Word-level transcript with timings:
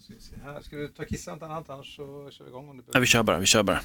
Ska, 0.00 0.14
här. 0.44 0.62
du 0.70 0.88
ta 0.88 1.04
kissa 1.04 1.32
inte 1.32 1.44
annat 1.44 1.70
annars 1.70 1.96
så 1.96 2.30
kör 2.30 2.44
vi 2.44 2.50
igång 2.50 2.68
om 2.68 2.76
du 2.76 2.82
Ja, 2.92 3.00
vi 3.00 3.06
kör 3.06 3.22
bara, 3.22 3.38
vi 3.38 3.46
kör 3.46 3.62
bara. 3.62 3.80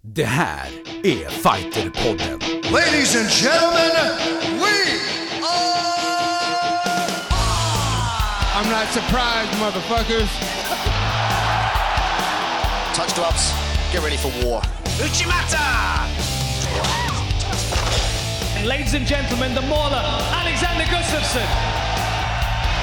Det 0.00 0.24
här 0.24 0.68
är 1.04 1.28
Fighterpodden. 1.30 2.38
Ladies 2.72 3.16
and 3.16 3.30
gentlemen, 3.30 4.06
we 4.60 4.76
are. 5.42 5.96
I'm 8.56 8.68
not 8.70 8.88
surprised, 8.92 9.52
motherfuckers. 9.60 10.30
Touch 12.94 13.14
gloves. 13.14 13.52
Get 13.92 14.02
ready 14.02 14.16
for 14.16 14.30
war. 14.44 14.62
Uchimata! 15.04 15.66
And 18.58 18.66
ladies 18.66 18.94
and 18.94 19.06
gentlemen, 19.06 19.54
the 19.54 19.62
mauler, 19.62 20.02
Alexander 20.42 20.84
Gustafsson. 20.84 21.46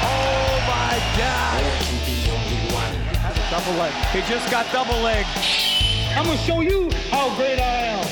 Oh 0.06 0.60
my 0.68 1.00
God! 1.18 2.03
Double 3.54 3.78
leg. 3.78 3.94
He 3.94 4.34
just 4.34 4.52
got 4.52 4.66
double 4.74 5.04
leg. 5.04 5.26
I'm 6.18 6.26
gonna 6.26 6.38
show 6.38 6.64
you 6.64 6.90
how 7.12 7.38
great 7.38 7.60
I 7.60 7.88
am. 7.88 8.06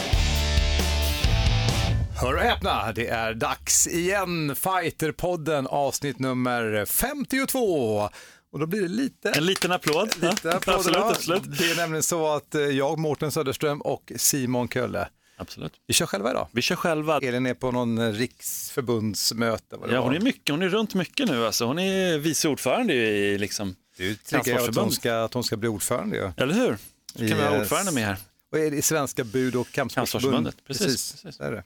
Hör 2.21 2.33
och 2.33 2.39
häpna, 2.39 2.91
det 2.91 3.07
är 3.07 3.33
dags 3.33 3.87
igen. 3.87 4.55
Fighterpodden 4.55 5.67
avsnitt 5.67 6.19
nummer 6.19 6.85
52. 6.85 8.09
Och 8.51 8.59
då 8.59 8.65
blir 8.65 8.81
det 8.81 8.87
lite... 8.87 9.31
En 9.31 9.45
liten 9.45 9.71
applåd. 9.71 10.07
lite 10.21 10.37
ja, 10.43 10.55
applåder. 10.55 10.77
absolut, 10.77 10.97
absolut. 10.97 11.57
Det 11.59 11.71
är 11.71 11.75
nämligen 11.75 12.03
så 12.03 12.35
att 12.35 12.55
eh, 12.55 12.61
jag, 12.61 12.99
Mårten 12.99 13.31
Söderström 13.31 13.81
och 13.81 14.11
Simon 14.15 14.67
Kölle, 14.69 15.07
absolut. 15.37 15.73
vi 15.87 15.93
kör 15.93 16.05
själva 16.05 16.31
idag. 16.31 16.47
Vi 16.51 16.61
kör 16.61 16.75
själva. 16.75 17.19
Elin 17.19 17.45
är 17.45 17.53
på 17.53 17.71
någon 17.71 17.97
eh, 17.97 18.11
riksförbundsmöte. 18.11 19.77
Vad 19.77 19.89
det 19.89 19.95
Ja, 19.95 20.01
hon 20.01 20.15
är 20.15 20.19
mycket, 20.19 20.49
hon 20.49 20.61
är 20.61 20.69
runt 20.69 20.93
mycket 20.93 21.29
nu 21.29 21.45
alltså. 21.45 21.65
Hon 21.65 21.79
är 21.79 22.17
vice 22.17 22.47
ordförande 22.47 22.93
i 22.93 23.37
liksom, 23.37 23.75
Du 24.01 24.15
tycker 24.15 24.51
jag 24.51 24.69
att 24.69 24.75
hon, 24.75 24.91
ska, 24.91 25.23
att 25.23 25.33
hon 25.33 25.43
ska 25.43 25.57
bli 25.57 25.69
ordförande 25.69 26.15
ju. 26.17 26.31
eller 26.37 26.53
hur? 26.53 26.77
Så 27.13 27.17
kan 27.17 27.27
vi 27.27 27.33
ha 27.33 27.51
Yes. 27.51 27.61
ordförande 27.61 27.91
med 27.91 28.05
här. 28.05 28.17
Och 28.51 28.59
är 28.59 28.71
det 28.71 28.77
i 28.77 28.81
Svenska 28.81 29.23
bud 29.23 29.55
och 29.55 29.71
kampsportsförbundet? 29.71 30.55
Precis, 30.67 31.11
precis. 31.21 31.35
Så 31.37 31.43
är 31.43 31.51
det. 31.51 31.63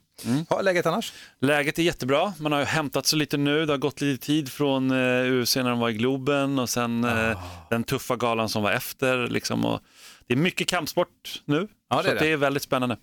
Ha, 0.49 0.61
läget 0.61 0.85
annars? 0.85 1.13
Läget 1.41 1.79
är 1.79 1.83
jättebra, 1.83 2.33
man 2.39 2.51
har 2.51 2.59
ju 2.59 2.65
hämtat 2.65 3.05
sig 3.05 3.19
lite 3.19 3.37
nu, 3.37 3.65
det 3.65 3.73
har 3.73 3.77
gått 3.77 4.01
lite 4.01 4.25
tid 4.25 4.51
från 4.51 4.91
eh, 4.91 5.33
UFC 5.41 5.55
när 5.55 5.69
de 5.69 5.79
var 5.79 5.89
i 5.89 5.93
Globen 5.93 6.59
och 6.59 6.69
sen 6.69 7.03
Ah. 7.05 7.29
eh, 7.31 7.39
den 7.69 7.83
tuffa 7.83 8.15
galan 8.15 8.49
som 8.49 8.63
var 8.63 8.71
efter. 8.71 9.27
Liksom, 9.27 9.65
och 9.65 9.79
det 10.27 10.33
är 10.33 10.37
mycket 10.37 10.67
kampsport 10.67 11.41
nu, 11.45 11.67
Ja, 11.89 11.97
det 11.97 12.03
så 12.03 12.09
är 12.09 12.13
det. 12.15 12.19
det 12.19 12.27
är 12.31 12.37
väldigt 12.37 12.63
spännande. 12.63 12.97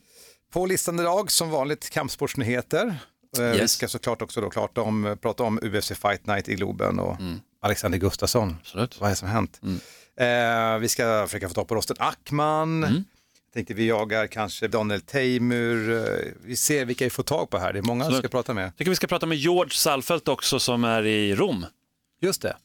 På 0.52 0.66
listan 0.66 1.00
idag 1.00 1.30
som 1.30 1.50
vanligt 1.50 1.90
kampsportsnyheter. 1.90 2.86
Eh, 3.38 3.44
Vi 3.44 3.58
Yes. 3.58 3.72
ska 3.72 3.88
såklart 3.88 4.22
också 4.22 4.40
då 4.40 4.50
klart 4.50 4.78
om, 4.78 5.16
prata 5.22 5.42
om 5.42 5.58
UFC 5.62 5.92
Fight 5.94 6.26
Night 6.26 6.48
i 6.48 6.54
Globen 6.54 6.98
och 6.98 7.16
Alexander 7.62 7.98
Gustafsson. 7.98 8.42
Mm. 8.42 8.56
Absolut. 8.60 9.00
Vad 9.00 9.06
är 9.06 9.12
det 9.12 9.16
som 9.16 9.28
hänt? 9.28 9.60
Eh, 10.16 10.78
vi 10.78 10.88
ska 10.88 11.26
försöka 11.26 11.48
få 11.48 11.54
tag 11.54 11.68
på 11.68 11.74
Rosten 11.74 11.96
Ackman. 11.98 12.84
Mm. 12.84 12.94
Jag 13.46 13.54
tänkte 13.54 13.74
vi 13.74 13.86
jagar 13.88 14.26
kanske 14.26 14.68
Daniel 14.68 15.00
Teimur. 15.00 15.90
Eh, 15.96 16.32
Vi 16.44 16.56
ser 16.56 16.84
vilka 16.84 17.04
vi 17.04 17.10
får 17.10 17.22
tag 17.22 17.50
på 17.50 17.58
här. 17.58 17.72
Det 17.72 17.78
är 17.78 17.82
många 17.82 17.98
vi 18.04 18.06
Absolut. 18.06 18.24
ska 18.24 18.28
prata 18.28 18.54
med. 18.54 18.64
Jag 18.64 18.76
tycker 18.76 18.90
vi 18.90 18.96
ska 18.96 19.06
prata 19.06 19.26
med 19.26 19.38
George 19.38 19.70
Salfelt 19.74 20.28
också 20.28 20.60
som 20.60 20.84
är 20.84 21.06
i 21.06 21.34
Rom. 21.34 21.66
Just 22.22 22.42
det. 22.42 22.56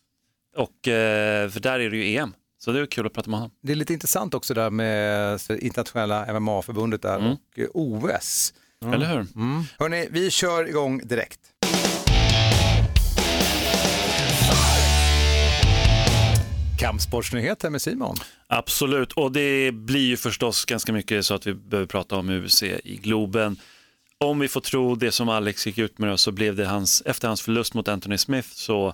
Och, 0.55 0.87
eh, 0.87 1.49
för 1.49 1.59
där 1.59 1.79
är 1.79 1.89
det 1.89 1.97
ju 1.97 2.17
EM, 2.17 2.33
så 2.59 2.71
det 2.71 2.79
är 2.79 2.85
kul 2.85 3.05
att 3.05 3.13
prata 3.13 3.29
med 3.29 3.39
honom. 3.39 3.51
Det 3.61 3.71
är 3.71 3.75
lite 3.75 3.93
intressant 3.93 4.33
också 4.33 4.53
där 4.53 4.69
med 4.69 5.39
internationella 5.49 6.25
MMA-förbundet 6.39 7.01
där 7.01 7.15
Mm. 7.19 7.31
och 7.31 7.59
eh, 7.59 7.67
OS. 7.73 8.53
Eller 8.85 9.05
hur? 9.05 9.25
Mm. 9.35 9.63
Hörni, 9.79 10.07
vi 10.11 10.31
kör 10.31 10.67
igång 10.69 11.01
direkt. 11.07 11.39
Kampsportsnyheter 16.77 17.69
med 17.69 17.81
Simon. 17.81 18.15
Absolut, 18.47 19.13
och 19.13 19.31
det 19.31 19.71
blir 19.71 20.07
ju 20.07 20.17
förstås 20.17 20.65
ganska 20.65 20.93
mycket 20.93 21.25
så 21.25 21.33
att 21.33 21.47
vi 21.47 21.53
behöver 21.53 21.87
prata 21.87 22.15
om 22.15 22.29
UFC 22.29 22.63
i 22.63 22.99
Globen. 23.03 23.59
Om 24.17 24.39
vi 24.39 24.47
får 24.47 24.61
tro 24.61 24.95
det 24.95 25.11
som 25.11 25.29
Alex 25.29 25.67
gick 25.67 25.77
ut 25.77 25.97
med 25.97 26.09
då, 26.09 26.17
så 26.17 26.31
blev 26.31 26.55
det 26.55 26.65
hans, 26.65 27.03
efter 27.05 27.27
hans 27.27 27.41
förlust 27.41 27.73
mot 27.73 27.87
Anthony 27.87 28.17
Smith 28.17 28.49
så 28.49 28.93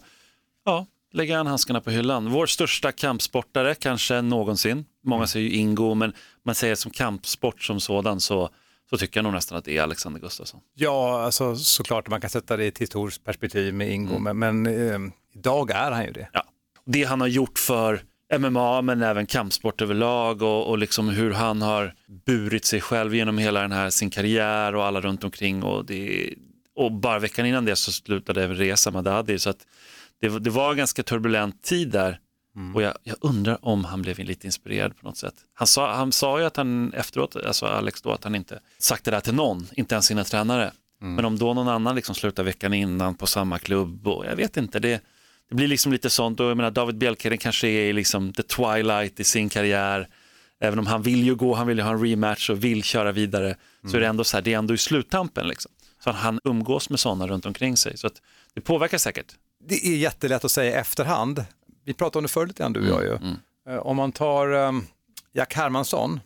ja, 0.66 0.86
lägger 1.14 1.38
han 1.38 1.48
handskarna 1.48 1.82
på 1.82 1.92
hyllan. 1.92 2.30
Vår 2.30 2.46
största 2.46 2.92
kampsportare 2.92 3.76
kanske 3.76 4.22
någonsin. 4.22 4.86
Många 5.04 5.28
säger 5.28 5.50
ju 5.50 5.56
Ingo, 5.56 5.94
men 5.94 6.14
man 6.44 6.56
säger 6.56 6.76
som 6.76 6.92
kampsport 6.92 7.64
som 7.64 7.80
sådan 7.80 8.20
så, 8.20 8.50
så 8.90 8.98
tycker 8.98 9.18
jag 9.18 9.24
nog 9.24 9.34
nästan 9.34 9.58
att 9.58 9.66
det 9.66 9.78
är 9.78 9.82
Alexander 9.84 10.20
Gustafsson. 10.20 10.60
Ja, 10.76 11.22
alltså 11.22 11.56
såklart 11.56 12.10
man 12.10 12.22
kan 12.22 12.30
sätta 12.30 12.58
det 12.58 12.66
i 12.66 12.68
ett 12.68 12.78
historiskt 12.78 13.24
perspektiv 13.24 13.74
med 13.74 13.92
Ingo, 13.92 14.20
men, 14.20 14.40
men 14.40 14.66
eh, 14.66 15.00
idag 15.34 15.72
är 15.72 15.92
han 15.92 16.06
ju 16.06 16.12
det. 16.12 16.30
Ja. 16.34 16.44
Det 16.86 17.04
han 17.04 17.22
har 17.22 17.28
gjort 17.28 17.60
för 17.60 18.02
MMA 18.40 18.82
men 18.82 19.02
även 19.02 19.26
kampsport 19.26 19.82
överlag 19.82 20.42
och, 20.42 20.70
och 20.70 20.78
liksom 20.78 21.10
hur 21.10 21.32
han 21.32 21.62
har 21.62 21.94
burit 22.26 22.66
sig 22.66 22.82
själv 22.82 23.16
genom 23.16 23.38
hela 23.38 23.62
den 23.62 23.72
här 23.72 23.90
sin 23.90 24.10
karriär 24.10 24.76
och 24.76 24.86
alla 24.86 25.02
runt 25.02 25.24
omkring. 25.24 25.64
Och, 25.64 25.86
det, 25.86 26.30
och 26.76 26.92
bara 26.92 27.20
veckan 27.20 27.46
innan 27.46 27.66
det 27.66 27.76
så 27.76 27.92
slutade 27.92 28.48
Reza 28.48 28.92
Madadi 28.92 29.40
så 29.40 29.50
att 29.50 29.68
det, 30.22 30.40
det 30.40 30.50
var 30.50 30.72
en 30.72 30.78
ganska 30.78 31.04
turbulent 31.04 31.64
tid 31.64 31.90
där. 31.90 32.20
Och 32.76 32.82
jag, 32.82 32.94
jag 33.04 33.16
undrar 33.22 33.66
om 33.66 33.86
han 33.86 34.02
blev 34.02 34.20
lite 34.20 34.48
inspirerad 34.48 34.98
på 34.98 35.06
något 35.06 35.18
sätt. 35.18 35.34
Han 35.54 35.68
sa, 35.68 35.94
han 35.94 36.12
sa 36.12 36.40
ju 36.40 36.46
att 36.46 36.58
han 36.58 36.94
efteråt, 36.94 37.36
alltså 37.36 37.66
Alex 37.66 38.02
då, 38.02 38.12
att 38.12 38.24
han 38.24 38.36
inte 38.36 38.60
sagt 38.78 39.06
det 39.06 39.12
där 39.12 39.20
till 39.20 39.34
någon, 39.34 39.68
inte 39.76 39.96
ens 39.96 40.06
sina 40.06 40.24
tränare. 40.24 40.72
Men 41.00 41.26
om 41.26 41.38
då 41.38 41.54
någon 41.54 41.68
annan 41.68 41.96
liksom 41.96 42.16
slutar 42.16 42.44
veckan 42.44 42.74
innan 42.74 43.16
på 43.16 43.28
samma 43.28 43.60
klubb 43.60 44.08
och 44.08 44.26
jag 44.26 44.36
vet 44.36 44.58
inte, 44.58 44.80
det, 44.80 45.02
det 45.50 45.56
blir 45.56 45.68
liksom 45.68 45.92
lite 45.92 46.10
sånt 46.10 46.40
och 46.40 46.46
jag 46.46 46.58
menar 46.58 46.72
David 46.72 46.98
Bjelkheden 46.98 47.38
kanske 47.38 47.68
är 47.68 47.90
i 47.90 47.94
liksom 47.94 48.34
the 48.34 48.44
twilight 48.44 49.20
i 49.20 49.24
sin 49.24 49.50
karriär. 49.50 50.08
Även 50.60 50.80
om 50.80 50.88
han 50.88 51.02
vill 51.02 51.24
ju 51.24 51.36
gå, 51.36 51.54
han 51.54 51.68
vill 51.68 51.78
ju 51.78 51.84
ha 51.84 51.92
en 51.92 52.06
rematch 52.06 52.50
och 52.50 52.64
vill 52.64 52.84
köra 52.84 53.12
vidare 53.12 53.56
så 53.92 53.98
är 53.98 54.02
det 54.02 54.08
ändå 54.08 54.24
så 54.24 54.38
här, 54.38 54.42
det 54.42 54.54
är 54.54 54.58
ändå 54.58 54.74
i 54.74 54.78
sluttampen 54.78 55.48
liksom. 55.48 55.72
Så 56.04 56.12
han 56.12 56.40
umgås 56.44 56.90
med 56.90 57.00
sådana 57.00 57.28
runt 57.28 57.46
omkring 57.46 57.78
sig 57.78 57.98
så 57.98 58.08
att 58.08 58.22
det 58.54 58.62
påverkar 58.62 58.98
säkert. 58.98 59.26
Det 59.66 59.88
är 59.88 59.96
jättelätt 59.98 60.46
att 60.46 60.52
säga 60.52 60.72
i 60.72 60.74
efterhand. 60.74 61.46
Vi 61.86 61.94
pratade 61.94 62.18
om 62.18 62.24
det 62.24 62.30
förr 62.30 62.48
lite 62.48 62.64
grann 62.64 62.74
du 62.74 62.80
och 62.92 63.04
jag 63.04 63.04
ju. 63.04 63.18
Eh, 63.74 63.78
Om 63.80 63.98
man 63.98 64.12
tar 64.12 64.54
um, 64.54 64.86
Jack 65.34 65.54
Hermansson, 65.54 66.20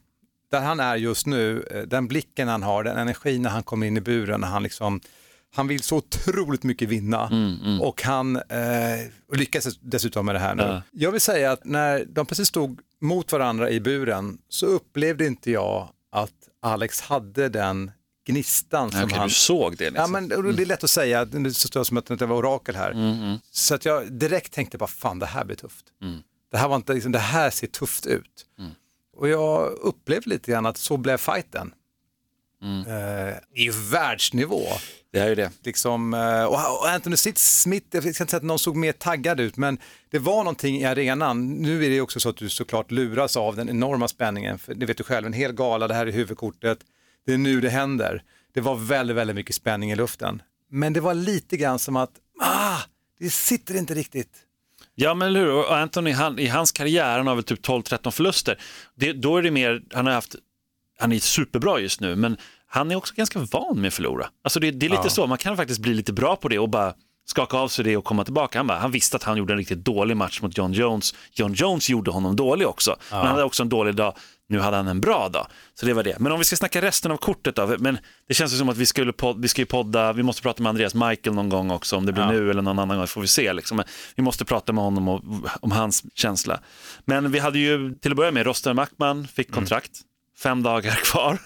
där 0.51 0.61
han 0.61 0.79
är 0.79 0.95
just 0.95 1.25
nu, 1.25 1.67
eh, 1.71 1.81
den 1.81 2.07
blicken 2.07 2.47
han 2.47 2.63
har, 2.63 2.83
den 2.83 2.97
energin 2.97 3.41
när 3.41 3.49
han 3.49 3.63
kommer 3.63 3.87
in 3.87 3.97
i 3.97 4.01
buren, 4.01 4.41
när 4.41 4.47
han 4.47 4.63
liksom 4.63 5.01
han 5.57 5.67
vill 5.67 5.83
så 5.83 5.95
otroligt 5.97 6.63
mycket 6.63 6.89
vinna 6.89 7.29
och 7.81 8.03
han 8.03 8.35
eh, 8.35 9.33
lyckas 9.33 9.77
dessutom 9.81 10.25
med 10.25 10.35
det 10.35 10.39
här 10.39 10.55
nu. 10.55 10.63
Ja. 10.63 10.81
Jag 10.91 11.11
vill 11.11 11.21
säga 11.21 11.51
att 11.51 11.65
när 11.65 12.05
de 12.05 12.25
precis 12.25 12.47
stod 12.47 12.79
mot 13.01 13.31
varandra 13.31 13.69
i 13.69 13.79
buren 13.79 14.37
så 14.49 14.65
upplevde 14.65 15.25
inte 15.25 15.51
jag 15.51 15.89
att 16.11 16.31
Alex 16.61 17.01
hade 17.01 17.49
den 17.49 17.91
gnistan 18.27 18.91
som 18.91 19.03
Okej, 19.03 19.17
han... 19.17 19.27
du 19.27 19.33
såg 19.33 19.77
det 19.77 19.83
Ja, 19.83 19.89
liksom. 19.89 20.11
men 20.11 20.31
och 20.31 20.43
det 20.53 20.63
är 20.63 20.65
lätt 20.65 20.83
att 20.83 20.89
säga, 20.89 21.25
det 21.25 21.53
står 21.53 21.83
som 21.83 21.97
att 21.97 22.05
det 22.05 22.25
var 22.25 22.35
orakel 22.37 22.75
här. 22.75 22.91
Mm, 22.91 23.37
Så 23.51 23.75
att 23.75 23.85
jag 23.85 24.11
direkt 24.11 24.53
tänkte 24.53 24.77
bara, 24.77 24.87
fan 24.87 25.19
det 25.19 25.25
här 25.25 25.45
blir 25.45 25.55
tufft. 25.55 25.85
Mm. 26.01 26.19
Det 26.51 26.57
här 26.57 26.67
var 26.67 26.75
inte, 26.75 26.93
liksom, 26.93 27.11
det 27.11 27.19
här 27.19 27.49
ser 27.49 27.67
tufft 27.67 28.05
ut. 28.05 28.45
Och 29.17 29.29
jag 29.29 29.71
upplevde 29.71 30.29
lite 30.29 30.51
grann 30.51 30.65
att 30.65 30.77
så 30.77 30.97
blev 30.97 31.17
fighten. 31.17 31.73
Mm. 32.63 32.87
Eh, 32.87 33.33
I 33.53 33.69
världsnivå. 33.91 34.61
Det 35.17 35.23
är 35.23 35.29
ju 35.29 35.35
det. 35.35 35.51
Liksom, 35.63 36.13
eh, 36.13 36.43
och 36.43 36.79
och 36.79 36.89
Anthony 36.89 37.17
Smith, 37.17 37.87
jag 37.91 38.01
ska 38.01 38.09
inte 38.09 38.25
säga 38.25 38.37
att 38.37 38.43
någon 38.43 38.59
såg 38.59 38.75
mer 38.75 38.91
taggad 38.91 39.39
ut, 39.39 39.57
men 39.57 39.77
det 40.09 40.19
var 40.19 40.37
någonting 40.37 40.77
i 40.77 40.85
arenan. 40.85 41.47
Nu 41.49 41.85
är 41.85 41.89
det 41.89 42.01
också 42.01 42.19
så 42.19 42.29
att 42.29 42.37
du 42.37 42.49
såklart 42.49 42.91
luras 42.91 43.37
av 43.37 43.55
den 43.55 43.69
enorma 43.69 44.07
spänningen. 44.07 44.59
För 44.59 44.73
det 44.73 44.85
vet 44.85 44.97
du 44.97 45.03
själv, 45.03 45.27
en 45.27 45.33
hel 45.33 45.53
gala, 45.53 45.87
det 45.87 45.93
här 45.93 46.07
är 46.07 46.11
huvudkortet. 46.11 46.79
Det 47.25 47.33
är 47.33 47.37
nu 47.37 47.61
det 47.61 47.69
händer. 47.69 48.23
Det 48.53 48.61
var 48.61 48.75
väldigt, 48.75 49.17
väldigt 49.17 49.35
mycket 49.35 49.55
spänning 49.55 49.91
i 49.91 49.95
luften. 49.95 50.41
Men 50.69 50.93
det 50.93 50.99
var 50.99 51.13
lite 51.13 51.57
grann 51.57 51.79
som 51.79 51.95
att, 51.95 52.11
ah, 52.41 52.79
det 53.19 53.29
sitter 53.29 53.75
inte 53.75 53.93
riktigt. 53.93 54.31
Ja 54.95 55.13
men 55.13 55.27
eller 55.27 55.39
hur, 55.39 55.53
och 55.53 55.77
Anthony 55.77 56.11
han, 56.11 56.39
i 56.39 56.47
hans 56.47 56.71
karriär, 56.71 57.17
han 57.17 57.27
har 57.27 57.35
väl 57.35 57.43
typ 57.43 57.65
12-13 57.67 58.11
förluster. 58.11 58.61
Det, 58.95 59.13
då 59.13 59.37
är 59.37 59.41
det 59.41 59.51
mer, 59.51 59.81
han 59.93 60.05
har 60.05 60.13
haft, 60.13 60.35
han 60.99 61.11
är 61.11 61.19
superbra 61.19 61.79
just 61.79 62.01
nu, 62.01 62.15
men 62.15 62.37
han 62.67 62.91
är 62.91 62.95
också 62.95 63.13
ganska 63.17 63.39
van 63.39 63.81
med 63.81 63.87
att 63.87 63.93
förlora. 63.93 64.29
Alltså 64.43 64.59
det, 64.59 64.71
det 64.71 64.85
är 64.85 64.89
lite 64.89 65.09
så, 65.09 65.27
man 65.27 65.37
kan 65.37 65.57
faktiskt 65.57 65.79
bli 65.79 65.93
lite 65.93 66.13
bra 66.13 66.35
på 66.35 66.47
det 66.47 66.59
och 66.59 66.69
bara 66.69 66.93
skaka 67.29 67.57
av 67.57 67.67
sig 67.67 67.85
det 67.85 67.97
och 67.97 68.03
komma 68.03 68.23
tillbaka. 68.23 68.59
Han, 68.59 68.67
bara, 68.67 68.77
han 68.77 68.91
visste 68.91 69.17
att 69.17 69.23
han 69.23 69.37
gjorde 69.37 69.53
en 69.53 69.57
riktigt 69.57 69.85
dålig 69.85 70.17
match 70.17 70.41
mot 70.41 70.57
John 70.57 70.73
Jones. 70.73 71.15
John 71.33 71.53
Jones 71.53 71.89
gjorde 71.89 72.11
honom 72.11 72.35
dålig 72.35 72.67
också, 72.67 72.95
men 73.09 73.19
han 73.19 73.27
hade 73.27 73.43
också 73.43 73.63
en 73.63 73.69
dålig 73.69 73.95
dag. 73.95 74.13
Nu 74.49 74.59
hade 74.59 74.77
han 74.77 74.87
en 74.87 75.01
bra 75.01 75.29
dag, 75.29 75.47
så 75.73 75.85
det 75.85 75.93
var 75.93 76.03
det. 76.03 76.19
Men 76.19 76.31
om 76.31 76.39
vi 76.39 76.45
ska 76.45 76.55
snacka 76.55 76.81
resten 76.81 77.11
av 77.11 77.17
kortet 77.17 77.55
då, 77.55 77.75
men 77.79 77.97
det 78.27 78.33
känns 78.33 78.57
som 78.57 78.69
att 78.69 78.77
vi, 78.77 78.85
skulle 78.85 79.13
pod, 79.13 79.41
vi 79.41 79.47
ska 79.47 79.61
ju 79.61 79.65
podda, 79.65 80.13
vi 80.13 80.23
måste 80.23 80.41
prata 80.41 80.63
med 80.63 80.69
Andreas 80.69 80.93
Michael 80.93 81.35
någon 81.35 81.49
gång 81.49 81.71
också, 81.71 81.97
om 81.97 82.05
det 82.05 82.13
blir 82.13 82.25
nu 82.25 82.49
eller 82.49 82.61
någon 82.61 82.79
annan 82.79 82.97
gång 82.97 83.07
får 83.07 83.21
vi 83.21 83.27
se. 83.27 83.53
Liksom. 83.53 83.77
Men 83.77 83.85
vi 84.15 84.23
måste 84.23 84.45
prata 84.45 84.73
med 84.73 84.83
honom 84.83 85.07
och, 85.07 85.23
om 85.61 85.71
hans 85.71 86.03
känsla. 86.15 86.59
Men 87.05 87.31
vi 87.31 87.39
hade 87.39 87.59
ju 87.59 87.95
till 87.95 88.11
att 88.11 88.17
börja 88.17 88.31
med, 88.31 88.45
Rosten 88.45 88.75
Mackman 88.75 89.27
fick 89.27 89.51
kontrakt, 89.51 89.91
fem 90.43 90.63
dagar 90.63 90.91
kvar. 91.03 91.37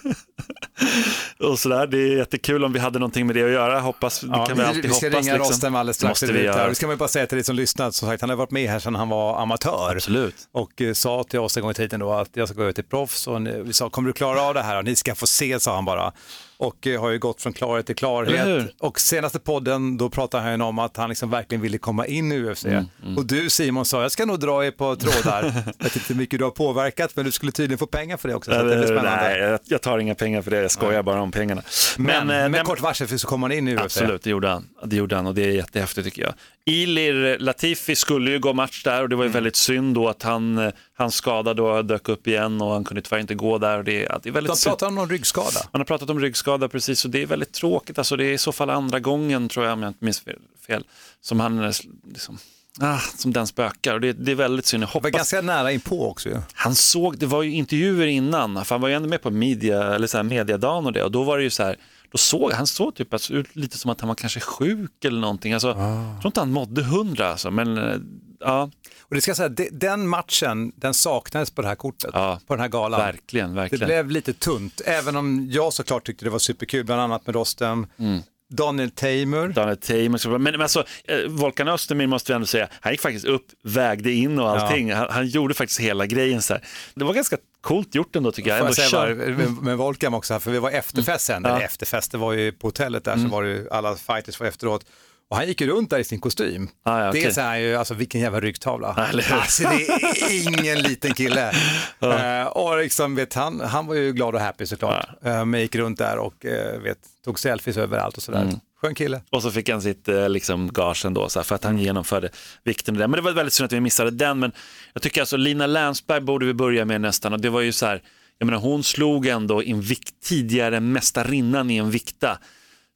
och 1.50 1.58
sådär. 1.58 1.86
Det 1.86 1.98
är 1.98 2.16
jättekul 2.16 2.64
om 2.64 2.72
vi 2.72 2.78
hade 2.78 2.98
någonting 2.98 3.26
med 3.26 3.36
det 3.36 3.44
att 3.44 3.50
göra. 3.50 3.80
Hoppas, 3.80 4.20
det 4.20 4.26
kan 4.46 4.56
vi 4.56 4.62
alltid 4.62 4.82
vi 4.82 4.88
ska 4.94 5.06
hoppas. 5.06 5.20
ringa 5.24 5.34
liksom. 5.34 5.52
Rostem 5.52 5.74
alldeles 5.74 5.96
strax. 5.96 6.22
måste 6.22 6.32
vi 6.32 6.42
göra. 6.44 6.74
Ska 6.74 6.86
man 6.86 6.96
bara 6.96 7.08
säga 7.08 7.26
till 7.26 7.36
dig 7.36 7.44
som 7.44 7.56
lyssnat, 7.56 7.94
som 7.94 8.08
sagt, 8.08 8.20
han 8.20 8.30
har 8.30 8.36
varit 8.36 8.50
med 8.50 8.70
här 8.70 8.78
sedan 8.78 8.94
han 8.94 9.08
var 9.08 9.42
amatör. 9.42 9.92
Absolut. 9.96 10.34
Och 10.52 10.82
eh, 10.82 10.92
sa 10.92 11.24
till 11.24 11.38
oss 11.38 11.56
en 11.56 11.62
gång 11.62 11.70
i 11.70 11.74
tiden 11.74 12.00
då 12.00 12.12
att 12.12 12.30
jag 12.32 12.48
ska 12.48 12.56
gå 12.56 12.62
över 12.62 12.72
till 12.72 12.84
proffs 12.84 13.26
och 13.26 13.42
ni- 13.42 13.62
vi 13.62 13.72
sa, 13.72 13.90
kommer 13.90 14.06
du 14.06 14.12
klara 14.12 14.42
av 14.42 14.54
det 14.54 14.62
här? 14.62 14.76
Och 14.78 14.84
ni 14.84 14.96
ska 14.96 15.14
få 15.14 15.26
se, 15.26 15.60
sa 15.60 15.74
han 15.74 15.84
bara. 15.84 16.12
Och 16.56 16.86
eh, 16.86 17.00
har 17.00 17.10
ju 17.10 17.18
gått 17.18 17.42
från 17.42 17.52
klarhet 17.52 17.86
till 17.86 17.96
klarhet. 17.96 18.70
Och 18.80 19.00
senaste 19.00 19.38
podden, 19.38 19.96
då 19.96 20.10
pratade 20.10 20.42
han 20.50 20.60
om 20.62 20.78
att 20.78 20.96
han 20.96 21.08
liksom 21.08 21.30
verkligen 21.30 21.62
ville 21.62 21.78
komma 21.78 22.06
in 22.06 22.32
i 22.32 22.40
UFC. 22.40 22.64
Mm, 22.64 22.86
Och 23.16 23.26
du 23.26 23.50
Simon 23.50 23.84
sa, 23.84 24.02
jag 24.02 24.12
ska 24.12 24.24
nog 24.26 24.40
dra 24.40 24.64
er 24.66 24.70
på 24.70 24.96
trådar. 24.96 25.42
jag 25.78 25.84
vet 25.84 25.96
inte 25.96 26.08
hur 26.08 26.14
mycket 26.14 26.38
du 26.38 26.44
har 26.44 26.50
påverkat, 26.50 27.16
men 27.16 27.24
du 27.24 27.32
skulle 27.32 27.52
tydligen 27.52 27.78
få 27.78 27.86
pengar 27.86 28.16
för 28.16 28.28
det 28.28 28.34
också. 28.34 28.50
Så 28.50 28.62
det 28.62 28.76
blir 28.76 28.86
spännande. 28.86 29.48
Nej, 29.50 29.58
jag 29.64 29.82
tar 29.82 29.98
inga 29.98 30.14
pengar 30.14 30.31
för 30.40 30.50
det. 30.50 30.62
Jag 30.62 30.70
skojar 30.70 31.02
bara 31.02 31.20
om 31.20 31.30
pengarna. 31.30 31.62
Men, 31.98 32.20
eh, 32.20 32.26
med 32.26 32.50
nej, 32.50 32.62
kort 32.64 32.80
varsel 32.80 33.18
så 33.18 33.26
kommer 33.28 33.48
han 33.48 33.58
in 33.58 33.68
i 33.68 33.74
UFC. 33.74 33.82
Absolut, 33.82 34.22
det 34.22 34.30
gjorde 34.30 34.48
han. 34.48 34.68
Det 34.84 34.96
gjorde 34.96 35.16
han 35.16 35.26
och 35.26 35.34
det 35.34 35.42
är 35.44 35.48
jättehäftigt 35.50 36.04
tycker 36.04 36.22
jag. 36.22 36.34
Ilir 36.64 37.38
Latifi 37.38 37.96
skulle 37.96 38.30
ju 38.30 38.38
gå 38.38 38.52
match 38.52 38.82
där 38.84 39.02
och 39.02 39.08
det 39.08 39.16
var 39.16 39.24
ju 39.24 39.28
Mm. 39.28 39.34
väldigt 39.34 39.56
synd 39.56 39.94
då 39.94 40.08
att 40.08 40.22
han, 40.22 40.58
eh, 40.58 40.72
hans 40.96 41.14
skada 41.14 41.54
då 41.54 41.82
dök 41.82 42.08
upp 42.08 42.26
igen 42.26 42.60
och 42.60 42.72
han 42.72 42.84
kunde 42.84 43.02
tyvärr 43.02 43.20
inte 43.20 43.34
gå 43.34 43.58
där. 43.58 43.78
Och 43.78 43.84
det, 43.84 43.98
det 44.22 44.28
är 44.28 44.32
väldigt 44.32 44.62
De 44.62 44.68
pratar 44.70 44.86
om 44.86 44.94
någon 44.94 45.08
ryggskada. 45.10 45.60
Man 45.72 45.80
har 45.80 45.84
pratat 45.84 46.10
om 46.10 46.20
ryggskada 46.20 46.68
precis 46.68 47.04
och 47.04 47.10
det 47.10 47.22
är 47.22 47.26
väldigt 47.26 47.52
tråkigt. 47.52 47.98
Alltså, 47.98 48.16
det 48.16 48.24
är 48.24 48.32
i 48.32 48.38
så 48.38 48.52
fall 48.52 48.70
andra 48.70 49.00
gången 49.00 49.48
tror 49.48 49.66
jag 49.66 49.72
om 49.72 49.82
jag 49.82 49.90
inte 49.90 50.04
minns 50.04 50.20
fel, 50.20 50.38
fel 50.66 50.84
som 51.20 51.40
han 51.40 51.64
eh, 51.64 51.72
liksom, 52.12 52.38
ah, 52.80 52.98
som 53.16 53.32
den 53.32 53.46
spökar 53.46 53.94
och 53.94 54.00
det, 54.00 54.12
det 54.12 54.30
är 54.30 54.34
väldigt 54.36 54.66
synd. 54.66 54.82
Jag 54.82 54.88
Det 54.88 54.94
var 54.94 55.00
hoppas 55.00 55.10
ganska 55.16 55.40
nära 55.40 55.72
inpå 55.72 56.10
också 56.10 56.28
ju. 56.28 56.36
han 56.54 56.74
såg, 56.74 57.18
det 57.18 57.26
var 57.26 57.42
ju 57.42 57.50
intervjuer 57.52 58.06
innan, 58.06 58.64
för 58.64 58.74
han 58.74 58.80
var 58.82 58.88
ju 58.88 58.94
ändå 58.94 59.08
med 59.08 59.22
på 59.22 59.30
media, 59.30 59.94
eller 59.94 60.06
så 60.06 60.16
här 60.18 60.24
mediadagen 60.24 60.86
och 60.86 60.92
det 60.92 61.02
och 61.02 61.10
då 61.12 61.22
var 61.22 61.38
det 61.38 61.44
ju 61.44 61.50
så 61.50 61.62
här, 61.62 61.76
då 62.12 62.18
såg 62.18 62.52
han 62.52 62.66
såg 62.66 62.94
typ 62.94 63.12
alltså, 63.12 63.34
ut 63.34 63.56
lite 63.56 63.78
som 63.78 63.90
att 63.90 64.00
han 64.00 64.08
var 64.08 64.14
kanske 64.14 64.40
sjuk 64.40 65.04
eller 65.04 65.20
någonting. 65.20 65.52
Alltså, 65.52 65.68
Jag 65.68 66.20
tror 66.20 66.26
inte 66.26 66.40
han 66.40 66.52
mådde 66.52 66.82
hundra 66.82 67.28
alltså, 67.30 67.50
men 67.50 67.78
eh, 67.78 67.96
ja, 68.40 68.70
Och 69.00 69.14
det 69.14 69.20
ska 69.20 69.34
säga, 69.34 69.48
de- 69.48 69.68
den 69.72 70.08
matchen, 70.08 70.72
den 70.76 70.94
saknades 70.94 71.50
på 71.50 71.62
det 71.62 71.68
här 71.68 71.74
kortet, 71.74 72.10
Ja, 72.14 72.40
på 72.46 72.54
den 72.54 72.60
här 72.60 72.68
galan. 72.68 73.00
verkligen, 73.00 73.50
Det 73.50 73.56
verkligen. 73.56 73.86
blev 73.86 74.10
lite 74.10 74.32
tunt, 74.32 74.80
även 74.84 75.16
om 75.16 75.48
jag 75.50 75.72
såklart 75.72 76.06
tyckte 76.06 76.24
det 76.24 76.30
var 76.30 76.38
superkul, 76.38 76.84
bland 76.84 77.00
annat 77.00 77.26
med 77.26 77.34
Rostem, 77.34 77.86
Mm. 77.98 78.20
Daniel 78.52 78.90
Tamer. 78.90 79.48
Daniel 79.48 79.76
Tamer, 79.76 80.38
men, 80.38 80.42
men 80.52 80.60
alltså, 80.60 80.84
eh, 81.04 81.16
Volkan 81.28 81.68
Östermin 81.68 82.10
måste 82.10 82.32
vi 82.32 82.34
ändå 82.34 82.46
säga, 82.46 82.68
han 82.80 82.92
gick 82.92 83.00
faktiskt 83.00 83.24
upp, 83.26 83.46
vägde 83.62 84.12
in 84.12 84.38
och 84.38 84.50
allting. 84.50 84.92
Han, 84.92 85.06
han 85.10 85.26
gjorde 85.26 85.54
faktiskt 85.54 85.80
hela 85.80 86.06
grejen 86.06 86.42
så 86.42 86.54
här. 86.54 86.62
Det 86.94 87.04
var 87.04 87.14
ganska 87.14 87.36
coolt 87.60 87.94
gjort 87.94 88.16
ändå 88.16 88.32
tycker 88.32 88.50
jag. 88.50 88.58
Ändå 88.58 88.68
jag 88.68 88.74
säga 88.76 88.88
kör- 88.88 89.14
bara, 89.36 89.62
med, 89.62 89.78
Volkam 89.78 90.14
också, 90.14 90.40
för 90.40 90.50
vi 90.50 90.58
var 90.58 90.70
efterfest 90.70 91.24
sen, 91.24 91.36
Mm. 91.36 91.42
Ja. 91.44 91.48
Mm. 91.50 91.56
eller 91.56 91.66
efterfest, 91.66 92.12
det 92.12 92.18
var 92.18 92.32
ju 92.32 92.52
på 92.52 92.66
hotellet 92.66 93.04
där, 93.04 93.16
så 93.16 93.28
var 93.28 93.42
det 93.42 93.48
ju 93.50 93.68
alla 93.70 93.96
fighters 93.96 94.40
var 94.40 94.46
efteråt. 94.46 94.84
Och 95.32 95.38
han 95.38 95.46
gick 95.46 95.60
ju 95.60 95.66
runt 95.66 95.90
där 95.90 95.98
i 95.98 96.04
sin 96.04 96.20
kostym. 96.20 96.68
Ah, 96.82 97.04
ja, 97.04 97.12
Det 97.12 97.38
är 97.38 97.56
ju, 97.56 97.76
alltså 97.76 97.94
vilken 97.94 98.20
jävla 98.20 98.40
ryggtavla. 98.40 98.92
Hur? 98.92 99.32
Alltså 99.32 99.62
det 99.62 99.88
är 99.88 100.48
ingen 100.48 100.78
liten 100.78 101.14
kille. 101.14 101.52
Eh, 102.02 102.46
och 102.46 102.78
liksom, 102.78 103.14
vet, 103.14 103.34
han, 103.34 103.60
han 103.60 103.86
var 103.86 103.94
ju 103.94 104.12
glad 104.12 104.34
och 104.34 104.40
happy 104.40 104.66
såklart. 104.66 105.08
Eh, 105.24 105.44
men 105.44 105.60
gick 105.60 105.74
runt 105.74 105.98
där 105.98 106.18
och 106.18 106.46
eh, 106.46 106.80
vet, 106.80 106.98
tog 107.24 107.38
selfies 107.40 107.76
överallt 107.76 108.16
och 108.16 108.22
sådär. 108.22 108.42
Mm. 108.42 108.56
Skön 108.82 108.94
kille. 108.94 109.20
Och 109.30 109.42
så 109.42 109.50
fick 109.50 109.68
han 109.68 109.82
sitt 109.82 110.08
liksom, 110.28 110.72
gage 110.72 111.04
ändå, 111.04 111.28
så 111.28 111.38
här, 111.38 111.44
för 111.44 111.54
att 111.54 111.64
han 111.64 111.78
genomförde 111.78 112.28
vikten 112.64 112.94
det. 112.94 113.08
Men 113.08 113.16
det 113.16 113.20
var 113.20 113.32
väldigt 113.32 113.52
synd 113.52 113.64
att 113.64 113.72
vi 113.72 113.80
missade 113.80 114.10
den. 114.10 114.38
Men 114.38 114.52
jag 114.92 115.02
tycker 115.02 115.20
alltså 115.20 115.36
Lina 115.36 115.66
Länsberg 115.66 116.20
borde 116.20 116.46
vi 116.46 116.54
börja 116.54 116.84
med 116.84 117.00
nästan. 117.00 117.32
Och 117.32 117.40
det 117.40 117.50
var 117.50 117.60
ju 117.60 117.72
så 117.72 117.86
här, 117.86 118.02
jag 118.38 118.46
menar 118.46 118.58
hon 118.58 118.84
slog 118.84 119.26
ändå 119.26 119.62
en 119.62 119.80
vikt, 119.80 120.14
tidigare 120.24 120.80
mästarinnan 120.80 121.70
i 121.70 121.76
en 121.76 121.90
vikta 121.90 122.38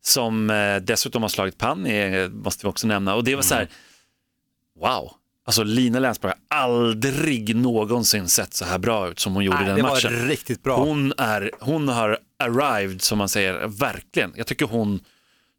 som 0.06 0.50
eh, 0.50 0.76
dessutom 0.76 1.22
har 1.22 1.28
slagit 1.28 1.58
pann, 1.58 1.86
eh, 1.86 2.28
måste 2.28 2.66
vi 2.66 2.70
också 2.70 2.86
nämna. 2.86 3.14
Och 3.14 3.24
det 3.24 3.34
var 3.34 3.42
så 3.42 3.54
här, 3.54 3.68
wow. 4.80 5.12
Alltså 5.46 5.62
Lina 5.62 5.98
Länsberg 5.98 6.32
har 6.50 6.58
aldrig 6.60 7.56
någonsin 7.56 8.28
sett 8.28 8.54
så 8.54 8.64
här 8.64 8.78
bra 8.78 9.08
ut 9.08 9.18
som 9.18 9.34
hon 9.34 9.44
gjorde 9.44 9.56
i 9.56 9.60
Nej, 9.60 9.66
den 9.68 9.76
det 9.76 9.82
matchen. 9.82 10.14
var 10.20 10.26
riktigt 10.28 10.62
bra. 10.62 10.76
Hon, 10.76 11.12
är, 11.18 11.50
hon 11.60 11.88
har 11.88 12.18
arrived, 12.38 13.02
som 13.02 13.18
man 13.18 13.28
säger, 13.28 13.66
verkligen. 13.66 14.32
Jag 14.36 14.46
tycker 14.46 14.66
hon, 14.66 15.00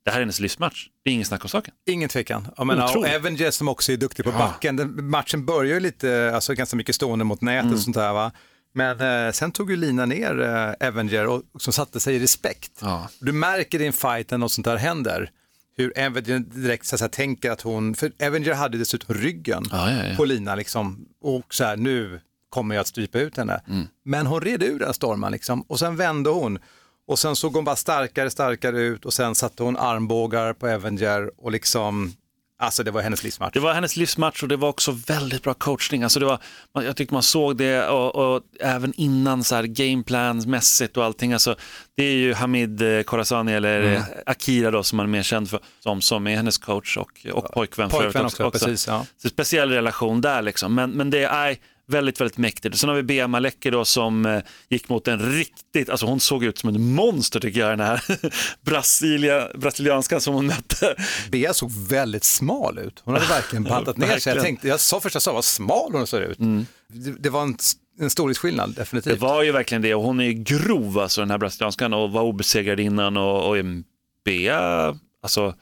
det 0.06 0.12
här 0.12 0.18
är 0.18 0.22
hennes 0.22 0.40
livsmatch. 0.40 0.88
Det 1.04 1.10
är 1.10 1.14
ingen 1.14 1.26
snack 1.26 1.44
om 1.44 1.50
saken. 1.50 1.74
Ingen 1.90 2.10
tvekan. 2.10 2.48
Jag 2.58 2.68
menar, 2.68 2.84
och 2.84 2.90
Otroligt. 2.90 3.16
Avengers 3.16 3.54
som 3.54 3.68
också 3.68 3.92
är 3.92 3.98
duktig 3.98 4.26
på 4.26 4.32
backen. 4.32 4.76
Den, 4.76 5.10
matchen 5.10 5.46
börjar 5.46 5.74
ju 5.74 5.80
lite, 5.80 6.32
alltså 6.36 6.54
ganska 6.54 6.76
mycket 6.76 6.96
stående 6.96 7.26
mot 7.26 7.42
nätet 7.42 7.64
Mm. 7.64 7.74
och 7.74 7.80
sånt 7.80 7.96
där 7.96 8.14
va. 8.14 8.32
Men 8.78 9.26
eh, 9.28 9.32
sen 9.32 9.52
tog 9.52 9.72
ju 9.72 9.76
Lina 9.78 10.06
ner 10.06 10.42
eh, 10.42 10.88
Avenger 10.88 11.28
och 11.28 11.42
som 11.60 11.74
satte 11.74 12.00
sig 12.00 12.16
i 12.16 12.20
respekt. 12.20 12.72
Ja. 12.82 13.10
Du 13.20 13.32
märker 13.32 13.82
i 13.82 13.88
en 13.88 13.94
fight 13.94 14.32
när 14.32 14.38
något 14.38 14.52
sånt 14.52 14.66
där 14.66 14.78
händer, 14.78 15.32
hur 15.78 16.06
Avenger 16.06 16.40
direkt 16.40 16.86
så 16.86 16.96
att 16.96 17.00
säga, 17.00 17.10
tänker 17.10 17.52
att 17.52 17.62
hon, 17.62 17.96
för 17.96 18.12
Avenger 18.28 18.54
hade 18.54 18.78
dessutom 18.78 19.16
ryggen 19.16 19.64
ja, 19.72 19.92
ja. 19.92 20.16
på 20.16 20.26
Lina 20.26 20.56
liksom, 20.56 21.06
och 21.22 21.54
så 21.54 21.64
här, 21.64 21.78
nu 21.78 22.20
kommer 22.50 22.76
jag 22.76 22.82
att 22.82 22.88
strypa 22.88 23.20
ut 23.20 23.38
henne. 23.38 23.62
Mm. 23.68 23.88
Men 24.06 24.28
hon 24.28 24.42
red 24.42 24.64
ur 24.64 24.80
den 24.80 24.94
stormen 24.94 25.32
liksom, 25.32 25.62
och 25.62 25.80
sen 25.80 25.96
vände 25.96 26.30
hon. 26.30 26.60
Och 27.08 27.20
sen 27.20 27.36
såg 27.36 27.54
hon 27.54 27.66
bara 27.66 27.76
starkare, 27.76 28.30
starkare 28.30 28.80
ut 28.80 29.06
och 29.06 29.14
sen 29.14 29.36
satte 29.36 29.64
hon 29.64 29.78
armbågar 29.78 30.54
på 30.54 30.68
Avenger 30.68 31.32
och 31.38 31.52
liksom, 31.52 32.14
alltså 32.60 32.84
det 32.84 32.92
var 32.92 33.02
hennes 33.02 33.24
livsmatch. 33.24 33.54
Det 33.54 33.60
var 33.60 33.74
hennes 33.74 33.96
livsmatch 33.96 34.44
och 34.44 34.50
det 34.50 34.56
var 34.58 34.70
också 34.70 34.92
väldigt 34.92 35.44
bra 35.44 35.54
coachning. 35.54 36.04
Alltså 36.04 36.20
det 36.20 36.26
var, 36.26 36.40
man- 36.76 36.86
jag 36.86 36.96
tyckte 36.96 37.14
man 37.14 37.24
såg 37.24 37.58
det 37.58 37.88
och, 37.88 38.16
och 38.36 38.44
även 38.60 38.94
innan 38.98 39.44
så 39.44 39.56
här 39.56 39.64
gameplansmässigt 39.64 40.98
och 40.98 41.06
allting. 41.06 41.34
Alltså, 41.34 41.56
det 41.96 42.04
är 42.04 42.16
ju 42.16 42.34
Hamid 42.34 42.82
eh, 42.82 43.04
Khorazani 43.04 43.54
eller 43.54 43.78
Mm. 43.82 44.02
Akira 44.26 44.72
då 44.72 44.84
som 44.84 44.98
man 44.98 45.06
är 45.06 45.10
mer 45.10 45.24
känd 45.24 45.50
för, 45.50 45.60
som, 45.80 46.02
som 46.02 46.28
är 46.28 46.36
hennes 46.36 46.58
coach 46.58 46.98
och, 46.98 47.26
och 47.34 47.52
pojkvän. 47.52 47.90
Pojkvän 47.90 48.22
övrigt 48.22 48.40
också, 48.40 48.52
precis. 48.52 48.88
Ja. 48.88 49.06
Så 49.22 49.30
speciell 49.30 49.72
relation 49.72 50.22
där 50.22 50.42
liksom. 50.42 50.76
Men, 50.76 50.92
men 50.92 51.10
det 51.10 51.24
är 51.24 51.58
väldigt, 51.88 52.22
väldigt 52.22 52.38
mäktigt. 52.38 52.78
Sen 52.78 52.90
har 52.90 52.96
vi 52.96 53.04
Bea 53.04 53.28
Maleki 53.28 53.70
då 53.70 53.86
som 53.86 54.26
eh, 54.26 54.40
gick 54.70 54.90
mot 54.90 55.08
en 55.08 55.20
riktigt, 55.38 55.90
alltså 55.90 56.06
hon 56.06 56.20
såg 56.20 56.44
ut 56.44 56.58
som 56.58 56.70
en 56.70 56.94
monster 56.96 57.40
tycker 57.40 57.60
jag, 57.60 57.70
den 57.70 57.80
här 57.88 58.04
Brasilia, 58.66 59.48
brasilianskan 59.56 60.22
som 60.22 60.34
hon 60.34 60.48
mötte. 60.48 60.96
Bea 61.32 61.54
såg 61.54 61.72
väldigt 61.90 62.24
smal 62.24 62.80
ut. 62.80 63.02
Hon 63.04 63.14
hade 63.14 63.28
verkligen 63.28 63.64
bantat 63.70 63.98
ner 63.98 64.20
sig. 64.20 64.34
Jag, 64.36 64.44
tänkte, 64.44 64.68
jag 64.68 64.80
sa 64.80 65.00
först 65.00 65.16
jag 65.16 65.22
sa 65.22 65.34
vad 65.34 65.46
smal 65.46 65.92
hon 65.92 66.08
ser 66.08 66.22
ut. 66.22 66.38
Det, 66.88 67.12
det 67.20 67.30
var 67.30 67.42
en, 67.42 67.58
en 68.00 68.10
storhetsskillnad, 68.10 68.70
Det 68.70 68.82
definitivt. 68.82 69.20
var 69.20 69.44
ju 69.44 69.52
verkligen 69.52 69.82
det 69.82 69.96
och 69.96 70.04
hon 70.04 70.20
är 70.20 70.32
grov 70.32 71.00
alltså 71.00 71.22
den 71.22 71.32
här 71.32 71.38
brasilianskan 71.38 71.94
och 71.94 72.12
var 72.12 72.22
obesegrad 72.22 72.80
innan 72.80 73.18
och, 73.18 73.50
och 73.50 73.56
Bea, 74.26 74.96
alltså 75.24 75.56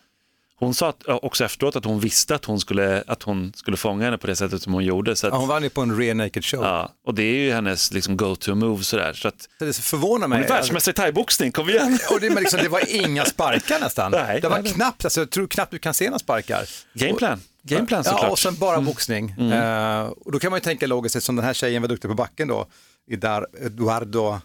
hon 0.59 0.73
sa 0.73 0.89
att, 0.89 1.03
också 1.07 1.45
efteråt 1.45 1.75
att 1.75 1.85
hon 1.85 1.99
visste 1.99 2.35
att 2.35 2.45
hon, 2.45 2.59
skulle, 2.59 3.03
att 3.07 3.23
hon 3.23 3.53
skulle 3.55 3.77
fånga 3.77 4.05
henne 4.05 4.17
på 4.17 4.27
det 4.27 4.35
sättet 4.35 4.61
som 4.61 4.73
hon 4.73 4.83
gjorde. 4.83 5.15
Så 5.15 5.27
att, 5.27 5.33
Ja, 5.33 5.39
hon 5.39 5.47
vann 5.47 5.63
ju 5.63 5.69
på 5.69 5.81
en 5.81 5.97
rear 5.97 6.15
naked 6.15 6.45
show. 6.45 6.63
ja, 6.63 6.89
och 7.05 7.13
det 7.13 7.23
är 7.23 7.35
ju 7.37 7.51
hennes 7.51 7.91
liksom, 7.93 8.17
go-to-move 8.17 8.81
sådär. 8.83 9.13
Så 9.13 9.27
att, 9.27 9.41
Så 9.59 9.65
det 9.65 9.73
förvånar 9.75 10.21
hon 10.21 10.29
mig. 10.29 10.43
är 10.43 10.47
världsmästare 10.49 10.91
i 10.93 10.95
thaiboxning, 10.95 11.51
kom 11.51 11.69
igen! 11.69 11.99
Och 12.11 12.19
det, 12.19 12.29
liksom, 12.29 12.59
det 12.63 12.69
var 12.69 12.95
inga 12.95 13.25
sparkar 13.25 13.79
nästan. 13.79 14.11
Nej, 14.11 14.41
det 14.41 14.49
var 14.49 14.61
nej, 14.61 14.73
knappt, 14.73 15.05
alltså, 15.05 15.21
jag 15.21 15.29
tror 15.29 15.47
knappt 15.47 15.71
du 15.71 15.79
kan 15.79 15.93
se 15.93 16.05
några 16.05 16.19
sparkar. 16.19 16.69
Gameplan, 16.93 17.41
gameplan 17.63 18.03
såklart. 18.03 18.23
Ja, 18.23 18.29
och 18.29 18.39
sen 18.39 18.55
bara 18.55 18.81
boxning. 18.81 19.29
Eh, 19.31 20.01
och 20.05 20.31
då 20.31 20.39
kan 20.39 20.51
man 20.51 20.57
ju 20.57 20.61
tänka 20.63 20.87
logiskt, 20.87 21.15
eftersom 21.15 21.35
den 21.35 21.45
här 21.45 21.53
tjejen 21.53 21.81
var 21.81 21.89
duktig 21.89 22.09
på 22.09 22.15
backen 22.15 22.47
då, 22.47 22.67
Eduardo 23.65 24.39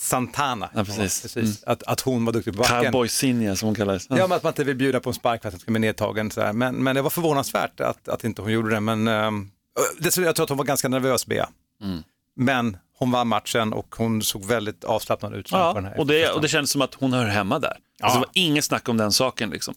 Santana. 0.00 0.70
Ja, 0.74 0.84
precis. 0.84 1.36
Mm. 1.36 1.52
Att, 1.66 1.82
att 1.82 2.00
hon 2.00 2.24
var 2.24 2.32
duktig 2.32 2.54
på 2.54 2.58
backen. 2.58 2.82
Cowboy 2.82 3.08
Sinja 3.08 3.56
som 3.56 3.66
hon 3.66 3.74
kallades. 3.74 4.06
Ja, 4.08 4.16
men 4.16 4.32
att 4.32 4.42
man 4.42 4.50
inte 4.50 4.64
vill 4.64 4.76
bjuda 4.76 5.00
på 5.00 5.10
en 5.10 5.14
spark 5.14 5.42
för 5.42 5.48
att 5.48 5.52
den 5.52 5.60
ska 5.60 5.70
bli 5.70 5.80
nedtagen. 5.80 6.30
Så 6.30 6.40
här. 6.40 6.52
Men, 6.52 6.74
men 6.74 6.96
det 6.96 7.02
var 7.02 7.10
förvånansvärt 7.10 7.80
att, 7.80 8.08
att 8.08 8.24
inte 8.24 8.42
hon 8.42 8.52
gjorde 8.52 8.70
det. 8.70 8.80
Men 8.80 9.08
um, 9.08 9.50
dessutom, 9.98 10.24
jag 10.24 10.36
tror 10.36 10.44
att 10.44 10.50
hon 10.50 10.58
var 10.58 10.64
ganska 10.64 10.88
nervös, 10.88 11.26
Bea. 11.26 11.48
Mm. 11.82 12.02
Men 12.36 12.76
hon 12.98 13.10
vann 13.10 13.28
matchen 13.28 13.72
och 13.72 13.94
hon 13.98 14.22
såg 14.22 14.44
väldigt 14.44 14.84
avslappnad 14.84 15.34
ut. 15.34 15.50
på 15.50 15.56
den 15.56 15.84
Ja, 15.84 15.90
här 15.90 15.98
och 15.98 16.06
det, 16.06 16.30
och 16.30 16.40
det 16.40 16.48
kändes 16.48 16.70
som 16.70 16.82
att 16.82 16.94
hon 16.94 17.12
hör 17.12 17.26
hemma 17.26 17.58
där. 17.58 17.76
Alltså, 18.00 18.18
det 18.20 18.26
var 18.26 18.30
inget 18.32 18.64
snack 18.64 18.88
om 18.88 18.96
den 18.96 19.12
saken. 19.12 19.50
Liksom. 19.50 19.74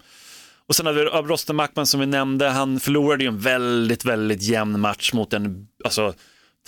Och 0.68 0.76
sen 0.76 0.86
hade 0.86 1.00
vi 1.00 1.06
Rosten 1.06 1.56
Mackman 1.56 1.86
som 1.86 2.00
vi 2.00 2.06
nämnde, 2.06 2.50
han 2.50 2.80
förlorade 2.80 3.24
ju 3.24 3.28
en 3.28 3.40
väldigt, 3.40 4.06
väldigt 4.06 4.42
jämn 4.42 4.80
match 4.80 5.14
mot 5.14 5.34
en, 5.34 5.68
alltså 5.84 6.14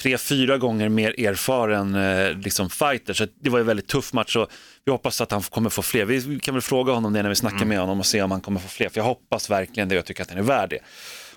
tre, 0.02 0.18
fyra 0.18 0.58
gånger 0.58 0.90
mer 0.90 1.20
erfaren 1.28 1.96
eh, 1.96 2.38
liksom 2.38 2.70
fighter. 2.70 3.14
Så 3.14 3.28
det 3.42 3.50
var 3.50 3.60
en 3.60 3.66
väldigt 3.66 3.88
tuff 3.88 4.14
match 4.14 4.36
och 4.36 4.48
vi 4.86 4.92
hoppas 4.92 5.22
att 5.22 5.32
han 5.32 5.42
kommer 5.42 5.70
få 5.70 5.82
fler. 5.82 6.06
Vi 6.06 6.40
kan 6.40 6.54
väl 6.54 6.62
fråga 6.62 6.94
honom 6.94 7.14
det 7.14 7.22
när 7.24 7.30
vi 7.30 7.36
snackar 7.36 7.66
med 7.66 7.80
honom 7.80 8.00
och 8.00 8.06
se 8.06 8.22
om 8.22 8.32
han 8.32 8.42
kommer 8.42 8.60
få 8.60 8.68
fler. 8.68 8.90
För 8.90 9.00
jag 9.00 9.06
hoppas 9.06 9.50
verkligen 9.50 9.90
det 9.90 9.96
och 9.96 9.98
jag 9.98 10.06
tycker 10.06 10.22
att 10.24 10.30
han 10.30 10.38
är 10.40 10.44
värd 10.44 10.70
det. 10.70 10.80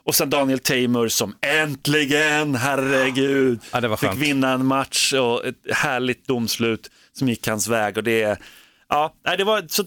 Och 0.03 0.15
sen 0.15 0.31
Daniel 0.31 0.59
Tamer 0.59 1.09
som 1.09 1.35
äntligen, 1.41 2.55
herregud, 2.55 3.61
Ja, 3.73 3.97
fick 3.97 4.15
vinna 4.17 4.53
en 4.53 4.67
match 4.67 5.13
och 5.13 5.47
ett 5.47 5.57
härligt 5.73 6.27
domslut 6.27 6.91
som 7.13 7.29
gick 7.29 7.49
hans 7.49 7.69
väg. 7.69 7.97
Och 7.97 8.05
det, 8.05 8.39
ja, 8.89 9.15
det, 9.39 9.45
var, 9.45 9.65
så, 9.69 9.85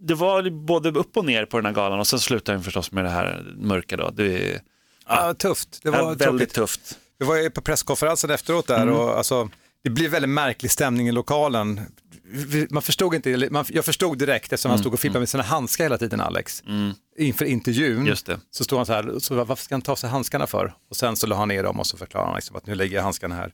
det 0.00 0.14
var 0.14 0.50
både 0.50 0.88
upp 0.88 1.16
och 1.16 1.24
ner 1.24 1.44
på 1.44 1.56
den 1.56 1.66
här 1.66 1.72
galan 1.72 1.98
och 1.98 2.06
sen 2.06 2.18
slutade 2.18 2.58
den 2.58 2.64
förstås 2.64 2.92
med 2.92 3.04
det 3.04 3.10
här 3.10 3.44
mörka. 3.56 3.96
Då. 3.96 4.10
Det 4.10 4.50
är 4.52 4.60
Ja, 5.08 5.34
tufft. 5.34 5.80
Det 5.82 5.90
var 5.90 6.04
väldigt 6.14 6.20
tråkigt. 6.28 6.54
tufft. 6.54 6.98
Vi 7.18 7.26
var 7.26 7.36
ju 7.36 7.50
på 7.50 7.60
presskonferensen 7.60 8.30
efteråt 8.30 8.66
där 8.66 8.82
Mm. 8.82 8.94
och 8.94 9.18
alltså, 9.18 9.50
det 9.84 9.90
blir 9.90 10.08
väldigt 10.08 10.28
märklig 10.30 10.70
stämning 10.70 11.08
i 11.08 11.12
lokalen. 11.12 11.80
Man 12.70 12.82
förstod 12.82 13.14
inte, 13.14 13.48
man, 13.50 13.64
jag 13.68 13.84
förstod 13.84 14.18
direkt 14.18 14.52
eftersom 14.52 14.70
han 14.70 14.78
stod 14.78 14.92
och 14.94 15.00
fippade 15.00 15.18
med 15.18 15.28
sina 15.28 15.42
handskar 15.42 15.84
hela 15.84 15.98
tiden, 15.98 16.20
Alex. 16.20 16.62
Inför 17.18 17.44
intervjun 17.44 18.06
Just 18.06 18.26
det. 18.26 18.40
så 18.50 18.64
stod 18.64 18.78
han 18.78 18.86
så 18.86 18.92
här, 18.92 19.18
så 19.18 19.34
varför 19.34 19.64
ska 19.64 19.74
han 19.74 19.82
ta 19.82 19.92
av 19.92 19.96
sig 19.96 20.10
handskarna 20.10 20.46
för? 20.46 20.74
Och 20.90 20.96
sen 20.96 21.16
så 21.16 21.26
la 21.26 21.36
han 21.36 21.48
ner 21.48 21.62
dem 21.62 21.80
och 21.80 21.86
så 21.86 21.96
förklarade 21.96 22.28
han 22.28 22.36
liksom 22.36 22.56
att 22.56 22.66
nu 22.66 22.74
lägger 22.74 22.96
jag 22.96 23.02
handskarna 23.02 23.34
här. 23.34 23.52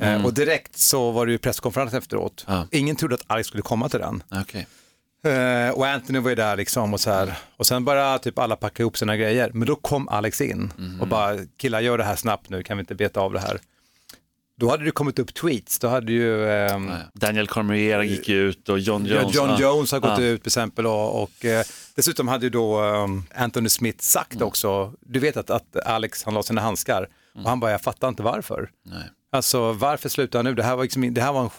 Eh, 0.00 0.24
och 0.24 0.34
direkt 0.34 0.78
så 0.78 1.10
var 1.10 1.26
det 1.26 1.32
ju 1.32 1.38
presskonferens 1.38 1.94
efteråt. 1.94 2.44
Ja. 2.48 2.66
Ingen 2.70 2.96
trodde 2.96 3.14
att 3.14 3.24
Alex 3.26 3.48
skulle 3.48 3.62
komma 3.62 3.88
till 3.88 4.00
den. 4.00 4.22
Okej. 4.30 4.66
Eh, 5.24 5.70
och 5.70 5.86
Anthony 5.86 6.18
var 6.18 6.30
ju 6.30 6.34
där 6.36 6.56
liksom 6.56 6.94
och 6.94 7.00
så 7.00 7.10
här. 7.10 7.38
Och 7.56 7.66
sen 7.66 7.84
började 7.84 8.18
typ 8.18 8.38
alla 8.38 8.56
packa 8.56 8.82
ihop 8.82 8.96
sina 8.98 9.16
grejer. 9.16 9.50
Men 9.54 9.68
då 9.68 9.74
kom 9.76 10.08
Alex 10.08 10.40
in 10.40 10.72
och 11.00 11.08
bara, 11.08 11.36
killar 11.56 11.80
gör 11.80 11.98
det 11.98 12.04
här 12.04 12.16
snabbt 12.16 12.50
nu, 12.50 12.62
kan 12.62 12.76
vi 12.76 12.80
inte 12.80 12.94
beta 12.94 13.20
av 13.20 13.32
det 13.32 13.40
här? 13.40 13.60
Då 14.56 14.70
hade 14.70 14.84
det 14.84 14.90
kommit 14.90 15.18
upp 15.18 15.34
tweets, 15.34 15.78
då 15.78 15.88
hade 15.88 16.12
ju 16.12 16.50
ehm, 16.50 16.90
Daniel 17.14 17.46
Cormier 17.48 18.02
gick 18.02 18.28
ju 18.28 18.48
ut 18.48 18.68
och 18.68 18.78
John 18.78 19.06
Ja, 19.06 19.14
Jones. 19.22 19.34
John 19.34 19.48
ja. 19.50 19.56
Jones 19.60 19.92
har 19.92 20.00
gått 20.00 20.18
Ja. 20.18 20.24
ut 20.24 20.42
till 20.42 20.48
exempel 20.48 20.86
och, 20.86 21.22
och 21.22 21.44
eh, 21.44 21.64
dessutom 21.96 22.28
hade 22.28 22.46
ju 22.46 22.50
då 22.50 22.80
um, 22.82 23.24
Anthony 23.34 23.68
Smith 23.68 23.98
sagt 24.02 24.34
Mm. 24.34 24.46
också, 24.46 24.92
du 25.00 25.18
vet 25.20 25.36
att, 25.36 25.50
att 25.50 25.76
Alex 25.86 26.24
han 26.24 26.34
la 26.34 26.42
sina 26.42 26.60
handskar 26.60 27.08
och 27.34 27.48
han 27.48 27.60
bara, 27.60 27.70
jag 27.70 27.80
fattar 27.82 28.08
inte 28.08 28.22
varför. 28.22 28.70
Nej. 28.84 29.02
Alltså 29.32 29.72
varför 29.72 30.08
slutar 30.08 30.38
han 30.38 30.44
nu? 30.46 30.54
Det 30.54 30.62
här 30.62 30.76
var, 30.76 30.82
liksom, 30.82 31.14
det 31.14 31.20
här 31.20 31.32
var 31.32 31.42
en 31.42 31.50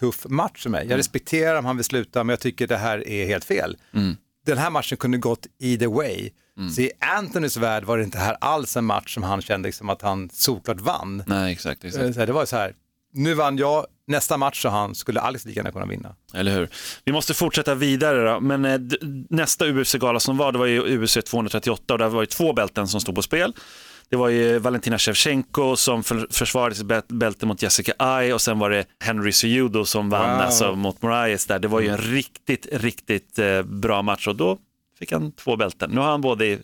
skittuff 0.00 0.26
match 0.30 0.62
för 0.62 0.70
mig. 0.70 0.80
Mm. 0.80 0.90
Jag 0.90 0.98
respekterar 0.98 1.58
om 1.58 1.64
han 1.64 1.76
vill 1.76 1.84
sluta 1.84 2.24
men 2.24 2.32
jag 2.32 2.40
tycker 2.40 2.66
det 2.66 2.76
här 2.76 3.08
är 3.08 3.26
helt 3.26 3.44
fel. 3.44 3.76
Mm. 3.94 4.16
Den 4.46 4.58
här 4.58 4.70
matchen 4.70 4.98
kunde 4.98 5.18
gått 5.18 5.46
either 5.62 5.86
way. 5.86 6.30
Så 6.74 6.80
i 6.80 6.90
Anthonys 7.00 7.56
värld 7.56 7.84
var 7.84 7.98
det 7.98 8.04
inte 8.04 8.18
här 8.18 8.36
alls 8.40 8.76
en 8.76 8.84
match 8.84 9.14
som 9.14 9.22
han 9.22 9.42
kände 9.42 9.68
liksom 9.68 9.88
att 9.88 10.02
han 10.02 10.30
såklart 10.32 10.80
vann. 10.80 11.22
Nej, 11.26 11.52
exakt. 11.52 11.84
exakt. 11.84 12.04
Eh, 12.04 12.12
så 12.12 12.26
Det 12.26 12.32
var 12.32 12.46
så 12.46 12.56
här, 12.56 12.74
nu 13.12 13.34
vann 13.34 13.56
jag, 13.56 13.86
nästa 14.06 14.36
match 14.36 14.62
sa 14.62 14.68
han, 14.68 14.94
skulle 14.94 15.20
Alex 15.20 15.44
lika 15.44 15.60
gärna 15.60 15.72
kunna 15.72 15.86
vinna. 15.86 16.14
Eller 16.34 16.52
hur? 16.52 16.68
Vi 17.04 17.12
måste 17.12 17.34
fortsätta 17.34 17.74
vidare 17.74 18.32
då. 18.32 18.40
Men 18.40 18.64
eh, 18.64 18.80
nästa 19.30 19.66
UFC-gala 19.66 20.20
som 20.20 20.36
var, 20.36 20.52
det 20.52 20.58
var 20.58 20.66
ju 20.66 21.04
UFC 21.04 21.18
238 21.24 21.92
och 21.92 21.98
där 21.98 22.08
var 22.08 22.22
ju 22.22 22.26
två 22.26 22.52
bälten 22.52 22.88
som 22.88 23.00
stod 23.00 23.14
på 23.14 23.22
spel. 23.22 23.52
Det 24.10 24.16
var 24.16 24.28
ju 24.28 24.58
Valentina 24.58 24.98
Shevchenko 24.98 25.76
som 25.76 26.04
för, 26.04 26.26
försvarade 26.30 26.74
sitt 26.74 26.86
bäl- 26.86 27.02
bälte 27.08 27.46
mot 27.46 27.62
Jessica 27.62 27.92
Ai 27.98 28.32
och 28.32 28.40
sen 28.42 28.58
var 28.58 28.70
det 28.70 28.84
Henry 29.04 29.32
Cejudo 29.32 29.84
som 29.84 30.10
vann 30.10 30.30
Wow. 30.30 30.40
alltså, 30.40 30.74
mot 30.74 31.02
Moraes 31.02 31.46
där. 31.46 31.58
Det 31.58 31.68
var 31.68 31.80
ju 31.80 31.88
en 31.88 31.98
riktigt, 31.98 32.66
riktigt 32.72 33.38
eh, 33.38 33.62
bra 33.62 34.02
match 34.02 34.26
och 34.28 34.36
då 34.36 34.58
fick 34.98 35.12
han 35.12 35.32
två 35.32 35.56
bälten. 35.56 35.90
Nu 35.90 36.00
har 36.00 36.10
han 36.10 36.20
både 36.20 36.46
i 36.46 36.58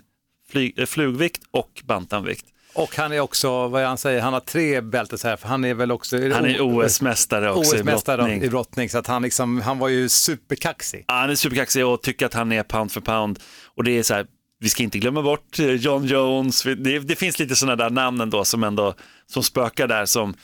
flyg, 0.51 0.79
eh, 0.79 0.87
flugvikt 0.87 1.43
och 1.51 1.83
bantamvikt. 1.85 2.45
Och 2.77 2.97
han 2.97 3.13
är 3.13 3.21
också, 3.21 3.69
vad 3.69 3.83
är 3.83 3.87
han 3.87 3.99
säger, 3.99 4.21
han 4.21 4.33
har 4.33 4.41
tre 4.41 4.81
bälten 4.81 5.19
så 5.19 5.29
här, 5.29 5.37
för 5.37 5.49
han 5.49 5.65
är 5.65 5.75
väl 5.75 5.93
också 5.93 6.17
Han 6.17 6.45
är 6.47 6.61
OS-mästare 6.61 7.51
också 7.51 7.77
i 7.77 7.81
OS-mästare 7.81 8.17
brottning. 8.17 8.43
i 8.43 8.49
brottning, 8.49 8.89
så 8.91 8.99
att 8.99 9.07
han, 9.07 9.23
liksom, 9.23 9.61
han 9.61 9.79
var 9.79 9.89
ju 9.89 10.09
superkaxig. 10.09 11.05
Ja, 11.09 11.15
han 11.15 11.31
är 11.31 11.35
superkaxig 11.35 11.87
och 11.87 12.03
tycker 12.03 12.27
att 12.27 12.35
han 12.35 12.53
är 12.53 12.63
pound 12.63 12.93
för 12.93 13.01
pound. 13.01 13.39
Och 13.77 13.85
det 13.85 13.91
är 13.99 14.03
så 14.03 14.15
här, 14.15 14.27
vi 14.65 14.69
ska 14.71 14.83
inte 14.83 14.99
glömma 14.99 15.23
bort 15.23 15.59
eh, 15.59 15.67
John 15.71 16.05
Jones. 16.07 16.63
Det, 16.63 16.99
det 16.99 17.17
finns 17.17 17.39
lite 17.39 17.57
sådana 17.57 17.77
där 17.85 17.91
namn 17.91 18.21
ändå 18.21 18.45
som 18.45 18.65
ändå 18.65 18.95
som 19.27 19.43
spökar 19.43 19.89
där. 19.89 20.07
Som, 20.07 20.35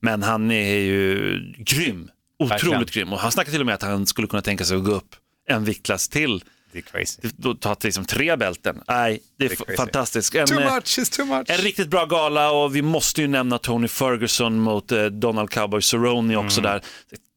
Men 0.00 0.22
han 0.22 0.50
är 0.50 0.78
ju 0.78 1.38
grym. 1.58 2.10
Otroligt 2.38 2.52
Verkligen. 2.64 2.84
grym. 2.86 3.12
Och 3.12 3.18
han 3.20 3.32
snackar 3.32 3.50
till 3.52 3.60
och 3.60 3.66
med 3.66 3.74
att 3.74 3.82
han 3.82 4.06
skulle 4.06 4.26
kunna 4.28 4.42
tänka 4.42 4.64
sig 4.64 4.76
att 4.76 4.84
gå 4.84 4.92
upp 4.92 5.14
en 5.48 5.64
viktklass 5.64 6.08
till. 6.08 6.44
Det 6.72 6.78
är 6.78 6.82
crazy. 6.82 7.20
Då 7.36 7.54
ta 7.54 7.76
liksom 7.82 8.04
tre 8.04 8.36
bälten. 8.36 8.82
Nej, 8.88 9.20
det 9.38 9.44
är, 9.44 9.48
Det 9.66 9.72
är 9.72 9.76
fantastiskt. 9.76 10.34
En, 10.34 10.46
Too 10.46 10.60
eh, 10.60 10.74
much 10.74 10.98
is 10.98 11.10
too 11.10 11.24
much. 11.26 11.50
en 11.50 11.58
riktigt 11.58 11.88
bra 11.88 12.06
gala 12.06 12.50
och 12.50 12.76
vi 12.76 12.82
måste 12.82 13.20
ju 13.20 13.28
nämna 13.28 13.58
Tony 13.58 13.88
Ferguson 13.88 14.58
mot 14.60 14.92
eh, 14.92 15.04
Donald 15.04 15.50
Cowboy 15.50 15.82
Cerrone 15.82 16.36
också 16.36 16.60
Mm. 16.60 16.70
där. 16.72 16.82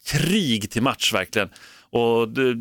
Krig 0.08 0.72
till 0.72 0.82
match 0.82 1.14
verkligen. 1.14 1.50
Och 1.90 2.30
det, 2.30 2.56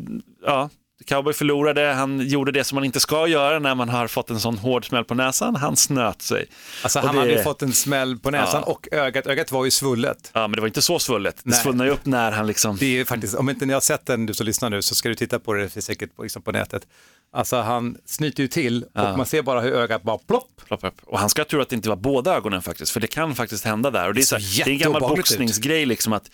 ja, 0.45 0.69
Cowboy 1.05 1.33
förlorade, 1.33 1.93
han 1.93 2.19
gjorde 2.27 2.51
det 2.51 2.63
som 2.63 2.75
man 2.75 2.83
inte 2.83 2.99
ska 2.99 3.27
göra 3.27 3.59
när 3.59 3.75
man 3.75 3.89
har 3.89 4.07
fått 4.07 4.29
en 4.29 4.39
sån 4.39 4.57
hård 4.57 4.85
smäll 4.87 5.03
på 5.05 5.13
näsan, 5.13 5.55
han 5.55 5.75
snöt 5.75 6.21
sig. 6.21 6.45
Alltså 6.83 6.99
Och 6.99 7.05
han 7.05 7.15
det- 7.15 7.21
hade 7.21 7.31
ju 7.33 7.43
fått 7.43 7.61
en 7.61 7.73
smäll 7.73 8.19
på 8.19 8.31
näsan 8.31 8.63
Ja. 8.65 8.71
och 8.71 8.87
ögat, 8.91 9.27
ögat 9.27 9.51
var 9.51 9.65
ju 9.65 9.71
svullet. 9.71 10.31
Ja, 10.33 10.41
men 10.47 10.51
det 10.51 10.61
var 10.61 10.67
inte 10.67 10.81
så 10.81 10.99
svullet. 10.99 11.41
Det 11.43 11.51
svullnade 11.53 11.89
ju 11.89 11.93
upp 11.95 12.05
när 12.05 12.31
han 12.31 12.47
liksom... 12.47 12.77
Det 12.79 12.99
är 12.99 13.05
faktiskt, 13.05 13.35
om 13.35 13.49
inte 13.49 13.65
ni 13.65 13.73
har 13.73 13.81
sett 13.81 14.05
den, 14.05 14.25
du 14.25 14.33
som 14.33 14.45
lyssnar 14.45 14.69
nu, 14.69 14.81
så 14.81 14.95
ska 14.95 15.09
du 15.09 15.15
titta 15.15 15.39
på 15.39 15.53
det, 15.53 15.63
det 15.63 15.69
finns 15.69 15.85
säkert 15.85 16.15
på, 16.15 16.23
liksom 16.23 16.41
på 16.41 16.51
nätet. 16.51 16.87
Alltså 17.35 17.55
han 17.61 17.97
snyter 18.05 18.43
ju 18.43 18.47
till 18.47 18.83
och 18.83 19.17
man 19.17 19.25
ser 19.25 19.41
bara 19.41 19.61
hur 19.61 19.73
ögat 19.73 20.03
bara 20.03 20.17
plopp. 20.17 20.49
Plopp 20.67 20.83
upp. 20.83 20.95
Och 21.05 21.19
han 21.19 21.29
ska 21.29 21.41
ha 21.41 21.45
tur 21.45 21.61
att 21.61 21.69
det 21.69 21.75
inte 21.75 21.89
var 21.89 21.95
båda 21.95 22.35
ögonen 22.35 22.61
faktiskt, 22.61 22.91
för 22.91 22.99
det 22.99 23.07
kan 23.07 23.35
faktiskt 23.35 23.65
hända 23.65 23.91
där. 23.91 24.07
Och 24.07 24.13
det, 24.13 24.21
är 24.21 24.25
så 24.25 24.35
det 24.35 24.61
är 24.61 24.69
en 24.69 24.77
gammal 24.77 25.01
boxningsgrej, 25.01 25.85
liksom 25.85 26.13
att 26.13 26.31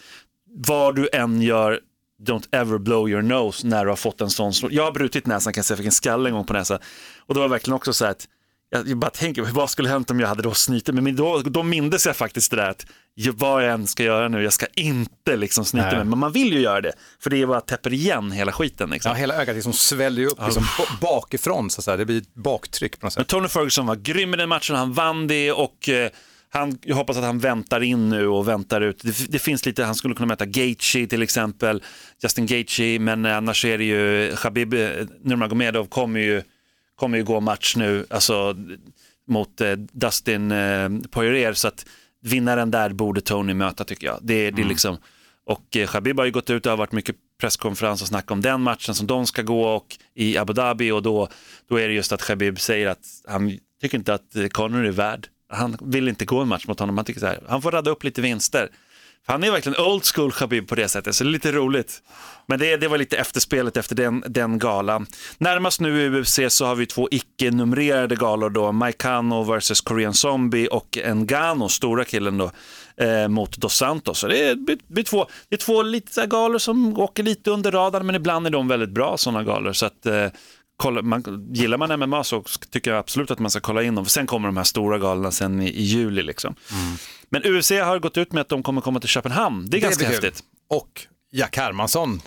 vad 0.56 0.96
du 0.96 1.10
än 1.14 1.42
gör, 1.42 1.80
don't 2.22 2.48
ever 2.52 2.78
blow 2.78 3.10
your 3.10 3.22
nose 3.22 3.68
när 3.68 3.86
du 3.86 3.92
har 3.92 3.96
fått 3.96 4.22
en 4.22 4.30
sån. 4.30 4.54
Jag 4.70 4.84
har 4.84 4.92
brutit 4.92 5.26
näsan 5.26 5.54
kan 5.54 5.60
jag 5.60 5.66
säga, 5.66 5.74
jag 5.74 5.78
fick 5.78 5.86
en 5.86 5.92
skalle 5.92 6.30
en 6.30 6.36
gång 6.36 6.46
på 6.46 6.54
näsan. 6.54 6.80
Och 7.26 7.34
det 7.34 7.40
var 7.40 7.48
verkligen 7.48 7.76
också 7.76 7.94
så 7.94 8.06
att 8.06 8.28
jag 8.72 8.98
bara 8.98 9.12
tänker, 9.12 9.42
vad 9.42 9.70
skulle 9.70 9.90
hänt 9.90 10.12
om 10.12 10.20
jag 10.20 10.28
hade 10.28 10.42
då 10.42 10.54
snytit 10.54 10.96
mig? 10.96 11.04
Men 11.04 11.16
då, 11.16 11.40
då 11.40 11.64
mindes 11.64 12.06
jag 12.06 12.16
faktiskt 12.16 12.52
det 12.52 12.58
där 12.58 12.70
att 12.70 12.86
vad 13.36 13.64
jag 13.66 13.74
än 13.74 13.88
ska 13.88 14.04
göra 14.04 14.28
nu, 14.28 14.44
jag 14.44 14.54
ska 14.54 14.66
inte 14.76 15.36
liksom 15.36 15.66
snyta 15.66 15.92
mig. 15.92 16.06
Men 16.06 16.20
man 16.20 16.32
vill 16.32 16.54
ju 16.54 16.60
göra 16.60 16.82
det, 16.82 16.94
för 17.20 17.30
det 17.30 17.42
är 17.42 17.46
bara 17.46 17.62
täpper 17.62 17.94
igen 17.94 18.32
hela 18.32 18.52
skiten. 18.52 18.90
Liksom. 18.90 19.10
Ja, 19.10 19.16
hela 19.16 19.36
ögat 19.36 19.56
liksom 19.56 19.74
sväller 19.74 20.22
ju 20.22 20.28
upp 20.28 20.40
liksom, 20.46 20.64
ba- 20.78 20.98
bakifrån, 21.02 21.70
så 21.70 21.82
att 21.82 21.86
säga. 21.86 21.98
det 21.98 22.06
blir 22.06 22.18
ett 22.18 22.34
baktryck 22.34 23.00
på 23.00 23.06
något 23.06 23.16
Men 23.16 23.24
sätt. 23.24 23.28
Tony 23.30 23.48
Ferguson 23.48 23.86
var 23.86 23.96
grym 23.96 24.34
i 24.34 24.38
den 24.38 24.50
matchen, 24.50 24.76
han 24.76 24.94
vann 24.94 25.28
det 25.28 25.52
och 25.52 25.90
eh, 25.90 26.10
han, 26.52 26.78
jag 26.82 26.96
hoppas 26.96 27.18
att 27.18 27.24
han 27.24 27.40
väntar 27.40 27.84
in 27.84 28.10
nu 28.10 28.28
och 28.28 28.48
väntar 28.48 28.82
ut. 28.82 29.02
Det, 29.04 29.32
det 29.32 29.40
finns 29.40 29.66
lite, 29.66 29.84
han 29.84 29.96
skulle 29.96 30.16
kunna 30.16 30.28
möta 30.28 30.46
Gaethje 30.46 31.08
till 31.08 31.22
exempel, 31.22 31.84
Justin 32.24 32.46
Gaethje, 32.46 33.00
men 33.00 33.26
annars 33.26 33.66
är 33.66 33.78
det 33.78 33.84
ju 33.84 34.36
Khabib 34.36 34.74
eh, 34.74 34.90
Nurmagomedov 35.22 35.86
kommer 35.86 36.20
ju, 36.20 36.42
kommer 36.96 37.18
ju 37.18 37.24
gå 37.24 37.40
match 37.40 37.76
nu, 37.76 38.06
alltså 38.10 38.56
mot 39.28 39.62
eh, 39.62 39.72
Dustin 39.72 40.52
eh, 40.52 40.90
Poirier, 41.12 41.54
så 41.54 41.68
att 41.68 41.86
vinnaren 42.22 42.72
där 42.72 42.90
borde 42.90 43.22
Tony 43.22 43.54
möta 43.54 43.84
tycker 43.84 44.08
jag. 44.08 44.20
Det, 44.22 44.52
det 44.52 44.62
är 44.62 44.66
liksom, 44.66 44.98
och 45.46 45.78
eh, 45.78 45.88
Khabib 45.88 46.18
har 46.18 46.26
ju 46.26 46.32
gått 46.32 46.50
ut, 46.50 46.64
det 46.64 46.70
har 46.70 46.78
varit 46.78 46.92
mycket 46.92 47.16
presskonferens 47.40 48.02
och 48.02 48.08
snack 48.08 48.32
om 48.32 48.42
den 48.42 48.62
matchen 48.62 48.96
som 48.96 49.08
de 49.08 49.26
ska 49.26 49.42
gå 49.42 49.64
och 49.64 49.98
i 50.16 50.38
Abu 50.38 50.54
Dhabi 50.54 50.92
och 50.92 51.04
då, 51.04 51.28
då 51.70 51.80
är 51.80 51.88
det 51.88 51.94
just 51.94 52.12
att 52.12 52.22
Khabib 52.22 52.60
säger 52.60 52.88
att 52.88 53.06
han 53.28 53.58
tycker 53.82 53.98
inte 53.98 54.14
att 54.14 54.36
Conor 54.52 54.86
är 54.86 54.92
värd. 54.92 55.28
Han 55.50 55.78
vill 55.82 56.08
inte 56.08 56.26
gå 56.26 56.42
en 56.42 56.48
match 56.48 56.68
mot 56.68 56.80
honom, 56.80 56.98
han 56.98 57.06
tycker 57.06 57.20
så 57.20 57.26
här, 57.26 57.40
han 57.48 57.62
får 57.62 57.72
radda 57.72 57.92
upp 57.92 58.04
lite 58.04 58.22
vinster. 58.22 58.70
För 59.26 59.34
han 59.34 59.44
är 59.44 59.52
verkligen 59.52 59.86
old 59.86 60.04
school 60.06 60.32
Khabib 60.32 60.68
på 60.68 60.76
det 60.76 60.88
sättet, 60.88 61.16
så 61.16 61.24
det 61.24 61.30
är 61.30 61.32
lite 61.32 61.52
roligt. 61.52 62.02
Men 62.46 62.60
det, 62.60 62.78
det 62.78 62.88
var 62.88 62.98
lite 62.98 63.18
efterspelet 63.18 63.78
efter 63.78 63.96
den, 63.96 64.24
den 64.28 64.60
galan. 64.60 65.06
Närmast 65.38 65.80
nu 65.82 66.02
i 66.02 66.10
UFC 66.10 66.40
så 66.50 66.66
har 66.66 66.76
vi 66.76 66.86
två 66.86 67.08
icke-numrerade 67.12 68.16
galor 68.16 68.50
då, 68.50 68.72
Maikano 68.72 69.44
vs 69.44 69.82
Korean 69.82 70.14
Zombie 70.14 70.68
och 70.68 70.98
Ngano, 71.16 71.70
stora 71.70 72.06
killen 72.06 72.38
då, 72.38 72.52
eh, 73.06 73.28
mot 73.28 73.58
Dos 73.58 73.76
Santos. 73.76 74.20
Så 74.20 74.28
det 74.28 74.44
är, 74.44 74.56
det 74.56 74.88
blir 74.88 75.04
två, 75.04 75.28
det 75.50 75.56
är 75.56 75.60
två 75.60 75.82
lite 75.82 76.26
galor 76.26 76.60
som 76.60 77.00
åker 77.00 77.24
lite 77.24 77.52
under 77.52 77.72
radarn, 77.72 78.06
men 78.06 78.16
ibland 78.16 78.48
är 78.48 78.52
de 78.52 78.68
väldigt 78.68 78.90
bra 78.90 79.18
sådana 79.18 79.44
galor. 79.44 79.74
Så 79.74 79.86
att, 79.86 80.06
eh, 80.06 80.28
kolla, 80.80 81.02
man, 81.02 81.50
gillar 81.54 81.78
man 81.78 82.00
MMA 82.00 82.24
så 82.24 82.44
tycker 82.70 82.92
jag 82.92 83.00
absolut 83.00 83.32
att 83.32 83.40
man 83.40 83.52
ska 83.52 83.60
kolla 83.60 83.84
in 83.84 83.96
dem, 83.96 84.06
för 84.06 84.12
sen 84.12 84.28
kommer 84.28 84.48
de 84.48 84.58
här 84.58 84.64
stora 84.64 84.98
galorna 84.98 85.32
sen 85.32 85.62
i, 85.62 85.68
i 85.70 85.82
juli. 85.82 86.24
Liksom. 86.24 86.56
Men 87.30 87.46
UFC 87.46 87.72
har 87.72 88.00
gått 88.00 88.18
ut 88.18 88.32
med 88.32 88.42
att 88.42 88.50
de 88.50 88.64
kommer 88.64 88.82
komma 88.82 89.00
till 89.00 89.10
Köpenhamn, 89.10 89.70
det 89.70 89.78
är 89.78 89.82
ganska 89.82 90.08
blir 90.08 90.16
kul. 90.16 90.24
häftigt. 90.26 90.44
Och 90.70 91.02
Jack 91.32 91.58
Hermansson, 91.58 92.22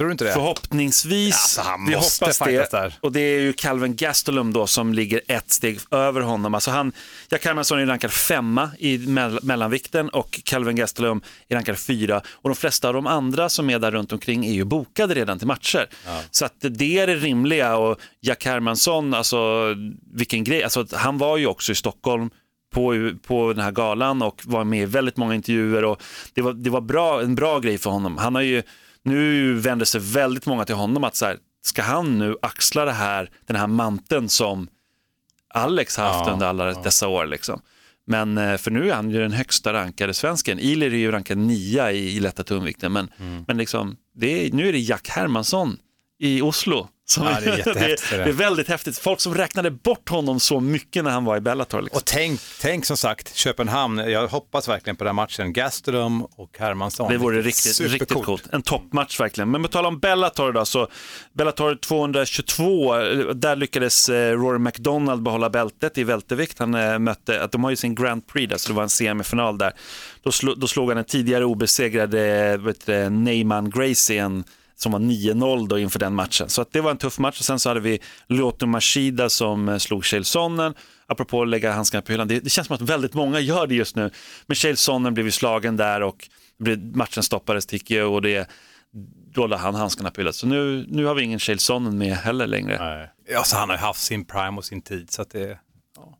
tror 0.00 0.08
du 0.08 0.12
inte 0.12 0.24
det? 0.24 0.32
Förhoppningsvis. 0.32 1.34
Alltså, 1.34 1.60
han 1.60 1.86
vi 1.86 1.94
måste 1.96 2.24
hoppas 2.24 2.38
det. 2.38 2.70
där. 2.70 2.94
Och 3.00 3.12
det 3.12 3.20
är 3.20 3.40
ju 3.40 3.52
Calvin 3.52 3.96
Gastelum 3.96 4.52
då 4.52 4.66
som 4.66 4.94
ligger 4.94 5.20
ett 5.28 5.50
steg 5.50 5.80
över 5.90 6.20
honom. 6.20 6.54
Alltså 6.54 6.70
han, 6.70 6.92
Jack 7.30 7.44
Hermansson 7.44 7.78
är 7.78 7.86
rankad 7.86 8.10
femma 8.12 8.70
i 8.78 8.98
mell- 8.98 9.38
mellanvikten 9.42 10.08
och 10.08 10.40
Calvin 10.44 10.76
Gastelum 10.76 11.20
är 11.48 11.54
rankad 11.54 11.78
fyra. 11.78 12.22
Och 12.28 12.48
de 12.50 12.56
flesta 12.56 12.88
av 12.88 12.94
de 12.94 13.06
andra 13.06 13.48
som 13.48 13.70
är 13.70 13.78
där 13.78 13.90
runt 13.90 14.12
omkring 14.12 14.46
är 14.46 14.52
ju 14.52 14.64
bokade 14.64 15.14
redan 15.14 15.38
till 15.38 15.46
matcher. 15.46 15.88
Så 16.30 16.44
att 16.44 16.54
det 16.60 16.98
är 16.98 17.06
det 17.06 17.16
rimliga 17.16 17.76
och 17.76 18.00
Jack 18.20 18.44
Hermansson, 18.44 19.14
alltså 19.14 19.66
vilken 20.14 20.44
grej. 20.44 20.62
Alltså, 20.62 20.86
han 20.92 21.18
var 21.18 21.36
ju 21.36 21.46
också 21.46 21.72
i 21.72 21.74
Stockholm 21.74 22.30
på, 22.74 23.12
på 23.26 23.52
den 23.52 23.64
här 23.64 23.70
galan 23.72 24.22
och 24.22 24.42
var 24.44 24.64
med 24.64 24.82
i 24.82 24.86
väldigt 24.86 25.16
många 25.16 25.34
intervjuer 25.34 25.84
och 25.84 26.02
det 26.34 26.42
var, 26.42 26.52
det 26.52 26.70
var 26.70 26.80
bra, 26.80 27.22
en 27.22 27.34
bra 27.34 27.58
grej 27.58 27.78
för 27.78 27.90
honom. 27.90 28.16
Han 28.16 28.34
har 28.34 28.42
ju, 28.42 28.62
nu 29.04 29.54
vänder 29.54 29.84
sig 29.86 30.00
väldigt 30.00 30.46
många 30.46 30.64
till 30.64 30.74
honom 30.74 31.04
att 31.04 31.16
så 31.16 31.26
här, 31.26 31.36
ska 31.62 31.82
han 31.82 32.18
nu 32.18 32.36
axla 32.42 32.84
det 32.84 32.92
här, 32.92 33.30
den 33.46 33.56
här 33.56 33.66
manteln 33.66 34.28
som 34.28 34.68
Alex 35.54 35.96
har 35.96 36.04
haft 36.04 36.26
Ja, 36.26 36.32
under 36.32 36.46
alla 36.46 36.82
dessa 36.82 37.08
år 37.08 37.26
liksom. 37.26 37.60
Men 38.06 38.38
eh, 38.38 38.56
för 38.56 38.70
nu 38.70 38.90
är 38.90 38.94
han 38.94 39.10
ju 39.10 39.18
den 39.20 39.32
högsta 39.32 39.72
rankade 39.72 40.14
svensken. 40.14 40.58
Ilir 40.58 40.92
är 40.94 40.98
ju 40.98 41.10
rankad 41.10 41.38
nia 41.38 41.92
i, 41.92 42.16
i 42.16 42.20
lätta 42.20 42.42
tungvikten, 42.44 42.92
men, 42.92 43.10
Mm. 43.18 43.44
men 43.48 43.56
liksom, 43.56 43.96
det 44.14 44.46
är, 44.46 44.52
nu 44.52 44.68
är 44.68 44.72
det 44.72 44.78
Jack 44.78 45.08
Hermansson 45.08 45.76
i 46.18 46.42
Oslo 46.42 46.88
Som, 47.10 47.24
Ja, 47.24 47.36
det 47.40 47.46
är 47.46 47.56
det, 47.74 47.74
det. 47.74 48.16
det 48.16 48.22
är 48.22 48.32
väldigt 48.32 48.68
häftigt. 48.68 48.98
Folk 48.98 49.20
som 49.20 49.34
räknade 49.34 49.70
bort 49.70 50.08
honom 50.08 50.40
så 50.40 50.60
mycket 50.60 51.04
när 51.04 51.10
han 51.10 51.24
var 51.24 51.36
i 51.36 51.40
Bellator. 51.40 51.82
Liksom. 51.82 51.96
Och 51.96 52.04
tänk, 52.04 52.40
tänk 52.60 52.86
som 52.86 52.96
sagt, 52.96 53.34
Köpenhamn, 53.36 53.98
jag 53.98 54.28
hoppas 54.28 54.68
verkligen 54.68 54.96
på 54.96 55.04
den 55.04 55.14
matchen, 55.14 55.52
Gastelum 55.52 56.22
och 56.22 56.56
Hermansson. 56.58 57.12
Det 57.12 57.18
vore 57.18 57.42
riktigt, 57.42 57.74
Supercoolt. 57.74 58.00
riktigt 58.00 58.24
coolt. 58.24 58.48
En 58.52 58.62
toppmatch 58.62 59.20
verkligen. 59.20 59.50
Men 59.50 59.62
på 59.62 59.68
tal 59.68 59.86
om 59.86 59.98
Bellator 59.98 60.52
då, 60.52 60.64
så 60.64 60.88
Bellator 61.32 61.74
222, 61.74 63.00
eh, 63.00 63.18
där 63.34 63.56
lyckades 63.56 64.08
eh, 64.08 64.32
Rory 64.32 64.58
McDonald 64.58 65.22
behålla 65.22 65.50
bältet 65.50 65.98
i 65.98 66.04
vältervikt. 66.04 66.58
Han 66.58 66.74
eh, 66.74 66.98
mötte, 66.98 67.42
att 67.42 67.52
de 67.52 67.64
har 67.64 67.70
ju 67.70 67.76
sin 67.76 67.94
Grand 67.94 68.26
Prix 68.26 68.50
där, 68.50 68.56
så 68.56 68.68
det 68.68 68.74
var 68.74 68.82
en 68.82 68.88
semifinal 68.88 69.58
där. 69.58 69.72
Då, 70.22 70.32
slo, 70.32 70.54
då 70.54 70.66
slog 70.66 70.88
han 70.88 70.98
en 70.98 71.04
tidigare 71.04 71.44
obesegrad 71.44 72.14
eh, 72.14 72.58
vet 72.58 72.86
Neyman 73.10 73.70
Gracie, 73.70 74.22
en, 74.22 74.44
som 74.82 74.92
var 74.92 74.98
9-0 74.98 75.68
då 75.68 75.78
inför 75.78 75.98
den 75.98 76.14
matchen. 76.14 76.48
Så 76.48 76.62
att 76.62 76.72
det 76.72 76.80
var 76.80 76.90
en 76.90 76.96
tuff 76.96 77.18
match 77.18 77.38
och 77.38 77.44
sen 77.44 77.58
så 77.58 77.68
hade 77.68 77.80
vi 77.80 77.98
Lyoto 78.28 78.66
Machida 78.66 79.28
som 79.28 79.68
eh, 79.68 79.78
slog 79.78 80.04
Chael 80.04 80.24
Sonnen. 80.24 80.74
Apropå 81.06 81.42
att 81.42 81.48
lägga 81.48 81.72
handskarna 81.72 82.02
på 82.02 82.12
hyllan, 82.12 82.28
det, 82.28 82.40
det 82.40 82.50
känns 82.50 82.66
som 82.66 82.74
att 82.74 82.80
väldigt 82.80 83.14
många 83.14 83.40
gör 83.40 83.66
det 83.66 83.74
just 83.74 83.96
nu. 83.96 84.10
Men 84.46 84.54
Chael 84.54 84.76
Sonnen 84.76 85.14
blev 85.14 85.26
ju 85.26 85.32
slagen 85.32 85.76
där 85.76 86.02
och 86.02 86.28
matchen 86.94 87.22
stoppades 87.22 87.66
tycker 87.66 87.98
jag 87.98 88.12
och 88.12 88.22
det 88.22 88.50
då 89.34 89.46
la 89.46 89.56
han 89.56 89.74
handskarna 89.74 90.10
på 90.10 90.20
hyllan. 90.20 90.32
Så 90.32 90.46
nu, 90.46 90.86
nu 90.88 91.04
har 91.04 91.14
vi 91.14 91.22
ingen 91.22 91.38
Chael 91.38 91.58
Sonnen 91.58 91.98
med 91.98 92.16
heller 92.16 92.46
längre. 92.46 92.78
Nej. 92.78 93.10
Ja, 93.32 93.42
så 93.42 93.56
han 93.56 93.68
har 93.68 93.76
ju 93.76 93.82
haft 93.82 94.00
sin 94.00 94.24
prime 94.24 94.56
och 94.56 94.64
sin 94.64 94.82
tid. 94.82 95.10
Så 95.10 95.22
att 95.22 95.30
det, 95.30 95.58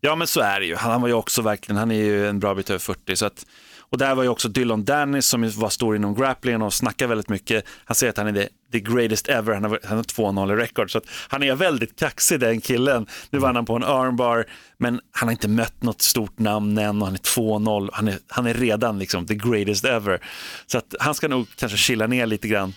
Ja 0.00 0.16
men 0.16 0.26
så 0.26 0.40
är 0.40 0.60
det 0.60 0.66
ju. 0.66 0.76
Han, 0.76 0.92
han 0.92 1.00
var 1.00 1.08
ju 1.08 1.14
också 1.14 1.42
verkligen, 1.42 1.76
han 1.76 1.90
är 1.90 1.94
ju 1.94 2.28
en 2.28 2.40
bra 2.40 2.54
bit 2.54 2.70
över 2.70 2.78
40. 2.78 3.16
Så 3.16 3.26
att, 3.26 3.46
och 3.90 3.98
där 3.98 4.14
var 4.14 4.22
ju 4.22 4.28
också 4.28 4.48
Dylan 4.48 4.84
Dennis 4.84 5.26
som 5.26 5.50
var 5.50 5.68
stor 5.68 5.96
inom 5.96 6.14
grappling 6.14 6.62
och 6.62 6.74
snackar 6.74 7.06
väldigt 7.06 7.28
mycket. 7.28 7.64
Han 7.84 7.94
säger 7.94 8.10
att 8.10 8.16
han 8.16 8.26
är 8.26 8.32
the, 8.32 8.48
the 8.72 8.80
greatest 8.80 9.28
ever, 9.28 9.54
han 9.54 9.64
har, 9.64 9.80
han 9.84 9.96
har 9.96 10.04
2-0 10.04 10.52
i 10.52 10.56
rekord. 10.56 10.92
Så 10.92 10.98
att 10.98 11.04
han 11.28 11.42
är 11.42 11.54
väldigt 11.54 11.98
kaxig 11.98 12.40
den 12.40 12.60
killen. 12.60 13.06
Nu 13.30 13.38
vann 13.38 13.56
han 13.56 13.64
på 13.64 13.76
en 13.76 13.84
armbar, 13.84 14.46
men 14.78 15.00
han 15.12 15.28
har 15.28 15.32
inte 15.32 15.48
mött 15.48 15.82
något 15.82 16.02
stort 16.02 16.38
namn 16.38 16.78
än 16.78 17.02
och 17.02 17.06
han 17.06 17.14
är 17.14 17.18
2-0. 17.18 17.88
Han 17.92 18.08
är, 18.08 18.18
han 18.28 18.46
är 18.46 18.54
redan 18.54 18.98
liksom 18.98 19.26
the 19.26 19.34
greatest 19.34 19.84
ever. 19.84 20.20
Så 20.66 20.78
att 20.78 20.94
han 21.00 21.14
ska 21.14 21.28
nog 21.28 21.46
kanske 21.56 21.78
chilla 21.78 22.06
ner 22.06 22.26
lite 22.26 22.48
grann. 22.48 22.74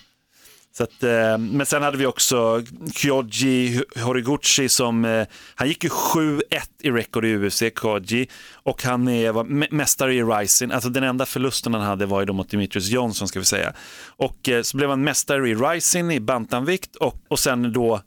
Så 0.78 0.84
att, 0.84 1.04
eh, 1.04 1.38
men 1.38 1.66
sen 1.66 1.84
hade 1.84 1.98
vi 1.98 2.06
också 2.06 2.64
Kyoji 2.96 3.84
Horiguchi 3.96 4.70
som, 4.70 5.06
eh, 5.06 5.28
han 5.56 5.68
gick 5.68 5.84
ju 5.84 5.90
7-1 5.90 6.70
i 6.84 6.92
rekord 6.92 7.26
i 7.26 7.36
UFC, 7.38 7.64
Kyoji, 7.82 8.28
och 8.54 8.84
han 8.84 9.08
är, 9.08 9.32
var 9.32 9.44
mä- 9.44 9.68
mästare 9.72 10.14
i 10.14 10.24
Rising. 10.24 10.72
Alltså 10.72 10.90
den 10.90 11.04
enda 11.04 11.26
förlusten 11.26 11.74
han 11.74 11.84
hade 11.84 12.06
var 12.06 12.20
ju 12.20 12.26
då 12.26 12.34
mot 12.34 12.50
Demetrius 12.50 12.90
Johnson 12.90 13.28
ska 13.28 13.40
vi 13.40 13.46
säga. 13.46 13.74
Och 14.08 14.50
eh, 14.50 14.62
så 14.62 14.78
blev 14.78 14.90
han 14.90 15.04
mästare 15.04 15.50
i 15.50 15.56
Rising 15.56 16.12
i 16.12 16.20
bantamvikt 16.20 16.96
och, 16.96 17.16
och 17.28 17.40
sen 17.40 17.74
då 17.74 18.02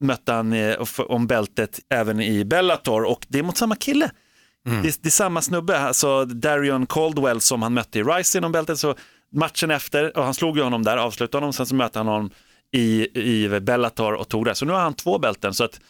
mötte 0.00 0.32
han 0.32 0.54
om 1.08 1.26
bältet 1.26 1.80
även 1.90 2.20
i 2.20 2.44
Bellator 2.44 3.04
och 3.04 3.26
det 3.28 3.38
är 3.38 3.42
mot 3.42 3.56
samma 3.56 3.76
kille. 3.76 4.10
Det, 4.64 4.88
är, 4.88 4.94
det 5.02 5.08
är 5.08 5.10
samma 5.10 5.42
snubbe, 5.42 5.78
alltså 5.78 6.24
Darion 6.24 6.86
Caldwell 6.86 7.40
som 7.40 7.62
han 7.62 7.74
mötte 7.74 7.98
i 7.98 8.02
Rising 8.02 8.44
om 8.44 8.52
bältet. 8.52 8.78
Så 8.78 8.94
matchen 9.32 9.70
efter, 9.70 10.16
och 10.16 10.24
han 10.24 10.34
slog 10.34 10.56
ju 10.56 10.62
honom 10.62 10.82
där, 10.82 10.96
avslutade 10.96 11.36
honom, 11.42 11.52
sen 11.52 11.66
så 11.66 11.74
mötte 11.74 11.98
han 11.98 12.06
honom 12.06 12.30
i, 12.72 13.18
i 13.20 13.60
Bellator 13.60 14.14
och 14.14 14.28
tog 14.28 14.44
det. 14.44 14.54
Så 14.54 14.64
nu 14.64 14.72
har 14.72 14.80
han 14.80 14.94
två 14.94 15.18
bälten. 15.18 15.54
Så 15.54 15.64
att 15.64 15.80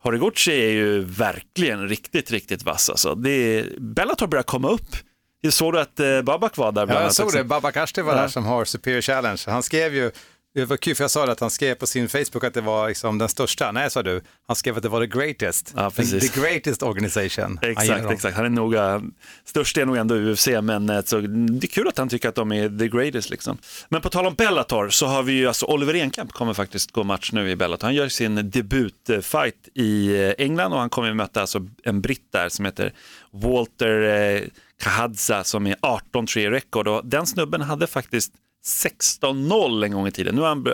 Horiguchi 0.00 0.52
är 0.52 0.70
ju 0.70 1.00
verkligen 1.00 1.88
riktigt, 1.88 2.30
riktigt 2.30 2.62
vass. 2.62 2.90
Alltså. 2.90 3.14
Det 3.14 3.30
är, 3.30 3.66
Bellator 3.78 4.26
börjar 4.26 4.42
komma 4.42 4.68
upp. 4.70 4.96
Jag 5.40 5.52
såg 5.52 5.72
du 5.72 5.80
att 5.80 6.00
eh, 6.00 6.22
Babak 6.22 6.56
var 6.56 6.72
där? 6.72 6.86
Ja, 6.88 7.02
jag 7.02 7.14
såg 7.14 7.32
det. 7.32 7.44
Babak 7.44 7.76
Ashti 7.76 8.02
var 8.02 8.14
Ja. 8.14 8.20
där 8.20 8.28
som 8.28 8.44
har 8.44 8.64
Superior 8.64 9.00
Challenge. 9.00 9.40
Han 9.46 9.62
skrev 9.62 9.94
ju, 9.94 10.10
det 10.54 10.64
var 10.64 10.76
kul 10.76 10.94
för 10.94 11.04
jag 11.04 11.10
sa 11.10 11.26
det 11.26 11.32
att 11.32 11.40
han 11.40 11.50
skrev 11.50 11.74
på 11.74 11.86
sin 11.86 12.08
Facebook 12.08 12.44
att 12.44 12.54
det 12.54 12.60
var 12.60 12.88
liksom 12.88 13.18
den 13.18 13.28
största. 13.28 13.72
Nej, 13.72 13.90
sa 13.90 14.02
du. 14.02 14.20
Han 14.46 14.56
skrev 14.56 14.76
att 14.76 14.82
det 14.82 14.88
var 14.88 15.00
the 15.00 15.18
greatest. 15.18 15.72
Ja, 15.76 15.90
precis. 15.90 16.32
The 16.32 16.40
greatest 16.40 16.82
organization. 16.82 17.58
Han 17.62 17.70
gillar 17.70 17.82
Exakt, 17.82 18.02
dem. 18.02 18.12
exakt. 18.12 18.36
Han 18.36 18.44
är 18.44 18.50
nog, 18.50 18.74
eh, 18.74 19.00
störst 19.44 19.76
är 19.76 19.86
nog 19.86 19.96
ändå 19.96 20.14
UFC, 20.14 20.48
men 20.62 20.90
eh, 20.90 21.02
så, 21.04 21.20
det 21.20 21.66
är 21.66 21.68
kul 21.68 21.88
att 21.88 21.98
han 21.98 22.08
tycker 22.08 22.28
att 22.28 22.34
de 22.34 22.52
är 22.52 22.78
the 22.78 22.88
greatest. 22.88 23.30
Liksom. 23.30 23.58
Men 23.88 24.00
på 24.00 24.10
tal 24.10 24.26
om 24.26 24.34
Bellator 24.34 24.88
så 24.88 25.06
har 25.06 25.22
vi 25.22 25.32
ju, 25.32 25.46
alltså 25.46 25.66
Oliver 25.66 25.94
Enkamp 25.94 26.32
kommer 26.32 26.54
faktiskt 26.54 26.92
gå 26.92 27.04
match 27.04 27.32
nu 27.32 27.50
i 27.50 27.56
Bellator. 27.56 27.86
Han 27.86 27.94
gör 27.94 28.08
sin 28.08 28.50
debutfight 28.50 29.68
i 29.74 30.16
eh, 30.24 30.32
England 30.38 30.72
och 30.72 30.78
han 30.78 30.90
kommer 30.90 31.14
möta 31.14 31.40
alltså 31.40 31.66
en 31.84 32.00
britt 32.00 32.32
där 32.32 32.48
som 32.48 32.64
heter 32.64 32.92
Walter 33.32 34.02
eh, 34.02 34.42
Kahadza 34.82 35.44
som 35.44 35.66
är 35.66 35.74
18-3 35.74 36.38
i 36.38 36.50
rekord 36.50 36.88
och 36.88 37.06
den 37.06 37.26
snubben 37.26 37.60
hade 37.60 37.86
faktiskt 37.86 38.32
16-0 38.64 39.84
en 39.84 39.92
gång 39.92 40.06
i 40.06 40.10
tiden. 40.10 40.34
Nu 40.34 40.40
har 40.40 40.48
han 40.48 40.66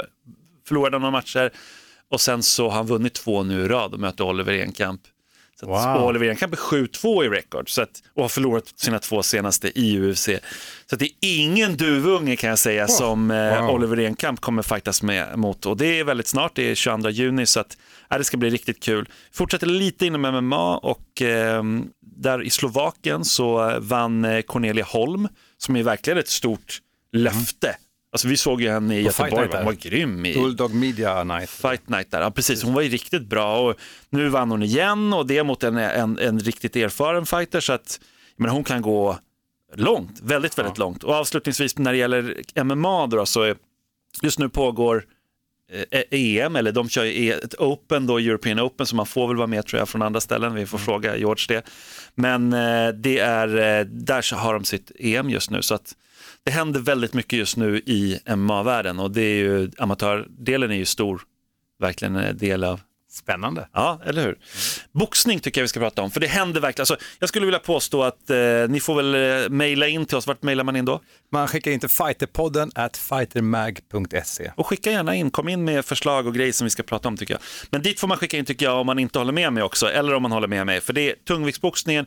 förlorat 0.69 0.93
några 0.93 1.11
matcher 1.11 1.51
och 2.11 2.21
sen 2.21 2.43
så 2.43 2.69
har 2.69 2.77
han 2.77 2.87
vunnit 2.87 3.15
två 3.15 3.43
nu 3.43 3.65
i 3.65 3.69
rad 3.69 3.95
och 3.95 4.01
möter 4.01 4.25
Oliver 4.25 4.53
Enkamp. 4.53 5.01
Så 5.61 5.73
att, 5.75 5.87
Wow. 5.87 6.03
och 6.03 6.09
Oliver 6.09 6.29
Enkamp 6.29 6.53
är 6.53 6.57
7-2 6.57 7.39
i 7.39 7.43
så 7.67 7.83
att, 7.83 8.03
och 8.15 8.23
har 8.23 8.29
förlorat 8.29 8.73
sina 8.77 8.99
två 8.99 9.23
senaste 9.23 9.79
i 9.81 9.99
UFC. 10.01 10.29
Så 10.87 10.95
att 10.95 10.99
det 10.99 11.05
är 11.05 11.11
ingen 11.21 11.77
duvunge 11.77 12.37
kan 12.37 12.51
jag 12.51 12.59
säga 12.59 12.89
som 12.89 13.31
eh, 13.31 13.61
Wow. 13.63 13.75
Oliver 13.75 13.97
Enkamp 14.01 14.41
kommer 14.41 14.63
fightas 14.63 15.03
med 15.03 15.39
mot. 15.39 15.67
Och 15.67 15.77
det 15.77 15.99
är 15.99 16.05
väldigt 16.05 16.27
snart, 16.27 16.53
det 16.55 16.71
är 16.71 16.75
22 16.75 17.09
juni 17.11 17.47
så 17.47 17.61
att 17.61 17.77
ja, 18.09 18.19
det 18.19 18.25
ska 18.25 18.37
bli 18.37 18.51
riktigt 18.51 18.83
kul. 18.83 19.09
Fortsätter 19.33 19.67
lite 19.67 20.07
inom 20.07 20.23
MMA 20.23 20.77
och 20.77 21.23
eh, 21.23 21.63
där 22.01 22.43
i 22.43 22.51
Slovakien 22.51 23.25
så 23.25 23.71
eh, 23.71 23.79
vann 23.79 24.25
eh, 24.25 24.41
Cornelia 24.41 24.85
Holm 24.85 25.29
som 25.59 25.77
är 25.77 25.83
verkligen 25.83 26.19
ett 26.19 26.29
stort 26.29 26.79
löfte. 27.17 27.77
Alltså 28.13 28.29
vi 28.29 28.37
såg 28.37 28.63
ju 28.63 28.71
henne 28.71 28.99
i 28.99 29.05
På 29.05 29.09
Göteborg, 29.09 29.49
hon 29.53 29.65
var 29.65 29.73
grym 29.73 30.27
i 30.27 30.35
Bulldog 30.35 30.75
Media 30.75 31.25
Night. 31.25 31.51
Fight 31.51 31.89
Night 31.89 32.11
där. 32.11 32.21
Ja, 32.21 32.31
precis. 32.31 32.63
Hon 32.63 32.75
var 32.75 32.83
ju 32.83 32.89
riktigt 32.89 33.27
bra 33.27 33.61
och 33.61 33.77
nu 34.11 34.29
vann 34.29 34.51
hon 34.51 34.63
igen 34.63 35.13
och 35.13 35.27
det 35.27 35.43
mot 35.43 35.63
en, 35.63 35.77
en, 35.77 36.19
en 36.19 36.39
riktigt 36.39 36.77
erfaren 36.77 37.27
fighter 37.27 37.61
så 37.61 37.73
att 37.73 38.01
menar, 38.37 38.55
hon 38.55 38.65
kan 38.65 38.83
gå 38.83 39.19
långt, 39.75 40.21
väldigt, 40.23 40.59
väldigt 40.59 40.79
långt. 40.79 41.05
Och 41.05 41.15
avslutningsvis 41.15 41.79
när 41.79 41.93
det 41.93 41.99
gäller 41.99 42.35
MMA 42.65 43.07
då, 43.07 43.27
så 43.27 43.43
är, 43.43 43.57
just 44.23 44.39
nu 44.39 44.49
pågår 44.49 45.05
eh, 45.91 46.03
EM, 46.11 46.57
eller 46.57 46.73
de 46.73 46.89
kör 46.89 47.05
ju 47.05 47.33
ett 47.33 47.55
Open 47.55 48.07
då, 48.07 48.19
European 48.19 48.61
Open, 48.61 48.87
så 48.87 48.97
man 48.97 49.07
får 49.07 49.29
väl 49.29 49.37
vara 49.37 49.47
med 49.47 49.67
tror 49.67 49.79
jag 49.79 49.89
från 49.89 50.03
andra 50.03 50.21
ställen, 50.21 50.55
vi 50.55 50.67
får 50.67 50.79
fråga 50.79 51.17
George 51.17 51.45
det. 51.49 51.67
Men 52.15 52.53
eh, 52.53 52.89
det 52.89 53.19
är, 53.19 53.79
eh, 53.79 53.87
där 53.87 54.23
så 54.23 54.37
har 54.37 54.55
de 54.55 54.65
sitt 54.65 54.93
EM 54.99 55.31
just 55.31 55.51
nu, 55.51 55.63
så 55.63 55.75
att 55.75 55.95
det 56.47 56.53
händer 56.53 56.81
väldigt 56.81 57.15
mycket 57.15 57.39
just 57.39 57.57
nu 57.57 57.79
i 57.79 58.19
MMA-världen 58.37 58.99
och 58.99 59.11
det 59.11 59.23
är 59.23 59.37
ju, 59.37 59.71
amatördelen 59.79 60.71
är 60.71 60.77
ju 60.77 60.85
stor, 60.85 61.23
verkligen 61.81 62.17
en 62.17 62.39
del 62.39 62.65
av 62.65 62.81
Spännande. 63.11 63.69
Ja, 63.73 64.01
eller 64.05 64.23
hur? 64.23 64.39
Boxning 64.93 65.41
tycker 65.41 65.61
jag 65.61 65.65
vi 65.65 65.69
ska 65.69 65.81
prata 65.81 66.03
om, 66.03 66.11
för 66.11 66.21
det 66.21 66.27
händer 66.27 66.61
verkligen. 66.61 66.83
Alltså, 66.83 66.97
jag 67.19 67.29
skulle 67.29 67.47
vilja 67.47 67.59
påstå 67.59 68.03
att 68.03 68.31
eh, 68.31 68.37
ni 68.69 68.81
får 68.81 68.95
väl 68.95 69.43
eh, 69.45 69.49
mejla 69.49 69.89
in 69.89 70.07
till 70.07 70.17
oss. 70.17 70.27
Vart 70.27 70.43
mejlar 70.43 70.65
man 70.65 70.77
in 70.77 70.85
då? 70.85 71.01
Man 71.33 71.49
skickar 71.49 71.71
in 71.71 71.81
till 71.81 71.89
fighterpodden 71.89 72.71
at 72.75 72.97
fightermag.se. 72.97 74.53
Och 74.57 74.67
skicka 74.67 74.91
gärna 74.91 75.15
in, 75.15 75.31
kom 75.31 75.49
in 75.49 75.65
med 75.65 75.85
förslag 75.85 76.27
och 76.27 76.35
grejer 76.35 76.53
som 76.53 76.65
vi 76.65 76.71
ska 76.71 76.83
prata 76.83 77.09
om 77.09 77.17
tycker 77.17 77.35
jag. 77.35 77.41
Men 77.71 77.83
dit 77.83 78.01
får 78.01 78.09
man 78.09 78.19
skicka 78.19 78.37
in 78.37 78.45
tycker 78.45 78.67
jag 78.67 78.81
om 78.81 78.87
man 78.87 78.99
inte 78.99 79.19
håller 79.19 79.33
med 79.33 79.53
mig 79.53 79.63
också, 79.63 79.87
eller 79.87 80.15
om 80.15 80.23
man 80.23 80.33
håller 80.33 80.49
med 80.49 80.67
mig. 80.67 80.81
För 80.81 80.93
det 80.93 81.11
är 81.11 81.15
tungviktsboxningen, 81.29 82.07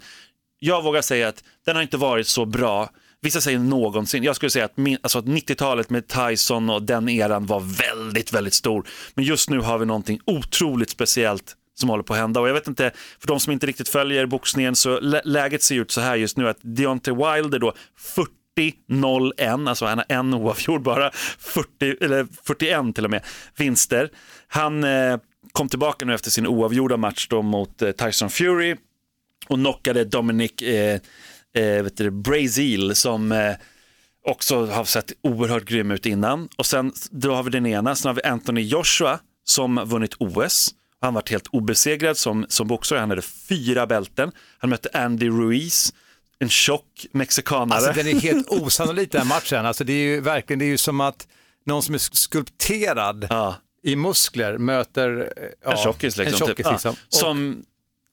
jag 0.59 0.83
vågar 0.83 1.01
säga 1.01 1.27
att 1.27 1.43
den 1.65 1.75
har 1.75 1.83
inte 1.83 1.97
varit 1.97 2.27
så 2.27 2.45
bra. 2.45 2.89
Vissa 3.21 3.41
säger 3.41 3.59
någonsin. 3.59 4.23
Jag 4.23 4.35
skulle 4.35 4.49
säga 4.49 4.65
att, 4.65 4.77
min, 4.77 4.97
alltså 5.01 5.19
90-talet 5.21 5.89
med 5.89 6.07
Tyson 6.07 6.69
och 6.69 6.83
den 6.83 7.09
eran 7.09 7.45
var 7.45 7.59
väldigt, 7.59 8.33
väldigt 8.33 8.53
stor. 8.53 8.87
Men 9.13 9.25
just 9.25 9.49
nu 9.49 9.59
har 9.59 9.77
vi 9.77 9.85
någonting 9.85 10.19
otroligt 10.25 10.89
speciellt 10.89 11.55
som 11.79 11.89
håller 11.89 12.03
på 12.03 12.13
att 12.13 12.19
hända. 12.19 12.39
Och 12.39 12.49
jag 12.49 12.53
vet 12.53 12.67
inte, 12.67 12.91
för 13.19 13.27
de 13.27 13.39
som 13.39 13.53
inte 13.53 13.67
riktigt 13.67 13.89
följer 13.89 14.25
boxningen 14.25 14.75
så 14.75 14.99
lä- 14.99 15.21
läget 15.25 15.63
ser 15.63 15.75
ut 15.75 15.91
så 15.91 16.01
här 16.01 16.15
just 16.15 16.37
nu 16.37 16.49
att 16.49 16.57
Deontay 16.61 17.13
Wilder 17.13 17.59
då 17.59 17.73
40-0-1, 18.57 19.69
alltså 19.69 19.85
han 19.85 19.97
har 19.97 20.05
en 20.09 20.33
oavgjord 20.33 20.81
bara, 20.81 21.11
40, 21.11 21.95
eller 22.01 22.27
41 22.43 22.95
till 22.95 23.05
och 23.05 23.11
med, 23.11 23.23
vinster. 23.57 24.09
Han 24.47 24.83
eh, 24.83 25.17
kom 25.51 25.69
tillbaka 25.69 26.05
nu 26.05 26.13
efter 26.13 26.31
sin 26.31 26.47
oavgjorda 26.47 26.97
match 26.97 27.27
då 27.29 27.41
mot 27.41 27.81
eh, 27.81 27.91
Tyson 27.91 28.29
Fury 28.29 28.75
och 29.47 29.57
knockade 29.57 30.03
Dominic 30.03 30.61
eh, 30.61 30.99
eh, 31.59 31.83
vet 31.83 31.97
du, 31.97 32.11
Brazil 32.11 32.95
som 32.95 33.31
eh, 33.31 33.53
också 34.25 34.65
har 34.65 34.85
sett 34.85 35.11
oerhört 35.21 35.65
grym 35.65 35.91
ut 35.91 36.05
innan. 36.05 36.49
Och 36.57 36.65
sen 36.65 36.93
då 37.11 37.33
har 37.35 37.43
vi 37.43 37.49
den 37.49 37.65
ena, 37.65 37.95
sen 37.95 38.09
har 38.09 38.13
vi 38.15 38.23
Anthony 38.23 38.61
Joshua 38.61 39.19
som 39.43 39.75
vunnit 39.85 40.15
OS. 40.19 40.75
Han 41.01 41.13
varit 41.13 41.29
helt 41.29 41.47
obesegrad 41.47 42.17
som, 42.17 42.45
som 42.49 42.67
boxare, 42.67 42.99
han 42.99 43.09
hade 43.09 43.21
fyra 43.21 43.87
bälten. 43.87 44.31
Han 44.57 44.69
mötte 44.69 44.89
Andy 44.93 45.29
Ruiz, 45.29 45.93
en 46.39 46.49
tjock 46.49 47.05
mexikanare. 47.11 47.77
Alltså 47.77 48.03
den 48.03 48.07
är 48.07 48.19
helt 48.19 48.49
osannolik 48.49 49.11
den 49.11 49.27
matchen. 49.27 49.65
Alltså 49.65 49.83
det 49.83 49.93
är 49.93 50.03
ju 50.03 50.21
verkligen, 50.21 50.59
det 50.59 50.65
är 50.65 50.69
ju 50.69 50.77
som 50.77 51.01
att 51.01 51.27
någon 51.65 51.83
som 51.83 51.95
är 51.95 51.99
skulpterad 51.99 53.27
ja. 53.29 53.55
i 53.83 53.95
muskler 53.95 54.57
möter 54.57 55.33
eh, 55.37 55.43
ja, 55.63 55.71
En 55.71 55.77
tjockis 55.77 56.17
liksom. 56.17 56.33
En 56.33 56.47
tjockis, 56.47 56.65
typ. 56.65 56.71
liksom. 56.71 56.95
Ja. 57.09 57.17
Som, 57.17 57.63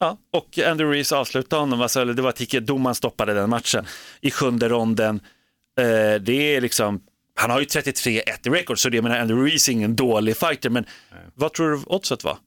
ja, 0.00 0.18
och 0.32 0.58
Andrew 0.58 0.96
Reese 0.96 1.12
avslutade 1.12 1.60
honom, 1.62 1.80
alltså, 1.80 2.04
det 2.04 2.22
var 2.22 2.32
Tike, 2.32 2.60
domaren 2.60 2.94
stoppade 2.94 3.34
den 3.34 3.50
matchen 3.50 3.86
i 4.20 4.30
sjunde 4.30 4.68
ronden. 4.68 5.20
Eh, 5.80 6.20
det 6.20 6.56
är 6.56 6.60
liksom 6.60 7.00
Han 7.38 7.50
har 7.50 7.60
ju 7.60 7.66
33-1 7.66 8.20
i 8.46 8.50
record, 8.50 8.78
så 8.78 8.88
det, 8.88 9.02
menar, 9.02 9.18
Andy 9.18 9.34
Ruiz 9.34 9.68
är 9.68 9.72
ingen 9.72 9.96
dålig 9.96 10.36
fighter, 10.36 10.70
men 10.70 10.84
vad 11.34 11.52
tror 11.52 11.70
du 11.70 11.82
oddset 11.86 12.24
var? 12.24 12.38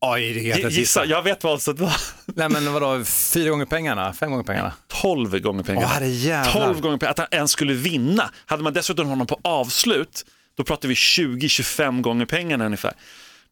Oj, 0.00 0.32
det 0.32 0.50
är 0.50 0.70
Gissa, 0.70 1.04
jag 1.04 1.22
vet 1.22 1.44
vad 1.44 1.52
oddset 1.54 1.78
var. 1.78 1.92
Nej 2.26 2.48
men 2.48 2.72
vadå, 2.72 3.04
fyra 3.04 3.50
gånger 3.50 3.66
pengarna? 3.66 4.12
Fem 4.12 4.30
gånger 4.30 4.44
pengarna? 4.44 4.72
12 4.88 5.38
gånger 5.40 5.62
pengarna. 5.62 5.86
Åh. 5.86 6.52
12 6.52 6.80
gånger 6.80 6.98
pengarna, 6.98 7.10
att 7.10 7.18
han 7.18 7.26
ens 7.30 7.50
skulle 7.50 7.72
vinna. 7.72 8.30
Hade 8.46 8.62
man 8.62 8.72
dessutom 8.72 9.06
honom 9.06 9.26
på 9.26 9.40
avslut, 9.44 10.24
då 10.56 10.64
pratar 10.64 10.88
vi 10.88 10.94
20-25 10.94 12.00
gånger 12.00 12.26
pengarna 12.26 12.66
ungefär. 12.66 12.92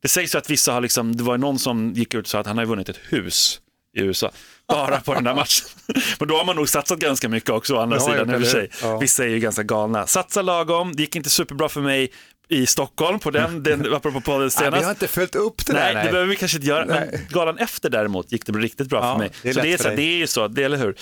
Det 0.06 0.10
sägs 0.10 0.34
att 0.34 0.50
vissa 0.50 0.72
har 0.72 0.80
liksom, 0.80 1.16
det 1.16 1.22
var 1.22 1.38
någon 1.38 1.58
som 1.58 1.92
gick 1.92 2.14
ut 2.14 2.24
och 2.24 2.28
sa 2.28 2.38
att 2.38 2.46
han 2.46 2.58
har 2.58 2.64
vunnit 2.64 2.88
ett 2.88 3.00
hus 3.08 3.60
i 3.96 4.00
USA, 4.00 4.30
bara 4.68 5.00
på 5.00 5.14
den 5.14 5.24
där 5.24 5.34
matchen. 5.34 5.66
Men 6.18 6.28
då 6.28 6.36
har 6.36 6.44
man 6.44 6.56
nog 6.56 6.68
satsat 6.68 6.98
ganska 6.98 7.28
mycket 7.28 7.50
också 7.50 7.74
å 7.74 7.78
andra 7.80 7.98
har 7.98 8.12
sidan 8.12 8.30
i 8.30 8.36
och 8.36 8.40
för 8.40 8.50
sig. 8.50 8.70
Ja. 8.82 8.98
Vissa 8.98 9.24
är 9.24 9.28
ju 9.28 9.38
ganska 9.38 9.62
galna. 9.62 10.06
Satsa 10.06 10.42
lagom, 10.42 10.96
det 10.96 11.02
gick 11.02 11.16
inte 11.16 11.30
superbra 11.30 11.68
för 11.68 11.80
mig 11.80 12.12
i 12.48 12.66
Stockholm 12.66 13.18
på 13.18 13.30
den, 13.30 13.62
den 13.62 13.94
apropå 13.94 14.20
podden 14.20 14.40
Nej, 14.40 14.50
senast. 14.50 14.80
vi 14.80 14.84
har 14.84 14.90
inte 14.90 15.08
följt 15.08 15.34
upp 15.34 15.66
det 15.66 15.72
Nej, 15.72 15.94
där. 15.94 16.04
det 16.04 16.10
behöver 16.10 16.30
vi 16.30 16.36
kanske 16.36 16.56
inte 16.58 16.68
göra. 16.68 16.86
Men 16.86 17.08
Nej. 17.08 17.26
galan 17.30 17.58
efter 17.58 17.90
däremot 17.90 18.32
gick 18.32 18.46
det 18.46 18.52
riktigt 18.52 18.88
bra 18.88 18.98
Ja, 19.04 19.12
för 19.12 19.18
mig. 19.18 19.30
det 19.42 19.48
är 19.48 19.52
så 19.54 19.60
det 19.60 19.72
är, 19.72 19.78
så, 19.78 19.88
det 19.88 20.02
är 20.02 20.16
ju 20.16 20.26
så, 20.26 20.48
det, 20.48 20.62
eller 20.62 20.78
hur? 20.78 20.96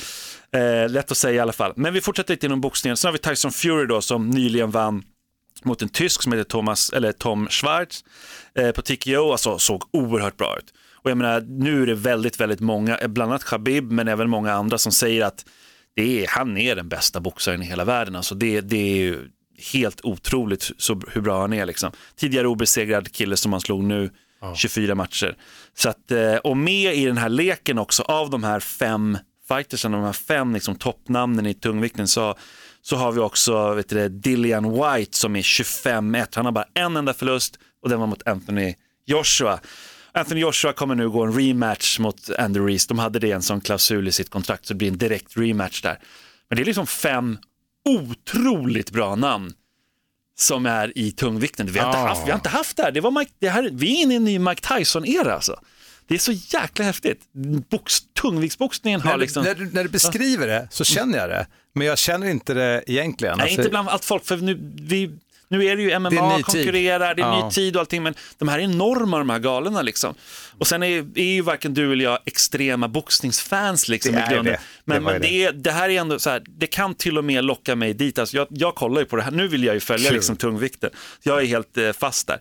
Eh, 0.56 0.90
lätt 0.90 1.10
att 1.10 1.16
säga 1.16 1.34
i 1.34 1.38
alla 1.40 1.52
fall. 1.52 1.72
Men 1.76 1.92
vi 1.92 2.00
fortsätter 2.00 2.34
lite 2.34 2.46
inom 2.46 2.60
boxningen. 2.60 2.96
Sen 2.96 3.08
har 3.08 3.12
vi 3.12 3.18
Tyson 3.18 3.52
Fury 3.52 3.86
då 3.86 4.00
som 4.00 4.30
nyligen 4.30 4.70
vann 4.70 5.02
mot 5.64 5.83
en 5.83 5.88
tysk 5.88 6.22
som 6.22 6.33
heter 6.33 6.44
Thomas, 6.44 6.90
eller 6.90 7.12
Tom 7.12 7.48
Schwarz 7.48 8.05
eh, 8.55 8.70
på 8.70 8.83
TKO, 8.83 9.33
alltså 9.33 9.59
såg 9.59 9.83
oerhört 9.92 10.37
bra 10.37 10.57
ut. 10.59 10.74
Och 10.94 11.11
jag 11.11 11.18
menar, 11.18 11.40
nu 11.40 11.83
är 11.83 11.87
det 11.87 11.94
väldigt, 11.94 12.40
väldigt 12.40 12.61
många, 12.61 12.98
eh, 12.98 13.09
bland 13.09 13.33
annat 13.33 13.44
Khabib, 13.44 13.92
men 13.92 14.09
även 14.09 14.31
många 14.31 14.53
andra 14.53 14.79
som 14.79 14.92
säger 14.92 15.24
att 15.24 15.44
det 15.96 16.22
är, 16.22 16.27
han 16.29 16.59
är 16.59 16.77
den 16.77 16.88
bästa 16.88 17.20
boxaren 17.20 17.62
i 17.62 17.66
hela 17.66 17.85
världen. 17.85 18.16
Alltså 18.16 18.35
det, 18.35 18.61
det 18.61 18.77
är 18.77 18.96
ju 18.96 19.31
helt 19.72 20.00
otroligt 20.05 20.70
så, 20.79 21.00
hur 21.09 21.20
bra 21.20 21.40
han 21.40 21.53
är. 21.53 21.66
Liksom. 21.66 21.90
Tidigare 22.16 22.48
obesegrad 22.48 23.12
kille 23.12 23.37
som 23.37 23.53
han 23.53 23.61
slog 23.61 23.85
nu, 23.85 24.11
24 24.57 24.94
matcher. 24.94 25.37
Så 25.74 25.88
att, 25.88 26.11
eh, 26.11 26.35
och 26.35 26.57
med 26.57 26.94
i 26.94 27.05
den 27.05 27.16
här 27.16 27.29
leken 27.29 27.79
också, 27.79 28.03
av 28.03 28.31
de 28.31 28.44
här 28.44 28.61
fem 28.61 29.18
fightersen, 29.48 29.92
de 29.92 30.03
här 30.03 30.12
fem 30.12 30.55
liksom, 30.55 30.77
toppnamnen 30.77 31.46
i 31.46 31.55
tungvikten, 31.55 32.09
så, 32.09 32.35
så 32.86 32.96
har 32.96 33.12
vi 33.12 33.20
också 33.20 33.74
vet 33.74 33.88
du, 33.88 34.08
Dillian 34.08 34.72
White 34.72 35.16
som 35.18 35.36
är 35.36 35.42
25-1. 35.42 36.26
Han 36.34 36.44
har 36.44 36.52
bara 36.52 36.66
en 36.74 36.96
enda 36.96 37.14
förlust 37.14 37.58
och 37.82 37.88
den 37.88 38.00
var 38.00 38.06
mot 38.06 38.28
Anthony 38.28 38.74
Joshua. 39.06 39.60
Anthony 40.12 40.40
Joshua 40.40 40.72
kommer 40.72 40.94
nu 40.94 41.10
gå 41.10 41.22
en 41.22 41.32
rematch 41.38 41.98
mot 41.98 42.30
Andy 42.38 42.60
Reese. 42.60 42.86
De 42.86 42.98
hade 42.98 43.18
det 43.18 43.32
en 43.32 43.42
sån 43.42 43.60
klausul 43.60 44.08
i 44.08 44.12
sitt 44.12 44.30
kontrakt 44.30 44.66
så 44.66 44.74
det 44.74 44.78
blir 44.78 44.88
en 44.88 44.98
direkt 44.98 45.36
rematch 45.36 45.82
där. 45.82 45.98
Men 46.48 46.56
det 46.56 46.62
är 46.62 46.64
liksom 46.66 46.86
fem 46.86 47.38
otroligt 47.88 48.90
bra 48.90 49.14
namn 49.16 49.52
som 50.38 50.66
är 50.66 50.98
i 50.98 51.12
tungvikten. 51.12 51.66
Vi 51.66 51.78
har, 51.78 51.86
inte, 51.86 51.98
Ja. 51.98 52.06
haft, 52.08 52.26
vi 52.26 52.30
har 52.30 52.38
inte 52.38 52.48
haft 52.48 52.76
det 52.76 52.82
här. 52.82 52.90
Det 52.92 53.00
var 53.00 53.10
Mike, 53.10 53.32
det 53.38 53.48
här. 53.48 53.70
Vi 53.72 53.98
är 53.98 54.02
inne 54.02 54.14
i 54.14 54.16
en 54.16 54.24
ny 54.24 54.38
Mike 54.38 54.62
Tyson-era 54.68 55.32
alltså. 55.34 55.60
Det 56.08 56.14
är 56.14 56.18
så 56.18 56.32
jäkla 56.32 56.84
häftigt. 56.84 57.20
Box, 57.70 57.98
tungviktsboxningen 58.20 59.00
har 59.00 59.10
När, 59.10 59.18
liksom... 59.18 59.42
du, 59.44 59.48
när, 59.48 59.54
du, 59.54 59.70
när 59.72 59.82
du 59.82 59.88
beskriver 59.88 60.46
det 60.46 60.68
så 60.70 60.84
känner 60.84 61.18
jag 61.18 61.28
det, 61.28 61.46
men 61.74 61.86
jag 61.86 61.98
känner 61.98 62.26
inte 62.30 62.54
det 62.54 62.84
egentligen. 62.86 63.36
Nej, 63.38 63.44
Alltså, 63.44 63.60
inte 63.60 63.70
bland 63.70 63.88
allt 63.88 64.04
folk, 64.04 64.24
för 64.24 64.36
nu, 64.36 64.58
vi, 64.80 65.10
nu 65.48 65.64
är 65.64 65.76
det 65.76 65.82
ju 65.82 65.88
Det 65.88 65.94
är 65.94 65.98
MMA 65.98 66.10
ny 66.10 66.42
tid. 66.42 66.44
konkurrerar, 66.44 67.14
det 67.14 67.22
är 67.22 67.26
Ja. 67.26 67.44
ny 67.46 67.52
tid 67.52 67.76
och 67.76 67.80
allting, 67.80 68.02
men 68.02 68.14
de 68.38 68.48
här 68.48 68.58
är 68.58 68.62
enorma 68.62 69.18
de 69.18 69.30
här 69.30 69.38
galorna 69.38 69.82
liksom. 69.82 70.14
Och 70.58 70.66
sen 70.66 70.82
är, 70.82 71.18
är 71.18 71.24
ju 71.34 71.40
varken 71.42 71.74
du 71.74 71.92
eller 71.92 72.04
jag 72.04 72.18
extrema 72.24 72.88
boxningsfans 72.88 73.88
liksom 73.88 74.12
Det 74.12 74.18
i 74.18 74.22
är 74.22 74.30
grunden. 74.30 74.52
det. 74.52 74.60
Men, 74.84 75.04
Det 75.04 75.10
men 75.12 75.20
det, 75.20 75.44
är, 75.44 75.52
det 75.52 75.70
här 75.72 75.88
är 75.88 76.00
ändå 76.00 76.18
så 76.18 76.30
här, 76.30 76.42
det 76.46 76.66
kan 76.66 76.94
till 76.94 77.18
och 77.18 77.24
med 77.24 77.44
locka 77.44 77.76
mig 77.76 77.94
dit. 77.94 78.18
Alltså 78.18 78.36
jag, 78.36 78.46
jag 78.50 78.74
kollar 78.74 79.00
ju 79.00 79.06
på 79.06 79.16
det 79.16 79.22
här, 79.22 79.30
nu 79.30 79.48
vill 79.48 79.64
jag 79.64 79.74
ju 79.74 79.80
följa 79.80 80.08
Kul. 80.08 80.14
liksom 80.16 80.36
tungvikten. 80.36 80.90
Jag 81.22 81.42
är 81.42 81.46
helt 81.46 81.76
eh, 81.76 81.92
fast 81.92 82.26
där. 82.26 82.38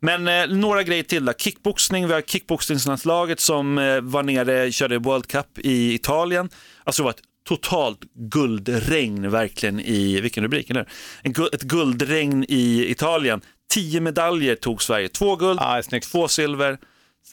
Men 0.00 0.28
eh, 0.28 0.46
några 0.46 0.82
grejer 0.82 1.02
till 1.02 1.24
då. 1.24 1.32
Kickboxning, 1.32 2.06
vi 2.06 2.12
har 2.12 2.20
kickboxningslandslaget 2.20 3.40
som 3.40 3.78
eh, 3.78 4.00
var 4.00 4.22
nere, 4.22 4.72
körde 4.72 4.98
World 4.98 5.26
Cup 5.26 5.58
i 5.58 5.94
Italien. 5.94 6.48
Alltså 6.84 7.02
det 7.02 7.04
var 7.04 7.10
ett 7.10 7.22
totalt 7.48 8.00
guldregn 8.14 9.30
verkligen 9.30 9.80
i, 9.80 10.20
vilken 10.20 10.44
rubrik 10.44 10.70
är 10.70 10.74
det? 10.74 10.86
En, 11.22 11.34
ett 11.52 11.62
guldregn 11.62 12.44
i 12.48 12.90
Italien. 12.90 13.40
Tio 13.70 14.00
medaljer 14.00 14.54
tog 14.54 14.82
Sverige, 14.82 15.08
två 15.08 15.36
guld, 15.36 15.60
snyggt. 15.84 16.12
två 16.12 16.28
silver, 16.28 16.78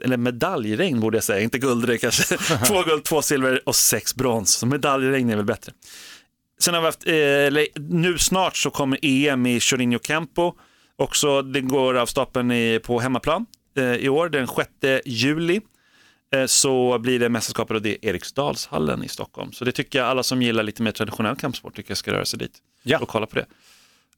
eller 0.03 0.17
medaljregn 0.17 0.99
borde 0.99 1.17
jag 1.17 1.23
säga, 1.23 1.41
inte 1.41 1.59
guldregn 1.59 1.99
kanske. 1.99 2.37
två 2.67 2.83
guld, 2.83 3.03
två 3.03 3.21
silver 3.21 3.61
och 3.65 3.75
sex 3.75 4.15
brons. 4.15 4.53
Så 4.53 4.65
medaljregn 4.65 5.29
är 5.29 5.35
väl 5.35 5.45
bättre. 5.45 5.73
Sen 6.59 6.73
har 6.73 6.81
vi 6.81 6.85
haft, 6.85 7.07
eh, 7.07 7.83
nu 7.89 8.17
snart 8.17 8.57
så 8.57 8.69
kommer 8.69 8.99
EM 9.01 9.45
i 9.45 9.59
Chorinho 9.59 9.99
Campo. 9.99 10.53
Också, 11.03 11.41
det 11.41 11.61
går 11.61 11.93
av 11.97 12.05
stapeln 12.05 12.51
i, 12.51 12.79
på 12.83 12.99
hemmaplan 12.99 13.45
eh, 13.77 13.83
i 13.95 14.09
år, 14.09 14.29
den 14.29 14.47
6 14.47 14.69
juli. 15.05 15.61
Eh, 16.35 16.45
så 16.45 16.99
blir 16.99 17.19
det 17.19 17.29
mästerskapet 17.29 17.75
och 17.75 17.81
det 17.81 17.89
är 18.05 18.09
Eriksdalshallen 18.09 19.03
i 19.03 19.07
Stockholm. 19.07 19.51
Så 19.51 19.65
det 19.65 19.71
tycker 19.71 19.99
jag 19.99 20.07
alla 20.07 20.23
som 20.23 20.41
gillar 20.41 20.63
lite 20.63 20.81
mer 20.83 20.91
traditionell 20.91 21.35
kampsport 21.35 21.75
tycker 21.75 21.91
jag 21.91 21.97
ska 21.97 22.11
röra 22.13 22.25
sig 22.25 22.39
dit 22.39 22.51
Ja. 22.83 22.99
och 22.99 23.07
kolla 23.09 23.25
på 23.25 23.35
det. 23.35 23.45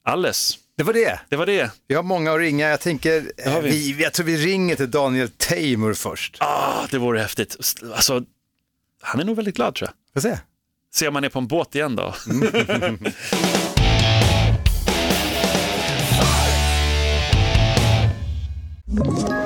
Alles, 0.02 0.58
Det 0.76 0.82
var 0.84 0.92
det. 0.92 1.20
det 1.28 1.36
var 1.36 1.46
det. 1.46 1.70
Vi 1.88 1.94
har 1.94 2.02
många 2.02 2.32
att 2.32 2.38
ringa. 2.38 2.68
Jag 2.68 2.80
tänker, 2.80 3.32
har 3.50 3.56
eh, 3.56 3.60
vi. 3.62 3.92
vi. 3.92 4.02
jag 4.02 4.12
tror 4.12 4.26
vi 4.26 4.36
ringer 4.36 4.76
till 4.76 4.90
Daniel 4.90 5.28
Teimur 5.28 5.94
först. 5.94 6.36
Ah, 6.40 6.86
det 6.90 6.98
vore 6.98 7.20
häftigt. 7.20 7.56
Alltså, 7.94 8.22
han 9.02 9.20
är 9.20 9.24
nog 9.24 9.36
väldigt 9.36 9.56
glad 9.56 9.74
tror 9.74 9.88
jag. 10.14 10.22
Får 10.22 10.28
se. 10.30 10.38
Se 10.94 11.08
om 11.08 11.14
han 11.14 11.24
är 11.24 11.28
på 11.28 11.38
en 11.38 11.46
båt 11.46 11.74
igen 11.74 11.96
då. 11.96 12.14
Ett 18.88 19.45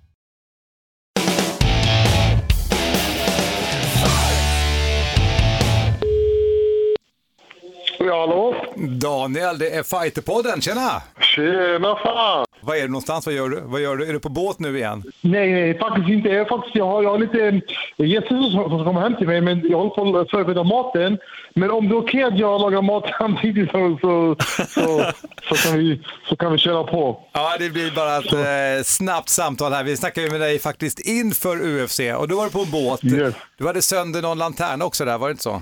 Daniel, 8.81 9.57
det 9.57 9.69
är 9.69 9.83
Fighterpodden. 9.83 10.61
Tjena! 10.61 11.01
Tjena 11.19 11.95
fan! 11.95 12.45
Var 12.61 12.75
är 12.75 12.81
du 12.81 12.87
någonstans? 12.87 13.25
Vad 13.25 13.35
gör 13.35 13.49
du? 13.49 13.61
Vad 13.65 13.81
gör 13.81 13.97
du? 13.97 14.09
Är 14.09 14.13
du 14.13 14.19
på 14.19 14.29
båt 14.29 14.59
nu 14.59 14.77
igen? 14.77 15.03
Nej, 15.21 15.51
nej, 15.51 15.79
faktiskt 15.79 16.09
inte. 16.09 16.29
Jag, 16.29 16.47
faktiskt, 16.47 16.75
jag, 16.75 16.85
har, 16.85 17.03
jag 17.03 17.09
har 17.09 17.17
lite 17.17 17.61
gäster 17.97 18.51
som, 18.51 18.69
som 18.69 18.85
kommer 18.85 19.01
hem 19.01 19.15
till 19.15 19.27
mig, 19.27 19.41
men 19.41 19.69
jag 19.69 19.77
håller 19.77 20.11
på 20.11 20.19
att 20.19 20.29
förbereda 20.29 20.63
maten. 20.63 21.17
Men 21.55 21.71
om 21.71 21.89
det 21.89 21.95
är 21.95 21.97
okej 21.97 22.23
att 22.23 22.37
jag 22.37 22.61
lagar 22.61 22.81
mat 22.81 23.03
samtidigt 23.17 23.71
så, 23.71 23.97
så, 24.01 24.35
så, 24.67 25.11
så, 25.49 25.69
kan 25.69 25.79
vi, 25.79 26.01
så 26.29 26.35
kan 26.35 26.51
vi 26.51 26.57
köra 26.57 26.83
på. 26.83 27.27
Ja, 27.33 27.55
det 27.59 27.69
blir 27.69 27.91
bara 27.91 28.17
ett 28.17 28.33
eh, 28.33 28.83
snabbt 28.83 29.29
samtal 29.29 29.73
här. 29.73 29.83
Vi 29.83 29.97
snackade 29.97 30.27
ju 30.27 30.31
med 30.31 30.41
dig 30.41 30.59
faktiskt 30.59 30.99
inför 30.99 31.81
UFC 31.83 31.99
och 32.17 32.27
då 32.27 32.35
var 32.35 32.45
du 32.45 32.51
på 32.51 32.59
en 32.59 32.71
båt. 32.71 33.03
Yes. 33.03 33.35
Du 33.57 33.67
hade 33.67 33.81
sönder 33.81 34.21
någon 34.21 34.37
lanterna 34.37 34.85
också 34.85 35.05
där, 35.05 35.17
var 35.17 35.27
det 35.27 35.31
inte 35.31 35.43
så? 35.43 35.61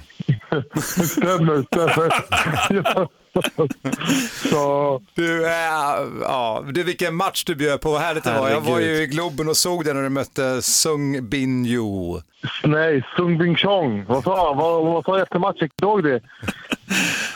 Stämmer, 0.81 1.63
stämmer. 1.63 2.09
så, 4.49 5.01
Du, 5.15 5.45
äh, 5.45 5.51
ja, 6.21 6.63
du, 6.73 6.83
vilken 6.83 7.15
match 7.15 7.43
du 7.43 7.55
bjöd 7.55 7.81
på, 7.81 7.91
vad 7.91 8.01
härligt 8.01 8.23
det 8.23 8.39
var. 8.39 8.49
Jag 8.49 8.61
var 8.61 8.79
ju 8.79 9.01
i 9.01 9.07
Globen 9.07 9.49
och 9.49 9.57
såg 9.57 9.85
den 9.85 9.95
när 9.95 10.03
du 10.03 10.09
mötte 10.09 10.61
Sung 10.61 11.29
Bin 11.29 11.65
Yu. 11.65 12.21
nej, 12.63 13.03
Sung 13.15 13.37
Bing 13.37 13.55
Chong. 13.55 14.05
Vad 14.07 14.23
sa 14.23 14.47
han? 14.47 14.57
Vad, 14.57 14.85
vad 14.85 15.05
sa 15.05 15.11
jag 15.17 15.21
efter 15.23 15.39
matchen? 15.39 15.69
Såg 15.79 16.03
det? 16.03 16.21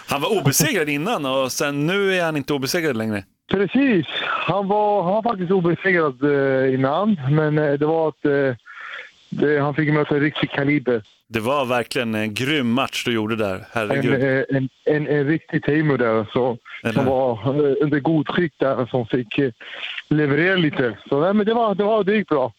Han 0.08 0.22
var 0.22 0.40
obesegrad 0.42 0.90
innan 0.90 1.26
och 1.26 1.52
sen 1.52 1.88
nu 1.88 2.14
är 2.16 2.26
han 2.26 2.38
inte 2.38 2.54
obesegrad 2.54 2.98
längre. 2.98 3.24
Precis. 3.52 4.06
Han 4.48 4.68
var, 4.68 5.04
han 5.04 5.14
var 5.14 5.24
faktiskt 5.24 5.52
obesegrad 5.52 6.24
eh, 6.24 6.74
innan, 6.74 7.18
men 7.30 7.58
eh, 7.58 7.74
det 7.74 7.86
var 7.86 8.08
att 8.08 8.22
det, 9.30 9.60
han 9.60 9.76
fick 9.76 9.94
möta 9.94 10.16
en 10.16 10.22
riktig 10.22 10.52
kaliber. 10.52 11.02
Det 11.34 11.40
var 11.40 11.66
verkligen 11.66 12.16
en 12.16 12.34
grym 12.34 12.72
match 12.72 13.04
du 13.06 13.14
gjorde 13.14 13.36
där, 13.36 13.56
En, 13.56 13.62
herregud. 13.72 14.24
eh, 14.24 14.58
en, 14.58 14.70
en, 14.86 15.08
en 15.08 15.28
riktig 15.28 15.64
Teemu 15.64 15.98
där 15.98 16.26
så, 16.34 16.58
Eller? 16.84 16.94
som 16.94 17.06
var 17.06 17.32
eh, 17.32 17.76
under 17.82 18.00
god 18.00 18.28
tryck 18.28 18.54
där 18.58 18.86
som 18.86 19.06
fick 19.06 19.38
eh, 19.38 19.52
leverera 20.08 20.56
lite. 20.56 20.98
Så 21.10 21.20
nej, 21.20 21.34
men 21.34 21.46
det, 21.46 21.54
var, 21.54 21.76
det, 21.76 21.84
var, 21.84 22.04
det 22.04 22.16
gick 22.16 22.28
bra. 22.28 22.54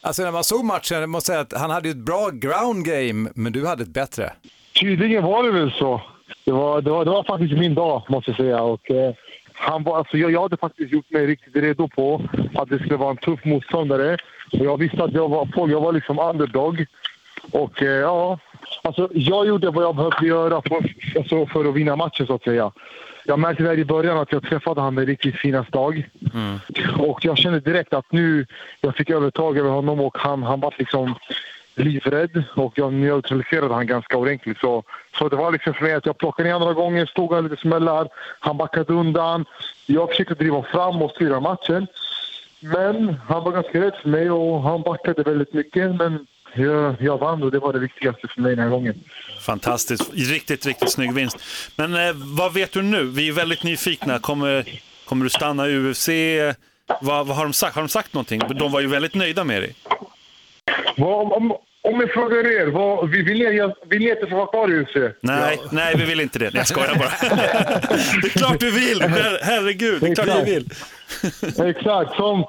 Alltså 0.00 0.22
när 0.22 0.32
man 0.32 0.44
såg 0.44 0.64
matchen, 0.64 1.00
jag 1.00 1.08
måste 1.08 1.26
säga 1.26 1.40
att 1.40 1.52
han 1.52 1.70
hade 1.70 1.88
ju 1.88 1.92
ett 1.92 2.06
bra 2.06 2.30
ground 2.32 2.84
game, 2.84 3.30
men 3.34 3.52
du 3.52 3.66
hade 3.66 3.82
ett 3.82 3.88
bättre. 3.94 4.32
Tydligen 4.80 5.24
var 5.24 5.42
det 5.42 5.50
väl 5.52 5.72
så. 5.72 6.02
Det 6.44 6.52
var, 6.52 6.80
det 6.82 6.90
var, 6.90 7.04
det 7.04 7.10
var 7.10 7.24
faktiskt 7.24 7.52
min 7.52 7.74
dag, 7.74 8.02
måste 8.08 8.30
jag 8.30 8.36
säga. 8.36 8.62
Och, 8.62 8.90
eh, 8.90 9.14
han 9.52 9.82
var, 9.82 9.98
alltså 9.98 10.16
jag, 10.16 10.30
jag 10.30 10.42
hade 10.42 10.56
faktiskt 10.56 10.92
gjort 10.92 11.10
mig 11.10 11.26
riktigt 11.26 11.56
redo 11.56 11.88
på 11.88 12.22
att 12.54 12.68
det 12.68 12.78
skulle 12.78 12.96
vara 12.96 13.10
en 13.10 13.16
tuff 13.16 13.44
motståndare. 13.44 14.16
Och 14.52 14.64
jag 14.64 14.76
visste 14.76 15.04
att 15.04 15.12
jag 15.12 15.28
var, 15.28 15.48
jag 15.56 15.80
var 15.80 15.92
liksom 15.92 16.18
underdog. 16.18 16.86
Och 17.50 17.82
eh, 17.82 17.88
ja, 17.88 18.38
alltså 18.82 19.08
jag 19.12 19.46
gjorde 19.46 19.70
vad 19.70 19.84
jag 19.84 19.96
behövde 19.96 20.26
göra 20.26 20.62
för, 20.62 20.94
alltså 21.18 21.46
för 21.46 21.68
att 21.68 21.74
vinna 21.74 21.96
matchen 21.96 22.26
så 22.26 22.34
att 22.34 22.42
säga. 22.42 22.72
Jag 23.24 23.38
märkte 23.38 23.62
där 23.62 23.78
i 23.78 23.84
början 23.84 24.18
att 24.18 24.32
jag 24.32 24.42
träffade 24.42 24.80
honom 24.80 24.98
en 24.98 25.06
riktigt 25.06 25.36
finast 25.36 25.72
dag. 25.72 26.10
Och 26.98 27.24
jag 27.24 27.38
kände 27.38 27.60
direkt 27.60 27.94
att 27.94 28.12
nu 28.12 28.46
jag 28.80 28.96
fick 28.96 29.10
övertag 29.10 29.58
över 29.58 29.70
honom 29.70 30.00
och 30.00 30.18
han, 30.18 30.42
han 30.42 30.60
var 30.60 30.74
liksom 30.78 31.14
livrädd 31.74 32.42
och 32.56 32.72
jag 32.76 32.92
neutraliserade 32.92 33.74
han 33.74 33.86
ganska 33.86 34.16
ordentligt. 34.16 34.58
Så, 34.58 34.82
så 35.18 35.28
det 35.28 35.36
var 35.36 35.52
liksom 35.52 35.74
för 35.74 35.84
mig 35.84 35.94
att 35.94 36.06
jag 36.06 36.18
plockade 36.18 36.48
ner 36.48 36.54
andra 36.54 36.72
gången, 36.72 37.06
stod 37.06 37.32
han 37.32 37.44
lite 37.44 37.62
smällar, 37.62 38.08
han 38.40 38.56
backade 38.56 38.92
undan. 38.92 39.44
Jag 39.86 40.08
försökte 40.08 40.34
driva 40.34 40.62
fram 40.62 41.02
och 41.02 41.10
styra 41.10 41.40
matchen. 41.40 41.86
Men 42.60 43.16
han 43.28 43.44
var 43.44 43.52
ganska 43.52 43.80
rädd 43.80 43.94
för 44.02 44.08
mig 44.08 44.30
och 44.30 44.62
han 44.62 44.82
backade 44.82 45.22
väldigt 45.22 45.52
mycket. 45.52 45.94
Men 45.94 46.26
jag, 46.58 46.96
jag 47.00 47.18
vann 47.18 47.42
och 47.42 47.50
det 47.50 47.58
var 47.58 47.72
det 47.72 47.78
viktigaste 47.78 48.28
för 48.34 48.40
mig 48.40 48.56
den 48.56 48.64
här 48.64 48.70
gången. 48.70 48.94
Fantastiskt, 49.40 50.10
riktigt, 50.14 50.66
riktigt 50.66 50.90
snygg 50.92 51.12
vinst. 51.14 51.36
Men 51.76 51.94
eh, 51.94 52.12
vad 52.14 52.54
vet 52.54 52.72
du 52.72 52.82
nu? 52.82 53.04
Vi 53.04 53.28
är 53.28 53.32
väldigt 53.32 53.62
nyfikna. 53.62 54.18
Kommer, 54.18 54.64
kommer 55.04 55.24
du 55.24 55.30
stanna 55.30 55.68
i 55.68 55.76
UFC? 55.76 56.08
Vad, 57.00 57.26
vad 57.26 57.36
har 57.36 57.44
de 57.44 57.52
sagt? 57.52 57.74
Har 57.74 57.82
de 57.82 57.88
sagt 57.88 58.14
någonting? 58.14 58.40
De 58.58 58.72
var 58.72 58.80
ju 58.80 58.86
väldigt 58.86 59.14
nöjda 59.14 59.44
med 59.44 59.62
dig. 59.62 59.74
Vad, 60.96 61.32
om, 61.32 61.52
om 61.82 62.00
jag 62.00 62.10
frågar 62.12 62.46
er, 62.46 62.66
vad, 62.66 63.10
vill, 63.10 63.24
ni, 63.24 63.72
vill 63.90 63.98
ni 64.00 64.12
att 64.12 64.18
jag 64.20 64.28
ska 64.28 64.36
vara 64.36 64.46
kvar 64.46 64.68
i 64.72 64.80
UFC? 64.80 65.14
Nej, 65.20 65.58
nej, 65.72 65.94
vi 65.96 66.04
vill 66.04 66.20
inte 66.20 66.38
det. 66.38 66.44
Nej, 66.44 66.52
jag 66.54 66.66
skojar 66.66 66.94
bara. 66.94 67.10
det 68.22 68.26
är 68.28 68.38
klart 68.38 68.62
vi 68.62 68.70
vill! 68.70 69.02
Her- 69.02 69.38
Herregud, 69.42 70.00
det 70.00 70.06
är 70.08 70.14
klart 70.14 70.46
vi 70.46 70.54
vill. 70.54 70.70
Exakt. 71.68 72.16
Som, 72.16 72.44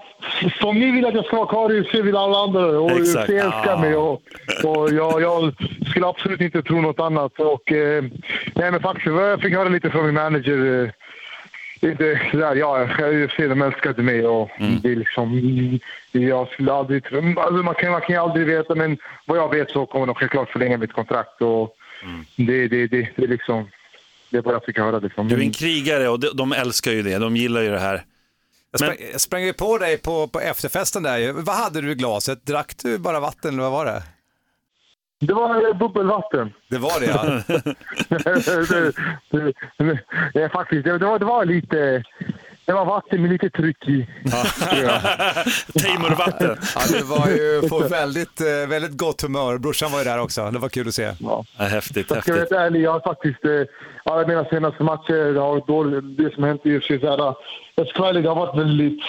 som 0.61 0.79
ni 0.79 0.91
vill 0.91 1.05
att 1.05 1.13
jag 1.13 1.25
ska 1.25 1.35
vara 1.35 1.47
kvar 1.47 1.73
i 1.73 1.79
UFC 1.79 1.93
vill 1.93 2.17
alla 2.17 2.37
andra 2.37 2.65
och 2.65 2.91
UFC 2.91 3.15
Exakt. 3.15 3.29
älskar 3.29 3.77
mig. 3.77 3.95
Och, 3.95 4.21
och 4.63 4.93
jag, 4.93 5.21
jag 5.21 5.53
skulle 5.89 6.07
absolut 6.07 6.41
inte 6.41 6.61
tro 6.61 6.81
något 6.81 6.99
annat. 6.99 7.39
Och, 7.39 7.71
eh, 7.71 8.03
nej, 8.55 8.71
men 8.71 8.79
faktiskt, 8.79 9.07
jag 9.07 9.41
fick 9.41 9.53
höra 9.53 9.69
lite 9.69 9.89
från 9.89 10.05
min 10.05 10.15
manager. 10.15 10.83
Eh, 10.83 10.89
det, 11.81 12.19
där, 12.33 12.55
ja, 12.55 12.87
UFC 13.11 13.37
de 13.37 13.61
älskade 13.61 14.03
mig 14.03 14.27
och 14.27 14.49
det 14.81 14.91
är 14.91 14.95
liksom... 14.95 15.79
Jag 16.11 16.47
skulle 16.47 16.73
aldrig... 16.73 17.05
Alltså, 17.05 17.63
man, 17.63 17.75
kan, 17.75 17.91
man 17.91 18.01
kan 18.01 18.15
ju 18.15 18.21
aldrig 18.21 18.47
veta, 18.47 18.75
men 18.75 18.97
vad 19.25 19.37
jag 19.37 19.55
vet 19.55 19.71
så 19.71 19.85
kommer 19.85 20.05
de 20.05 20.15
självklart 20.15 20.49
förlänga 20.49 20.77
mitt 20.77 20.93
kontrakt. 20.93 21.41
Och 21.41 21.75
det, 22.35 22.67
det, 22.67 22.87
det, 22.87 23.09
det 23.15 23.23
är 23.23 23.27
liksom... 23.27 23.67
Det 24.29 24.37
är 24.37 24.41
vad 24.41 24.53
jag 24.53 24.65
fick 24.65 24.77
höra. 24.77 24.99
Liksom. 24.99 25.27
Du 25.27 25.35
är 25.35 25.39
en 25.39 25.51
krigare 25.51 26.09
och 26.09 26.19
de, 26.19 26.27
de 26.33 26.51
älskar 26.51 26.91
ju 26.91 27.01
det. 27.01 27.17
De 27.17 27.35
gillar 27.35 27.61
ju 27.61 27.69
det 27.69 27.79
här. 27.79 28.03
Jag 28.71 28.79
sprang, 28.79 28.97
jag 29.11 29.21
sprang 29.21 29.43
ju 29.43 29.53
på 29.53 29.77
dig 29.77 29.97
på, 29.97 30.27
på 30.27 30.39
efterfesten 30.39 31.03
där. 31.03 31.31
Vad 31.31 31.55
hade 31.55 31.81
du 31.81 31.91
i 31.91 31.95
glaset? 31.95 32.45
Drack 32.45 32.73
du 32.83 32.97
bara 32.97 33.19
vatten 33.19 33.53
eller 33.53 33.63
vad 33.63 33.71
var 33.71 33.85
det? 33.85 34.03
Det 35.19 35.33
var 35.33 35.69
eh, 35.69 35.77
bubbelvatten. 35.77 36.53
Det 36.69 36.77
var 36.77 36.99
det 36.99 37.05
ja. 37.05 37.23
det, 38.09 38.93
det, 39.29 39.53
det, 39.77 39.99
det, 40.33 40.49
faktiskt, 40.49 40.83
det, 40.83 40.97
det, 40.97 41.05
var, 41.05 41.19
det 41.19 41.25
var 41.25 41.45
lite... 41.45 42.03
Det 42.69 42.73
var 42.75 42.85
vatten 42.85 43.21
med 43.21 43.31
lite 43.31 43.49
tryck 43.49 43.87
i. 43.87 44.07
Teimurvatten. 45.79 46.57
ja 46.75 46.81
det 46.97 47.03
var 47.03 47.27
ju 47.27 47.69
på 47.69 47.79
väldigt, 47.79 48.41
eh, 48.41 48.69
väldigt 48.69 48.97
gott 48.97 49.21
humör. 49.21 49.57
Brorsan 49.57 49.91
var 49.91 49.99
ju 49.99 50.05
där 50.05 50.19
också. 50.21 50.51
Det 50.51 50.59
var 50.59 50.69
kul 50.69 50.87
att 50.87 50.93
se. 50.93 51.03
Ja. 51.19 51.43
Ja, 51.57 51.65
häftigt, 51.65 52.05
Jag 52.09 52.23
ska 52.23 52.33
häftigt. 52.33 52.51
vara 52.51 52.61
ärlig, 52.65 52.81
jag 52.81 52.91
har 52.91 52.99
faktiskt... 52.99 53.45
eh, 53.45 53.51
Alla 54.13 54.27
mina 54.27 54.45
senaste 54.45 54.83
matcher, 54.83 55.33
det, 55.33 55.39
har 55.39 55.61
dåligt, 55.67 56.17
det 56.17 56.33
som 56.35 56.43
hänt 56.43 56.61
i 56.65 56.77
UFC, 56.77 56.89
här, 56.89 57.33
jag 57.75 57.87
ska 57.87 57.99
vara 57.99 58.09
ärlig, 58.09 58.23
det 58.23 58.29
har 58.29 58.35
varit 58.35 58.57
väldigt... 58.59 58.99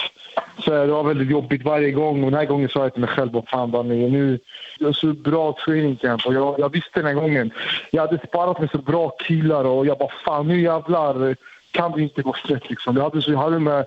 Så 0.65 0.73
här, 0.73 0.87
det 0.87 0.93
var 0.93 1.03
väldigt 1.03 1.29
jobbigt 1.31 1.63
varje 1.65 1.91
gång 1.91 2.23
och 2.23 2.31
den 2.31 2.39
här 2.39 2.45
gången 2.45 2.69
sa 2.69 2.79
jag 2.83 2.91
till 2.93 3.01
mig 3.01 3.09
själv 3.09 3.31
vad 3.31 3.47
fan 3.49 3.71
var 3.71 3.83
ni 3.83 4.09
nu... 4.09 4.39
Det 4.79 4.85
var 4.85 4.93
så 4.93 5.07
bra 5.13 5.57
training 5.65 5.95
camp 5.95 6.25
och 6.25 6.33
jag, 6.33 6.55
jag 6.59 6.69
visste 6.71 6.89
den 6.93 7.05
här 7.05 7.13
gången. 7.13 7.51
Jag 7.91 8.01
hade 8.07 8.27
sparat 8.27 8.59
med 8.59 8.69
så 8.71 8.77
bra 8.77 9.09
killar 9.09 9.63
och 9.63 9.85
jag 9.85 9.97
bara 9.97 10.09
fan 10.25 10.47
nu 10.47 10.61
jävlar 10.61 11.35
kan 11.71 11.91
det 11.91 12.01
inte 12.01 12.21
gå 12.21 12.33
snett 12.33 12.69
liksom. 12.69 12.95
Jag 12.97 13.03
hade 13.03 13.21
så, 13.21 13.31
jag 13.31 13.39
hade 13.39 13.59
med... 13.59 13.85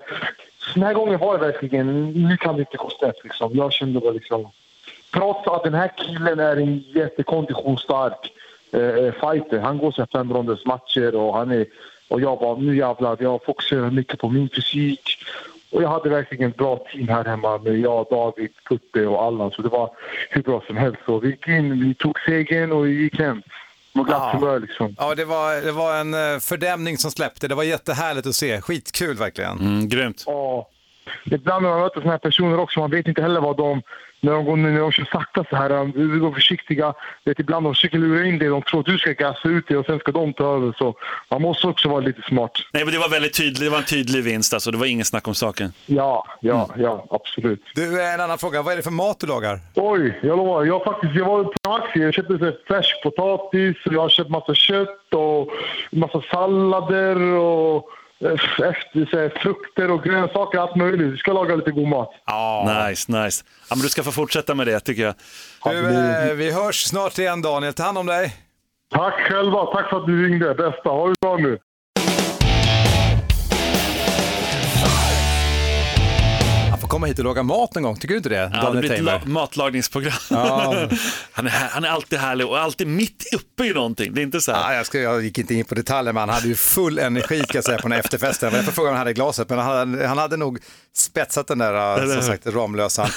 Så 0.57 0.73
den 0.73 0.83
här 0.83 0.93
gången 0.93 1.19
var 1.19 1.37
det 1.37 1.45
verkligen, 1.45 2.11
nu 2.11 2.37
kan 2.37 2.55
det 2.55 2.59
inte 2.59 2.77
gå 2.77 2.89
snett 2.89 3.23
liksom. 3.23 3.51
Jag 3.55 3.73
kände 3.73 3.99
bara 3.99 4.11
liksom... 4.11 4.47
Trots 5.13 5.47
att 5.47 5.63
den 5.63 5.73
här 5.73 5.91
killen 5.97 6.39
är 6.39 6.57
en 6.57 6.77
jättekonditionsstark 6.77 8.31
eh, 8.71 8.81
eh, 8.81 9.13
fighter. 9.13 9.59
Han 9.59 9.77
går 9.77 9.91
så 9.91 10.05
fem 10.11 10.33
ronders 10.33 10.65
matcher 10.65 11.15
och 11.15 11.37
han 11.37 11.51
är... 11.51 11.65
Och 12.07 12.21
jag 12.21 12.39
bara, 12.39 12.57
nu 12.57 12.77
jävlar, 12.77 13.17
jag 13.19 13.43
fokuserar 13.43 13.91
mycket 13.91 14.19
på 14.19 14.29
min 14.29 14.49
fysik. 14.49 15.17
Och 15.71 15.83
jag 15.83 15.89
hade 15.89 16.09
verkligen 16.09 16.49
ett 16.49 16.57
bra 16.57 16.77
team 16.91 17.07
här 17.07 17.25
hemma 17.25 17.57
med 17.57 17.79
jag, 17.79 18.07
David, 18.09 18.51
Putte 18.69 19.07
och 19.07 19.23
Allan. 19.23 19.51
Så 19.51 19.61
det 19.61 19.69
var 19.69 19.89
hur 20.29 20.41
bra 20.41 20.63
som 20.67 20.77
helst. 20.77 20.99
Så 21.05 21.19
vi 21.19 21.29
gick 21.29 21.47
in, 21.47 21.79
vi 21.79 21.93
tog 21.93 22.19
segern 22.19 22.71
och 22.71 22.85
vi 22.85 22.91
gick 22.91 23.19
hem. 23.19 23.41
Ja. 23.95 24.31
humör 24.33 24.59
liksom. 24.59 24.95
Ja, 24.97 25.15
det 25.15 25.25
var, 25.25 25.61
det 25.61 25.71
var 25.71 25.95
en 25.95 26.13
eh, 26.13 26.39
fördämning 26.39 26.97
som 26.97 27.11
släppte. 27.11 27.47
Det 27.47 27.55
var 27.55 27.63
jättehärligt 27.63 28.27
att 28.27 28.35
se. 28.35 28.61
Skitkul 28.61 29.17
verkligen. 29.17 29.59
Mm, 29.59 29.89
grymt. 29.89 30.23
Ja. 30.25 30.67
Ibland 31.25 31.63
när 31.63 31.69
man 31.69 31.79
möter 31.79 32.01
såna 32.01 32.11
här 32.11 32.17
personer 32.19 32.59
också, 32.59 32.79
man 32.79 32.91
vet 32.91 33.07
inte 33.07 33.21
heller 33.21 33.41
vad 33.41 33.57
de... 33.57 33.81
När 34.21 34.31
de, 34.31 34.45
går, 34.45 34.57
när 34.57 34.79
de 34.79 34.91
kör 34.91 35.05
sakta 35.11 35.45
så 35.49 35.55
här, 35.55 35.69
de 35.69 35.91
vi 35.95 36.19
går 36.19 36.31
försiktiga. 36.31 36.93
Vet, 37.25 37.39
ibland 37.39 37.65
de 37.65 37.73
försöker 37.73 37.97
lura 37.97 38.25
in 38.25 38.39
dig, 38.39 38.47
de 38.47 38.61
tror 38.61 38.79
att 38.79 38.85
du 38.85 38.97
ska 38.97 39.11
gasa 39.11 39.49
ut 39.49 39.65
det 39.67 39.77
och 39.77 39.85
sen 39.85 39.99
ska 39.99 40.11
de 40.11 40.33
ta 40.33 40.55
över. 40.55 40.73
Så 40.77 40.95
man 41.31 41.41
måste 41.41 41.67
också 41.67 41.89
vara 41.89 41.99
lite 41.99 42.21
smart. 42.21 42.51
Nej, 42.73 42.85
men 42.85 42.93
det 42.93 42.99
var 42.99 43.09
väldigt 43.09 43.33
tydligt. 43.37 43.59
Det 43.59 43.69
var 43.69 43.77
en 43.77 43.83
tydlig 43.83 44.23
vinst 44.23 44.53
alltså. 44.53 44.71
Det 44.71 44.77
var 44.77 44.85
ingen 44.85 45.05
snack 45.05 45.27
om 45.27 45.35
saken. 45.35 45.73
Ja, 45.85 46.27
ja, 46.41 46.69
ja, 46.77 47.05
absolut. 47.09 47.61
Du, 47.75 48.01
eh, 48.01 48.13
en 48.13 48.21
annan 48.21 48.37
fråga. 48.37 48.61
Vad 48.61 48.73
är 48.73 48.77
det 48.77 48.83
för 48.83 48.91
mat 48.91 49.19
du 49.19 49.27
lagar? 49.27 49.59
Oj, 49.75 50.19
jag 50.23 50.37
lovar. 50.37 50.65
Jag, 50.65 50.83
faktiskt, 50.83 51.15
jag 51.15 51.25
var 51.25 51.43
på 51.43 51.69
Maxi. 51.69 51.99
Jag 51.99 52.13
köpte 52.13 52.37
så 52.37 52.45
här 52.45 52.57
färsk 52.67 53.03
potatis, 53.03 53.75
och 53.85 53.93
jag 53.93 54.01
har 54.01 54.09
köpt 54.09 54.29
massa 54.29 54.53
kött 54.55 55.13
och 55.13 55.49
massa 55.91 56.21
sallader 56.31 57.21
och 57.21 57.89
efter, 58.19 59.05
så 59.11 59.17
här, 59.19 59.29
frukter 59.43 59.91
och 59.91 60.03
grönsaker, 60.03 60.59
allt 60.59 60.75
möjligt. 60.75 61.13
Vi 61.13 61.17
ska 61.17 61.33
laga 61.33 61.55
lite 61.55 61.71
god 61.71 61.87
mat. 61.87 62.09
Nice, 62.87 63.11
nice. 63.23 63.43
Ja, 63.69 63.75
men 63.75 63.83
du 63.83 63.89
ska 63.89 64.03
få 64.03 64.11
fortsätta 64.11 64.55
med 64.55 64.67
det 64.67 64.79
tycker 64.79 65.03
jag. 65.03 65.15
Du, 65.63 65.95
eh, 65.95 66.33
vi 66.33 66.51
hörs 66.51 66.83
snart 66.83 67.17
igen 67.19 67.41
Daniel. 67.41 67.73
Ta 67.73 67.83
hand 67.83 67.97
om 67.97 68.05
dig. 68.05 68.33
Tack 68.91 69.13
själva. 69.13 69.65
Tack 69.65 69.89
för 69.89 69.97
att 69.97 70.05
du 70.05 70.27
ringde. 70.27 70.53
Bästa. 70.55 70.89
Ha 70.89 71.07
det 71.07 71.15
bra 71.21 71.37
nu. 71.37 71.57
Får 76.85 76.89
komma 76.89 77.07
hit 77.07 77.19
och 77.19 77.25
laga 77.25 77.43
mat 77.43 77.75
någon 77.75 77.83
gång. 77.83 77.95
Tycker 77.95 78.07
du 78.07 78.17
inte 78.17 78.29
det? 78.29 78.51
Ja, 78.53 78.69
det 78.69 78.79
blir 78.79 79.09
ett 79.09 79.25
matlagningsprogram. 79.25 80.13
Ja. 80.29 80.89
han, 81.31 81.47
är, 81.47 81.49
han 81.49 81.83
är 81.83 81.89
alltid 81.89 82.19
härlig 82.19 82.47
och 82.47 82.59
alltid 82.59 82.87
mitt 82.87 83.23
uppe 83.33 83.65
i 83.65 83.73
någonting. 83.73 84.13
Det 84.13 84.21
är 84.21 84.23
inte 84.23 84.41
så 84.41 84.51
här. 84.51 84.71
Ja, 84.71 84.77
jag, 84.77 84.85
ska, 84.85 84.99
jag 84.99 85.23
gick 85.23 85.37
inte 85.37 85.55
in 85.55 85.65
på 85.65 85.75
detaljer, 85.75 86.13
men 86.13 86.19
han 86.19 86.29
hade 86.29 86.47
ju 86.47 86.55
full 86.55 86.99
energi 86.99 87.39
kan 87.39 87.47
jag 87.53 87.63
säga, 87.63 87.77
på 87.77 87.81
den 87.81 87.91
här 87.91 87.99
efterfesten. 87.99 88.53
Jag 88.53 88.65
får 88.65 88.71
fråga 88.71 88.89
om 88.89 88.93
han 88.93 88.99
hade 88.99 89.11
i 89.11 89.13
glaset, 89.13 89.49
men 89.49 89.59
han 89.59 89.77
hade, 89.77 90.07
han 90.07 90.17
hade 90.17 90.37
nog 90.37 90.59
spetsat 90.95 91.47
den 91.47 91.57
där, 91.57 92.01
äh, 92.01 92.13
som 92.13 92.21
sagt, 92.21 92.47
Ramlösan. 92.47 93.09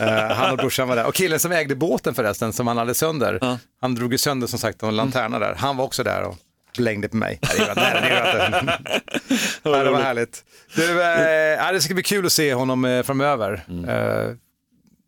Eh, 0.00 0.36
han 0.36 0.50
och 0.50 0.56
brorsan 0.56 0.88
var 0.88 0.96
där. 0.96 1.06
Och 1.06 1.14
killen 1.14 1.40
som 1.40 1.52
ägde 1.52 1.74
båten 1.74 2.14
förresten, 2.14 2.52
som 2.52 2.66
han 2.66 2.76
hade 2.76 2.94
sönder, 2.94 3.58
han 3.80 3.94
drog 3.94 4.12
ju 4.12 4.18
sönder 4.18 4.46
som 4.46 4.58
sagt 4.58 4.82
en 4.82 4.96
lanterna 4.96 5.38
där. 5.38 5.54
Han 5.58 5.76
var 5.76 5.84
också 5.84 6.02
där 6.02 6.22
och 6.22 6.36
blängde 6.76 7.08
på 7.08 7.16
mig. 7.16 7.38
Nej, 7.42 7.58
det. 7.58 7.74
Nej, 7.76 7.92
det. 8.02 8.78
Nej, 9.64 9.84
det 9.84 9.90
var 9.90 10.00
härligt. 10.00 10.44
Du, 10.74 11.02
eh, 11.02 11.72
det 11.72 11.80
ska 11.80 11.94
bli 11.94 12.02
kul 12.02 12.26
att 12.26 12.32
se 12.32 12.54
honom 12.54 12.84
eh, 12.84 13.02
framöver. 13.02 13.64
Eh, 13.88 14.34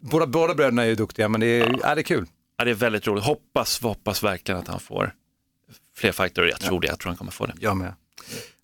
båda, 0.01 0.27
båda 0.27 0.55
bröderna 0.55 0.83
är 0.83 0.87
ju 0.87 0.95
duktiga, 0.95 1.29
men 1.29 1.41
det 1.41 1.47
är, 1.47 1.79
ja, 1.83 1.95
det 1.95 2.01
är 2.01 2.03
kul. 2.03 2.27
Ja, 2.57 2.65
det 2.65 2.71
är 2.71 2.75
väldigt 2.75 3.07
roligt. 3.07 3.25
Hoppas, 3.25 3.83
hoppas 3.83 4.23
verkligen 4.23 4.61
att 4.61 4.69
han 4.69 4.81
får 4.81 5.13
fler 5.97 6.13
fighter. 6.13 6.43
Jag 6.43 6.61
tror 6.61 6.81
det. 6.81 6.87
Jag 6.87 6.99
tror 6.99 7.11
han 7.11 7.17
kommer 7.17 7.33
få 7.33 7.47
det. 7.47 7.55
Jag 7.61 7.77
med. 7.77 7.95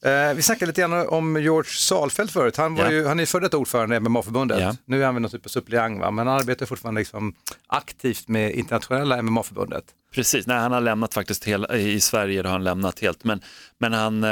Eh, 0.05 0.35
vi 0.35 0.43
snackade 0.43 0.67
lite 0.67 0.81
grann 0.81 1.09
om 1.09 1.43
George 1.43 1.71
Salfelt 1.71 2.31
förut. 2.31 2.57
Han, 2.57 2.75
var 2.75 2.85
Ja. 2.85 2.91
ju, 2.91 3.07
han 3.07 3.21
är 3.21 3.27
före 3.27 3.43
detta 3.43 3.57
ordförande 3.57 3.97
i 3.97 4.01
MMA-förbundet. 4.01 4.61
Ja. 4.61 4.77
Nu 4.85 5.01
är 5.03 5.05
han 5.07 5.15
väl 5.15 5.23
någon 5.23 5.31
typ 5.31 5.45
av 5.47 5.49
suppleant, 5.49 5.99
men 5.99 6.19
han 6.19 6.29
arbetar 6.29 6.67
fortfarande 6.67 7.01
liksom 7.01 7.35
aktivt 7.67 8.29
med 8.29 8.53
internationella 8.53 9.23
MMA-förbundet. 9.23 9.85
Precis, 10.15 10.47
nej 10.47 10.57
han 10.57 10.73
har 10.73 10.81
lämnat 10.81 11.15
faktiskt 11.15 11.45
hela, 11.45 11.77
i 11.77 12.01
Sverige 12.01 12.43
har 12.43 12.51
han 12.51 12.65
lämnat 12.65 13.01
helt. 13.01 13.25
Men, 13.25 13.41
men 13.79 13.93
han, 13.93 14.25
eh, 14.25 14.31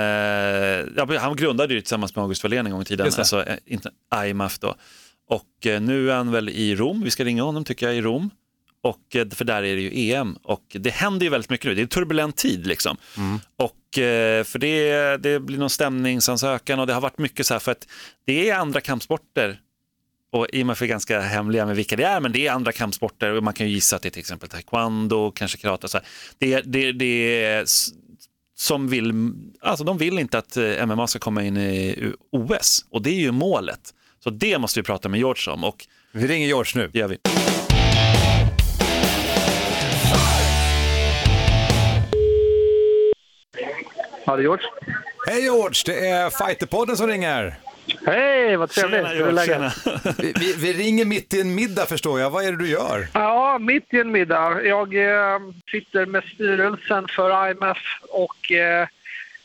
ja, 0.96 1.18
han 1.20 1.36
grundade 1.36 1.74
ju 1.74 1.80
tillsammans 1.80 2.16
med 2.16 2.22
August 2.22 2.42
Wallén 2.42 2.66
en 2.66 2.72
gång 2.72 2.82
i 2.82 2.84
tiden, 2.84 3.06
alltså 3.06 3.44
eh, 3.46 3.56
inte 3.66 3.90
IMF 4.26 4.58
då. 4.58 4.74
Och 5.28 5.66
eh, 5.66 5.80
nu 5.80 6.10
är 6.10 6.14
han 6.16 6.30
väl 6.32 6.48
i 6.48 6.74
Rom, 6.76 7.02
vi 7.02 7.10
ska 7.10 7.24
ringa 7.24 7.42
honom 7.42 7.64
tycker 7.64 7.86
jag 7.86 7.96
i 7.96 8.00
Rom. 8.00 8.30
Och, 8.82 9.16
eh, 9.16 9.28
för 9.28 9.44
där 9.44 9.62
är 9.62 9.76
det 9.76 9.82
ju 9.82 10.12
EM 10.12 10.34
och 10.42 10.62
det 10.72 10.90
händer 10.90 11.24
ju 11.26 11.30
väldigt 11.30 11.50
mycket 11.50 11.66
nu, 11.66 11.74
det 11.74 11.80
är 11.80 11.82
en 11.82 11.88
turbulent 11.88 12.36
tid 12.36 12.66
liksom. 12.66 12.96
Och 13.58 13.64
eh, 13.64 13.81
för 13.94 14.58
det, 14.58 15.16
det 15.16 15.40
blir 15.40 15.58
någon 15.58 15.70
stämningsansökan 15.70 16.80
och 16.80 16.86
det 16.86 16.94
har 16.94 17.00
varit 17.00 17.18
mycket 17.18 17.46
så 17.46 17.54
här 17.54 17.58
för 17.58 17.72
att 17.72 17.88
det 18.24 18.50
är 18.50 18.54
andra 18.56 18.80
kampsporter 18.80 19.60
och 20.32 20.46
IMF 20.52 20.82
är 20.82 20.86
ganska 20.86 21.20
hemliga 21.20 21.66
med 21.66 21.76
vilka 21.76 21.96
det 21.96 22.04
är, 22.04 22.20
men 22.20 22.32
det 22.32 22.46
är 22.46 22.52
andra 22.52 22.72
kampsporter 22.72 23.30
och 23.32 23.42
man 23.42 23.54
kan 23.54 23.66
ju 23.66 23.72
gissa 23.72 23.96
att 23.96 24.02
det 24.02 24.08
är 24.08 24.10
till 24.10 24.20
exempel 24.20 24.48
taekwondo, 24.48 25.30
kanske 25.30 25.58
karate. 25.58 25.86
och 25.86 25.90
Så 25.90 25.98
här. 25.98 26.06
Det, 26.38 26.60
det, 26.60 26.92
det 26.92 27.44
är 27.44 27.64
som 28.54 28.88
vill, 28.88 29.32
alltså 29.60 29.84
de 29.84 29.98
vill 29.98 30.18
inte 30.18 30.38
att 30.38 30.56
eh, 30.56 30.86
MMA 30.86 31.06
ska 31.06 31.18
komma 31.18 31.42
in 31.42 31.56
i 31.56 32.12
OS 32.32 32.84
och 32.90 33.02
det 33.02 33.10
är 33.10 33.20
ju 33.20 33.32
målet. 33.32 33.94
Så 34.24 34.30
det 34.30 34.58
måste 34.58 34.80
vi 34.80 34.84
prata 34.84 35.08
med 35.08 35.18
George 35.18 35.52
om 35.52 35.64
och 35.64 35.86
Vi 36.12 36.26
ringer 36.26 36.46
George 36.46 36.72
nu. 36.74 36.90
gör 36.92 37.08
vi. 37.08 37.18
Ja, 44.24 44.36
det 44.36 44.40
är 44.40 44.42
George. 44.42 44.66
Hej 45.26 45.42
George, 45.42 45.82
det 45.86 46.08
är 46.08 46.30
Fighterpodden 46.30 46.96
som 46.96 47.06
ringer. 47.06 47.54
Hej, 48.06 48.56
vad 48.56 48.70
trevligt. 48.70 49.00
Tjena, 49.00 49.14
George, 49.14 49.46
tjena. 49.46 49.72
Vi, 50.18 50.32
vi, 50.40 50.54
vi 50.58 50.72
ringer 50.72 51.04
mitt 51.04 51.34
i 51.34 51.40
en 51.40 51.54
middag 51.54 51.86
förstår 51.86 52.20
jag. 52.20 52.30
Vad 52.30 52.44
är 52.44 52.52
det 52.52 52.58
du 52.58 52.68
gör? 52.68 53.06
Ja, 53.14 53.58
mitt 53.58 53.94
i 53.94 54.00
en 54.00 54.12
middag. 54.12 54.62
Jag 54.64 54.94
eh, 54.94 55.40
sitter 55.70 56.06
med 56.06 56.24
styrelsen 56.24 57.08
för 57.08 57.50
IMF 57.50 57.78
och 58.08 58.52
eh, 58.52 58.88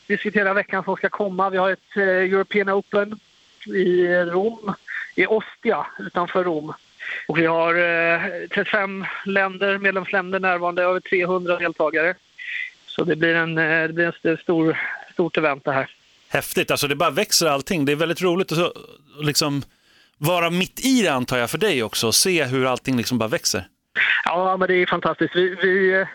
diskuterar 0.06 0.54
veckan 0.54 0.84
som 0.84 0.96
ska 0.96 1.08
komma. 1.08 1.50
Vi 1.50 1.56
har 1.58 1.70
ett 1.70 1.96
eh, 1.96 2.02
European 2.02 2.70
Open 2.70 3.20
i 3.66 4.06
Rom, 4.06 4.74
i 5.14 5.26
Ostia 5.26 5.86
utanför 5.98 6.44
Rom. 6.44 6.72
Och 7.28 7.38
vi 7.38 7.46
har 7.46 7.74
eh, 7.74 8.20
35 8.54 9.06
länder, 9.24 9.78
medlemsländer 9.78 10.40
närvarande, 10.40 10.82
över 10.82 11.00
300 11.00 11.56
deltagare. 11.56 12.14
Så 12.98 13.04
det 13.04 13.16
blir 13.16 13.34
en, 13.34 13.58
eh, 13.58 13.86
det 13.86 13.92
blir 13.92 14.04
en 14.06 14.12
st- 14.12 14.42
stor, 14.42 14.78
stort 15.12 15.36
event 15.36 15.64
det 15.64 15.72
här. 15.72 15.90
Häftigt, 16.28 16.70
alltså 16.70 16.88
det 16.88 16.96
bara 16.96 17.10
växer 17.10 17.46
allting. 17.46 17.84
Det 17.84 17.92
är 17.92 17.96
väldigt 17.96 18.22
roligt 18.22 18.52
att 18.52 18.72
liksom 19.22 19.62
vara 20.18 20.50
mitt 20.50 20.80
i 20.86 21.02
det 21.02 21.08
antar 21.12 21.38
jag 21.38 21.50
för 21.50 21.58
dig 21.58 21.82
också 21.82 22.06
och 22.06 22.14
se 22.14 22.44
hur 22.44 22.66
allting 22.66 22.96
liksom 22.96 23.18
bara 23.18 23.28
växer. 23.28 23.64
Ja, 24.24 24.56
men 24.56 24.68
det 24.68 24.74
är 24.74 24.86
fantastiskt. 24.86 25.36
Vi, 25.36 25.56
vi, 25.62 25.94
eh, 26.00 26.06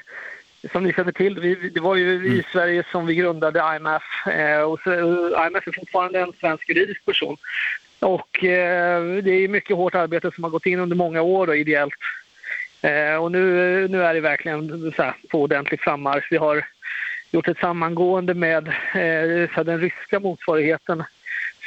som 0.72 0.84
ni 0.84 0.93
känner 0.93 1.12
till, 1.12 1.39
vi, 1.39 1.69
det 1.69 1.80
var 1.80 1.96
ju 1.96 2.28
i 2.28 2.43
Sverige 2.52 2.84
som 2.91 3.06
vi 3.06 3.15
grundade 3.15 3.60
IMF. 3.76 4.04
Eh, 4.28 4.62
och 4.62 4.80
så, 4.84 4.91
IMF 5.48 5.67
är 5.67 5.72
fortfarande 5.80 6.19
en 6.19 6.34
svensk 6.39 6.69
juridisk 6.69 7.06
person. 7.06 7.38
Och 8.00 8.43
eh, 8.43 9.04
det 9.24 9.32
är 9.32 9.48
mycket 9.48 9.76
hårt 9.76 9.96
arbete 9.96 10.32
som 10.36 10.43
har 10.43 10.52
gått 10.52 10.65
in 10.65 10.80
under 10.80 10.96
många 10.96 11.22
år 11.22 11.48
och 11.48 11.58
ideellt. 11.58 11.93
Eh, 12.82 13.15
och 13.15 13.32
nu, 13.32 13.88
nu 13.88 14.04
är 14.04 14.13
det 14.13 14.19
verkligen 14.22 14.93
så 14.96 15.04
här, 15.04 15.13
på 15.32 15.41
ordentlig 15.41 15.80
frammarsch. 15.82 16.28
Vi 16.32 16.38
har 16.38 16.65
gjort 17.34 17.48
ett 17.48 17.60
sammangående 17.60 18.34
med 18.34 18.67
eh, 18.67 19.63
den 19.63 19.80
ryska 19.80 20.19
motsvarigheten 20.19 21.04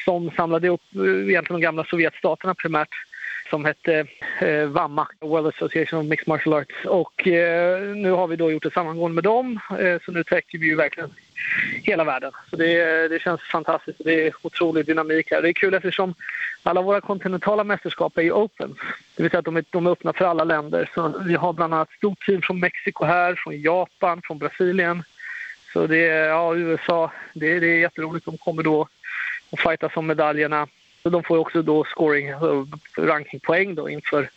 som 0.05 0.31
samlade 0.31 0.68
upp 0.68 0.83
eh, 0.94 1.02
egentligen 1.02 1.61
de 1.61 1.61
gamla 1.61 1.85
Sovjetstaterna 1.85 2.55
primärt 2.55 2.94
som 3.50 3.64
hette 3.64 4.07
eh, 4.40 4.64
WAMA, 4.64 5.09
World 5.20 5.46
Association 5.46 6.00
of 6.00 6.07
Mixed 6.07 6.29
Martial 6.29 6.55
Arts. 6.55 6.85
Och 6.85 7.29
eh, 7.29 7.81
nu 7.81 8.11
har 8.11 8.26
vi 8.26 8.37
då 8.37 8.50
gjort 8.50 8.64
ett 8.64 8.72
sammangående 8.72 9.14
med 9.14 9.24
dem, 9.24 9.61
eh, 9.81 10.00
så 10.05 10.12
nu 10.12 10.24
täcker 10.24 10.59
vi 10.59 10.66
ju 10.66 10.76
verkligen 10.76 11.11
hela 11.83 12.05
världen. 12.05 12.33
Så 12.50 12.57
det, 12.57 12.81
eh, 12.81 13.11
det 13.11 13.22
känns 13.22 13.40
fantastiskt. 13.40 14.00
Det 14.05 14.26
är 14.26 14.33
otrolig 14.42 14.87
dynamik 14.87 15.31
här. 15.31 15.42
Det 15.42 15.48
är 15.48 15.52
kul 15.52 15.74
eftersom 15.74 16.14
alla 16.62 16.83
våra 16.83 17.00
kontinentala 17.00 17.64
mästerskap 17.64 18.18
är 18.18 18.22
ju 18.22 18.33
open. 18.33 18.74
Det 19.16 19.22
vill 19.22 19.31
säga 19.31 19.38
att 19.38 19.44
de 19.44 19.57
är, 19.57 19.64
de 19.70 19.87
är 19.87 19.90
öppna 19.90 20.12
för 20.12 20.24
alla 20.24 20.44
länder. 20.44 20.90
Så 20.94 21.22
vi 21.26 21.35
har 21.35 21.52
bland 21.52 21.74
annat 21.74 21.88
ett 21.90 21.96
stort 21.96 22.26
team 22.26 22.42
från 22.42 22.61
Mexiko 22.61 23.05
här, 23.05 23.35
från 23.35 23.61
Japan, 23.61 24.22
från 24.24 24.38
Brasilien. 24.38 25.02
Så 25.76 25.86
det 25.86 26.08
är, 26.08 26.28
ja, 26.28 26.56
USA, 26.56 27.12
det, 27.34 27.60
det 27.60 27.66
är 27.66 27.78
jätteroligt. 27.78 28.26
De 28.26 28.38
kommer 28.38 28.62
då 28.62 28.88
att 29.50 29.60
fightas 29.60 29.92
om 29.96 30.06
medaljerna. 30.06 30.66
Så 31.02 31.08
de 31.08 31.22
får 31.22 31.38
också 31.38 31.62
då 31.62 31.84
scoring, 31.84 32.28
eh, 32.28 32.64
rankingpoäng 32.98 33.74
då 33.74 33.90
inför, 33.90 34.30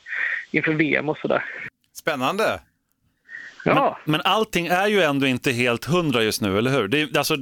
inför 0.52 0.73
VM 0.73 1.10
och 1.10 1.17
sådär. 1.17 1.45
Spännande. 1.93 2.60
Ja. 3.65 3.99
Men 4.06 4.21
allting 4.23 4.67
är 4.67 4.88
ju 4.88 5.02
ändå 5.02 5.28
inte 5.28 5.52
helt 5.52 5.86
hundra 5.86 6.23
just 6.23 6.41
nu, 6.41 6.58
eller 6.58 6.71
hur? 6.71 6.88
Det 6.88 7.17
alltså, 7.17 7.36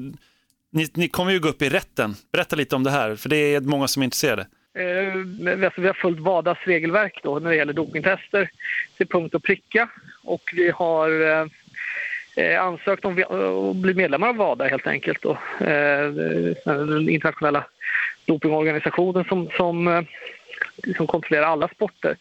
ni, 0.71 0.87
ni 0.93 1.09
kommer 1.09 1.31
ju 1.31 1.39
gå 1.39 1.49
upp 1.49 1.61
i 1.61 1.69
rätten. 1.69 2.15
Berätta 2.31 2.55
lite 2.55 2.75
om 2.75 2.83
det 2.83 2.91
här, 2.91 3.15
för 3.15 3.29
det 3.29 3.55
är 3.55 3.61
många 3.61 3.87
som 3.87 4.01
är 4.01 4.03
intresserade. 4.03 4.47
Eh, 4.73 5.15
men 5.15 5.63
alltså, 5.63 5.81
vi 5.81 5.87
har 5.87 5.93
följt 5.93 6.19
WADAs 6.19 6.57
regelverk 6.63 7.19
då 7.23 7.39
när 7.39 7.49
det 7.49 7.55
gäller 7.55 7.73
dopingtester 7.73 8.49
till 8.97 9.07
punkt 9.07 9.35
och 9.35 9.43
pricka. 9.43 9.89
Och 10.23 10.51
vi 10.53 10.69
har 10.69 11.21
eh, 11.21 11.45
eh, 12.37 12.63
ansökt 12.63 13.05
om 13.05 13.17
eh, 13.17 13.69
att 13.69 13.75
bli 13.75 13.93
medlemmar 13.93 14.29
av 14.29 14.35
WADA 14.35 14.67
helt 14.67 14.87
enkelt. 14.87 15.21
Då. 15.21 15.37
Eh, 15.59 16.03
eh, 16.03 16.55
den 16.63 17.09
internationella 17.09 17.63
dopingorganisationen 18.25 19.23
som, 19.23 19.49
som, 19.57 19.87
eh, 19.87 20.03
som 20.97 21.07
kontrollerar 21.07 21.45
alla 21.45 21.67
sporter. 21.67 22.15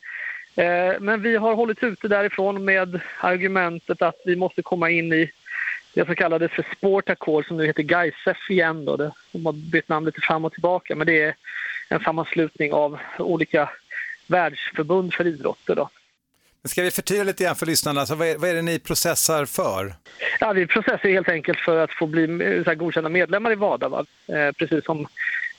Eh, 0.56 1.00
men 1.00 1.22
vi 1.22 1.36
har 1.36 1.54
hållits 1.54 1.82
ute 1.82 2.08
därifrån 2.08 2.64
med 2.64 3.00
argumentet 3.20 4.02
att 4.02 4.20
vi 4.24 4.36
måste 4.36 4.62
komma 4.62 4.90
in 4.90 5.12
i 5.12 5.30
det 5.94 6.06
som 6.06 6.14
kallades 6.14 6.52
för 6.52 6.66
Sport 6.76 7.10
Accord 7.10 7.46
som 7.46 7.56
nu 7.56 7.66
heter 7.66 7.82
GAISEF 7.82 8.50
igen. 8.50 8.84
Då. 8.84 8.96
De 9.32 9.46
har 9.46 9.52
bytt 9.52 9.88
namn 9.88 10.06
lite 10.06 10.20
fram 10.20 10.44
och 10.44 10.52
tillbaka 10.52 10.96
men 10.96 11.06
det 11.06 11.22
är 11.22 11.34
en 11.88 12.00
sammanslutning 12.00 12.72
av 12.72 12.98
olika 13.18 13.70
världsförbund 14.26 15.14
för 15.14 15.26
idrotter. 15.26 15.74
Då. 15.74 15.88
Ska 16.68 16.82
vi 16.82 16.90
förtydliga 16.90 17.24
lite 17.24 17.44
grann 17.44 17.56
för 17.56 17.66
lyssnarna, 17.66 18.00
alltså, 18.00 18.14
vad, 18.14 18.28
är, 18.28 18.38
vad 18.38 18.50
är 18.50 18.54
det 18.54 18.62
ni 18.62 18.78
processar 18.78 19.44
för? 19.44 19.94
Ja, 20.40 20.52
vi 20.52 20.66
processar 20.66 21.08
helt 21.08 21.28
enkelt 21.28 21.58
för 21.58 21.78
att 21.78 21.92
få 21.92 22.06
bli 22.06 22.22
eh, 22.22 22.64
så 22.64 22.70
här, 22.70 22.74
godkända 22.74 23.10
medlemmar 23.10 23.52
i 23.52 23.54
WADA, 23.54 23.88
va? 23.88 24.04
Eh, 24.26 24.52
precis 24.52 24.84
som 24.84 25.06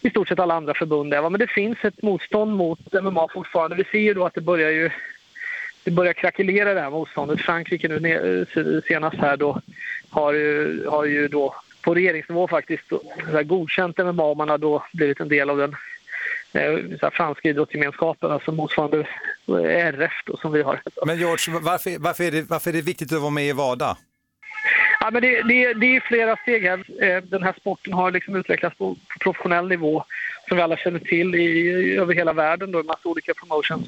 i 0.01 0.09
stort 0.09 0.27
sett 0.27 0.39
alla 0.39 0.53
andra 0.53 0.73
förbund 0.73 1.13
är. 1.13 1.21
Va? 1.21 1.29
Men 1.29 1.39
det 1.39 1.47
finns 1.47 1.77
ett 1.83 2.01
motstånd 2.01 2.55
mot 2.55 2.93
MMA 3.03 3.27
fortfarande. 3.33 3.75
Vi 3.75 3.83
ser 3.83 3.99
ju 3.99 4.13
då 4.13 4.25
att 4.25 4.33
det 4.33 4.41
börjar 4.41 4.71
ju 4.71 4.89
det 5.83 5.91
börjar 5.91 6.13
krackelera 6.13 6.73
det 6.73 6.81
här 6.81 6.89
motståndet. 6.89 7.39
Frankrike 7.39 7.87
nu 7.87 8.47
eh, 8.55 8.81
senast 8.87 9.17
här 9.17 9.37
då 9.37 9.61
har 10.09 10.33
ju, 10.33 10.85
har 10.87 11.05
ju 11.05 11.27
då 11.27 11.55
på 11.81 11.95
regeringsnivå 11.95 12.47
faktiskt 12.47 12.89
så 12.89 13.01
här, 13.31 13.43
godkänt 13.43 13.97
MMA 13.97 14.23
och 14.23 14.37
man 14.37 14.49
har 14.49 14.57
då 14.57 14.83
blivit 14.93 15.19
en 15.19 15.29
del 15.29 15.49
av 15.49 15.57
den 15.57 15.75
eh, 16.57 17.09
franska 17.11 17.49
idrottsgemenskapen, 17.49 18.31
alltså 18.31 18.51
motsvarande 18.51 18.99
eh, 19.47 19.87
RF 19.87 20.13
då, 20.25 20.37
som 20.37 20.51
vi 20.51 20.61
har. 20.61 20.81
Men 21.05 21.17
George, 21.17 21.59
varför, 21.61 21.99
varför, 21.99 22.23
är 22.23 22.31
det, 22.31 22.49
varför 22.49 22.69
är 22.69 22.73
det 22.73 22.81
viktigt 22.81 23.13
att 23.13 23.21
vara 23.21 23.31
med 23.31 23.47
i 23.47 23.51
WADA? 23.51 23.97
Ja, 24.99 25.09
men 25.11 25.21
det, 25.21 25.41
det, 25.41 25.73
det 25.73 25.95
är 25.95 25.99
flera 26.07 26.35
steg 26.35 26.63
här. 26.63 27.03
Eh, 27.03 27.23
Den 27.23 27.43
här 27.43 27.53
sporten 27.59 27.93
har 27.93 28.11
liksom 28.11 28.35
utvecklats 28.35 28.77
på, 28.77 28.95
professionell 29.19 29.67
nivå 29.67 30.03
som 30.47 30.57
vi 30.57 30.63
alla 30.63 30.77
känner 30.77 30.99
till 30.99 31.35
i, 31.35 31.95
över 31.97 32.13
hela 32.13 32.33
världen, 32.33 32.71
då, 32.71 32.79
en 32.79 32.85
massa 32.85 33.09
olika 33.09 33.33
promotions. 33.33 33.87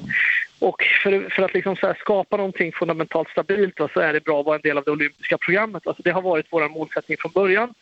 Och 0.58 0.82
för, 1.02 1.30
för 1.30 1.42
att 1.42 1.54
liksom 1.54 1.76
skapa 1.98 2.36
någonting 2.36 2.72
fundamentalt 2.72 3.28
stabilt 3.28 3.76
då, 3.76 3.88
så 3.88 4.00
är 4.00 4.12
det 4.12 4.24
bra 4.24 4.40
att 4.40 4.46
vara 4.46 4.56
en 4.56 4.62
del 4.62 4.78
av 4.78 4.84
det 4.84 4.90
olympiska 4.90 5.38
programmet. 5.38 5.86
Alltså 5.86 6.02
det 6.02 6.10
har 6.10 6.22
varit 6.22 6.46
vår 6.50 6.68
målsättning 6.68 7.18
från 7.20 7.32
början. 7.32 7.74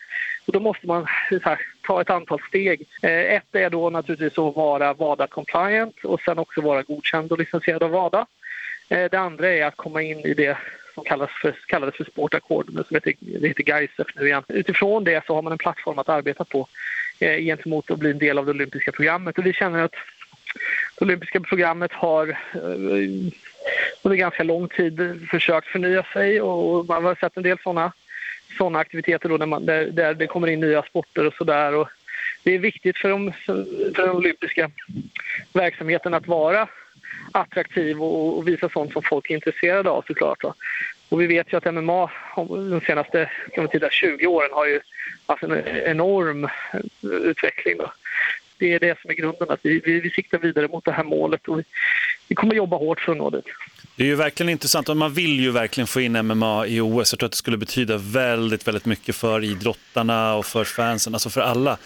Och 0.49 0.53
då 0.53 0.61
måste 0.61 0.87
man 0.87 1.07
här, 1.43 1.61
ta 1.87 2.01
ett 2.01 2.11
antal 2.11 2.41
steg. 2.49 2.89
Eh, 3.03 3.35
ett 3.35 3.55
är 3.55 3.71
då 3.71 3.91
naturligtvis 3.91 4.39
att 4.39 4.57
vara 4.57 4.95
WADA-compliant 4.95 6.05
och 6.05 6.21
sen 6.21 6.39
också 6.39 6.61
vara 6.61 6.83
godkänd 6.83 7.33
och 7.33 7.39
licensierad 7.39 7.83
av 7.83 7.91
WADA. 7.91 8.27
Eh, 8.89 9.11
det 9.11 9.19
andra 9.19 9.49
är 9.49 9.65
att 9.65 9.77
komma 9.77 10.03
in 10.03 10.19
i 10.19 10.35
det 10.35 10.59
som 10.95 11.05
kallas 11.05 11.31
för, 11.43 11.55
kallades 11.67 11.97
för 11.97 12.05
Sport 12.05 12.35
Accord, 12.35 12.67
men 12.73 12.85
som 12.85 12.95
heter, 12.95 13.13
det 13.21 13.49
heter 13.49 13.63
GAISEF 13.63 14.07
nu 14.17 14.27
igen. 14.27 14.43
Utifrån 14.49 15.05
det 15.05 15.27
så 15.27 15.35
har 15.35 15.43
man 15.43 15.53
en 15.53 15.59
plattform 15.59 15.99
att 15.99 16.09
arbeta 16.09 16.45
på 16.45 16.69
eh, 17.19 17.39
gentemot 17.39 17.91
att 17.91 17.99
bli 17.99 18.11
en 18.11 18.19
del 18.19 18.39
av 18.39 18.45
det 18.45 18.51
olympiska 18.51 18.93
programmet. 18.93 19.39
Och 19.39 19.47
vi 19.47 19.53
känner 19.53 19.85
att 19.85 19.95
det 20.99 21.05
olympiska 21.05 21.41
programmet 21.41 21.93
har 21.93 22.29
eh, 22.29 23.33
under 24.03 24.17
ganska 24.17 24.43
lång 24.43 24.69
tid 24.69 25.27
försökt 25.31 25.67
förnya 25.67 26.03
sig 26.03 26.41
och 26.41 26.87
man 26.87 27.05
har 27.05 27.15
sett 27.15 27.37
en 27.37 27.43
del 27.43 27.59
sådana 27.63 27.93
såna 28.59 28.79
aktiviteter 28.79 29.29
då 29.29 29.37
när 29.37 29.47
man, 29.47 29.67
där, 29.67 29.85
där 29.85 30.15
det 30.15 30.27
kommer 30.27 30.49
in 30.49 30.61
nya 30.61 30.83
sporter 30.83 31.27
och 31.27 31.35
sådär. 31.35 31.89
Det 32.43 32.55
är 32.55 32.59
viktigt 32.59 32.99
för, 32.99 33.09
de, 33.09 33.33
för 33.47 34.03
den 34.03 34.17
olympiska 34.17 34.71
verksamheten 35.53 36.15
att 36.15 36.27
vara 36.27 36.69
attraktiv 37.33 38.03
och, 38.03 38.39
och 38.39 38.49
visa 38.49 38.69
sånt 38.69 38.93
som 38.93 39.03
folk 39.03 39.31
är 39.31 39.35
intresserade 39.35 39.91
av 39.91 40.05
såklart. 40.07 40.41
Då. 40.41 40.55
Och 41.09 41.21
vi 41.21 41.27
vet 41.27 41.53
ju 41.53 41.57
att 41.57 41.75
MMA 41.75 42.11
de 42.71 42.81
senaste 42.87 43.31
kan 43.55 43.65
vi 43.65 43.71
titta, 43.71 43.91
20 43.91 44.27
åren 44.27 44.51
har 44.53 44.67
ju 44.67 44.81
haft 45.27 45.43
en 45.43 45.67
enorm 45.67 46.49
utveckling. 47.03 47.77
Då. 47.79 47.93
Det 48.59 48.73
är 48.73 48.81
det 48.81 49.01
som 49.01 49.11
är 49.11 49.15
grunden, 49.15 49.51
att 49.51 49.61
vi, 49.63 49.81
vi, 49.85 50.01
vi 50.01 50.11
siktar 50.11 50.39
vidare 50.39 50.69
mot 50.69 50.85
det 50.85 50.93
här 50.93 51.05
målet 51.05 51.49
och 51.49 51.59
vi, 51.59 51.65
vi 52.29 52.35
kommer 52.35 52.55
jobba 52.55 52.77
hårt 52.77 53.01
för 53.01 53.13
att 53.13 53.19
nå 53.19 53.31
dit. 53.31 53.47
Det 53.99 54.05
är 54.05 54.09
ju 54.09 54.15
verkligen 54.15 54.51
intressant 54.51 54.89
och 54.89 54.97
man 54.97 55.13
vill 55.13 55.41
ju 55.41 55.51
verkligen 55.51 55.87
få 55.87 56.01
in 56.01 56.27
MMA 56.27 56.67
i 56.67 56.81
OS. 56.81 57.13
Jag 57.13 57.19
tror 57.19 57.27
att 57.27 57.33
det 57.33 57.39
skulle 57.39 57.57
betyda 57.57 57.97
väldigt, 57.97 58.69
väldigt 58.69 58.85
mycket 58.85 59.17
för 59.17 59.45
idrottarna 59.45 60.35
och 60.35 60.47
för 60.47 60.65
fansen, 60.65 61.15
alltså 61.15 61.31
för 61.31 61.41
alla. 61.41 61.79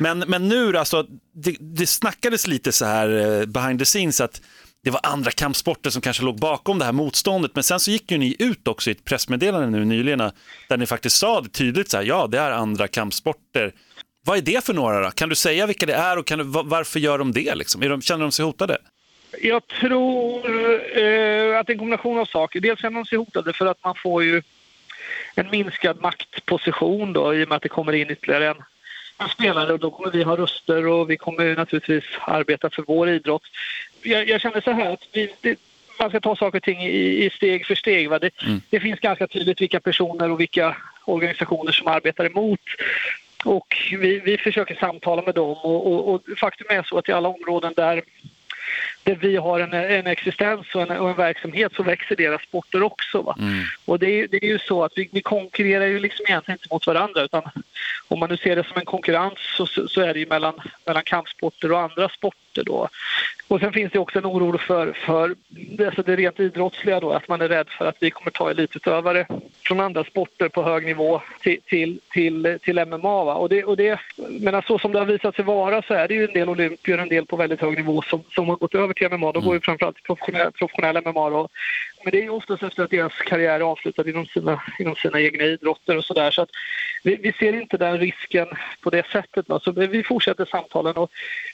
Men, 0.00 0.18
men 0.18 0.48
nu 0.48 0.78
alltså, 0.78 1.06
det, 1.34 1.56
det 1.60 1.86
snackades 1.86 2.46
lite 2.46 2.72
så 2.72 2.84
här 2.84 3.40
eh, 3.40 3.46
behind 3.46 3.78
the 3.78 3.84
scenes 3.84 4.20
att 4.20 4.40
det 4.84 4.90
var 4.90 5.00
andra 5.02 5.30
kampsporter 5.30 5.90
som 5.90 6.02
kanske 6.02 6.22
låg 6.22 6.38
bakom 6.38 6.78
det 6.78 6.84
här 6.84 6.92
motståndet. 6.92 7.54
Men 7.54 7.64
sen 7.64 7.80
så 7.80 7.90
gick 7.90 8.10
ju 8.10 8.18
ni 8.18 8.36
ut 8.38 8.68
också 8.68 8.90
i 8.90 8.92
ett 8.92 9.04
pressmeddelande 9.04 9.78
nu 9.78 9.84
nyligen 9.84 10.18
där 10.68 10.76
ni 10.76 10.86
faktiskt 10.86 11.16
sa 11.16 11.40
det 11.40 11.48
tydligt 11.48 11.90
så 11.90 11.96
här, 11.96 12.04
ja 12.04 12.26
det 12.26 12.38
är 12.38 12.50
andra 12.50 12.88
kampsporter. 12.88 13.72
Vad 14.24 14.38
är 14.38 14.42
det 14.42 14.64
för 14.64 14.74
några 14.74 15.00
då? 15.00 15.10
Kan 15.10 15.28
du 15.28 15.34
säga 15.34 15.66
vilka 15.66 15.86
det 15.86 15.94
är 15.94 16.18
och 16.18 16.26
kan 16.26 16.38
du, 16.38 16.44
varför 16.44 17.00
gör 17.00 17.18
de 17.18 17.32
det? 17.32 17.54
Liksom? 17.54 17.82
Är 17.82 17.88
de, 17.88 18.02
känner 18.02 18.22
de 18.22 18.32
sig 18.32 18.44
hotade? 18.44 18.78
Jag 19.40 19.66
tror 19.66 20.46
eh, 20.98 21.58
att 21.58 21.66
det 21.66 21.70
är 21.70 21.74
en 21.74 21.78
kombination 21.78 22.18
av 22.18 22.26
saker. 22.26 22.60
Dels 22.60 22.80
känner 22.80 22.96
de 22.96 23.06
sig 23.06 23.18
hotade 23.18 23.52
för 23.52 23.66
att 23.66 23.84
man 23.84 23.94
får 23.94 24.24
ju 24.24 24.42
en 25.34 25.50
minskad 25.50 26.00
maktposition 26.00 27.12
då, 27.12 27.34
i 27.34 27.44
och 27.44 27.48
med 27.48 27.56
att 27.56 27.62
det 27.62 27.68
kommer 27.68 27.92
in 27.92 28.10
ytterligare 28.10 28.48
en, 28.48 28.62
en 29.18 29.28
spelare 29.28 29.72
och 29.72 29.78
då 29.78 29.90
kommer 29.90 30.10
vi 30.10 30.22
ha 30.22 30.36
röster 30.36 30.86
och 30.86 31.10
vi 31.10 31.16
kommer 31.16 31.56
naturligtvis 31.56 32.04
arbeta 32.20 32.70
för 32.70 32.84
vår 32.86 33.08
idrott. 33.08 33.42
Jag, 34.02 34.28
jag 34.28 34.40
känner 34.40 34.60
så 34.60 34.70
här 34.70 34.92
att 34.92 35.08
vi, 35.12 35.34
det, 35.40 35.58
man 35.98 36.08
ska 36.08 36.20
ta 36.20 36.36
saker 36.36 36.58
och 36.58 36.64
ting 36.64 36.82
i, 36.82 37.24
i 37.24 37.30
steg 37.30 37.66
för 37.66 37.74
steg. 37.74 38.10
Va? 38.10 38.18
Det, 38.18 38.34
det 38.70 38.80
finns 38.80 39.00
ganska 39.00 39.26
tydligt 39.26 39.60
vilka 39.60 39.80
personer 39.80 40.30
och 40.30 40.40
vilka 40.40 40.76
organisationer 41.04 41.72
som 41.72 41.86
arbetar 41.86 42.24
emot 42.24 42.60
och 43.44 43.76
vi, 43.90 44.20
vi 44.20 44.38
försöker 44.38 44.74
samtala 44.74 45.22
med 45.22 45.34
dem 45.34 45.50
och, 45.50 45.86
och, 45.86 46.14
och 46.14 46.22
faktum 46.40 46.66
är 46.70 46.82
så 46.82 46.98
att 46.98 47.08
i 47.08 47.12
alla 47.12 47.28
områden 47.28 47.72
där 47.76 48.02
där 49.04 49.14
vi 49.14 49.36
har 49.36 49.60
en, 49.60 49.72
en 49.72 50.06
existens 50.06 50.74
och 50.74 50.82
en, 50.82 50.90
och 50.90 51.10
en 51.10 51.16
verksamhet 51.16 51.72
så 51.76 51.82
växer 51.82 52.16
deras 52.16 52.42
sporter 52.42 52.82
också. 52.82 53.22
Va? 53.22 53.36
Och 53.84 53.98
det 53.98 54.10
är, 54.10 54.28
det 54.28 54.44
är 54.44 54.48
ju 54.48 54.58
så 54.58 54.84
att 54.84 54.92
vi, 54.96 55.08
vi 55.12 55.22
konkurrerar 55.22 55.86
ju 55.86 55.98
liksom 55.98 56.26
egentligen 56.28 56.58
inte 56.62 56.74
mot 56.74 56.86
varandra 56.86 57.22
utan 57.22 57.42
om 58.08 58.18
man 58.18 58.28
nu 58.28 58.36
ser 58.36 58.56
det 58.56 58.64
som 58.64 58.78
en 58.78 58.84
konkurrens 58.84 59.38
så, 59.56 59.66
så, 59.66 59.88
så 59.88 60.00
är 60.00 60.14
det 60.14 60.20
ju 60.20 60.26
mellan, 60.26 60.54
mellan 60.86 61.02
kampsporter 61.02 61.72
och 61.72 61.80
andra 61.80 62.08
sporter 62.08 62.64
då. 62.64 62.88
Och 63.48 63.60
sen 63.60 63.72
finns 63.72 63.92
det 63.92 63.98
också 63.98 64.18
en 64.18 64.26
oro 64.26 64.58
för, 64.58 64.92
för 64.92 65.34
det, 65.48 65.86
alltså 65.86 66.02
det 66.02 66.16
rent 66.16 66.40
idrottsliga 66.40 67.00
då, 67.00 67.12
att 67.12 67.28
man 67.28 67.40
är 67.40 67.48
rädd 67.48 67.68
för 67.68 67.86
att 67.86 67.96
vi 68.00 68.10
kommer 68.10 68.30
ta 68.30 68.50
elitutövare 68.50 69.26
från 69.64 69.80
andra 69.80 70.04
sporter 70.04 70.48
på 70.48 70.62
hög 70.62 70.86
nivå 70.86 71.22
till, 71.42 71.60
till, 71.66 72.00
till, 72.12 72.58
till 72.62 72.84
MMA. 72.86 73.24
Va? 73.24 73.34
Och 73.34 73.48
det, 73.48 73.64
och 73.64 73.76
det, 73.76 74.00
men 74.40 74.62
så 74.62 74.78
som 74.78 74.92
det 74.92 74.98
har 74.98 75.06
visat 75.06 75.36
sig 75.36 75.44
vara 75.44 75.82
så 75.82 75.94
är 75.94 76.08
det 76.08 76.14
ju 76.14 76.24
en 76.24 76.32
del 76.32 76.48
olympier, 76.48 76.98
en 76.98 77.08
del 77.08 77.26
på 77.26 77.36
väldigt 77.36 77.60
hög 77.60 77.76
nivå 77.76 78.02
som, 78.02 78.22
som 78.34 78.48
har 78.48 78.56
gått 78.56 78.74
över 78.74 78.91
till 78.94 79.10
MMA. 79.10 79.32
De 79.32 79.44
går 79.44 79.54
ju 79.54 79.60
framförallt 79.60 79.96
till 79.96 80.04
professionell, 80.04 80.52
professionell 80.52 81.02
MMA. 81.04 81.30
Då. 81.30 81.48
Men 82.04 82.10
det 82.10 82.18
är 82.18 82.22
ju 82.22 82.30
oftast 82.30 82.62
efter 82.62 82.82
att 82.84 82.90
deras 82.90 83.12
karriär 83.12 83.54
är 83.54 83.60
avslutad 83.60 84.08
inom 84.08 84.26
sina, 84.26 84.62
inom 84.78 84.96
sina 84.96 85.20
egna 85.20 85.44
idrotter 85.44 85.96
och 85.96 86.04
sådär. 86.04 86.30
Så 86.30 86.42
att 86.42 86.50
vi, 87.02 87.16
vi 87.16 87.32
ser 87.32 87.60
inte 87.60 87.76
den 87.76 87.98
risken 87.98 88.46
på 88.80 88.90
det 88.90 89.06
sättet. 89.12 89.48
Va? 89.48 89.60
Så 89.64 89.72
vi 89.72 90.02
fortsätter 90.02 90.44
samtalen 90.44 90.96
och 90.96 91.10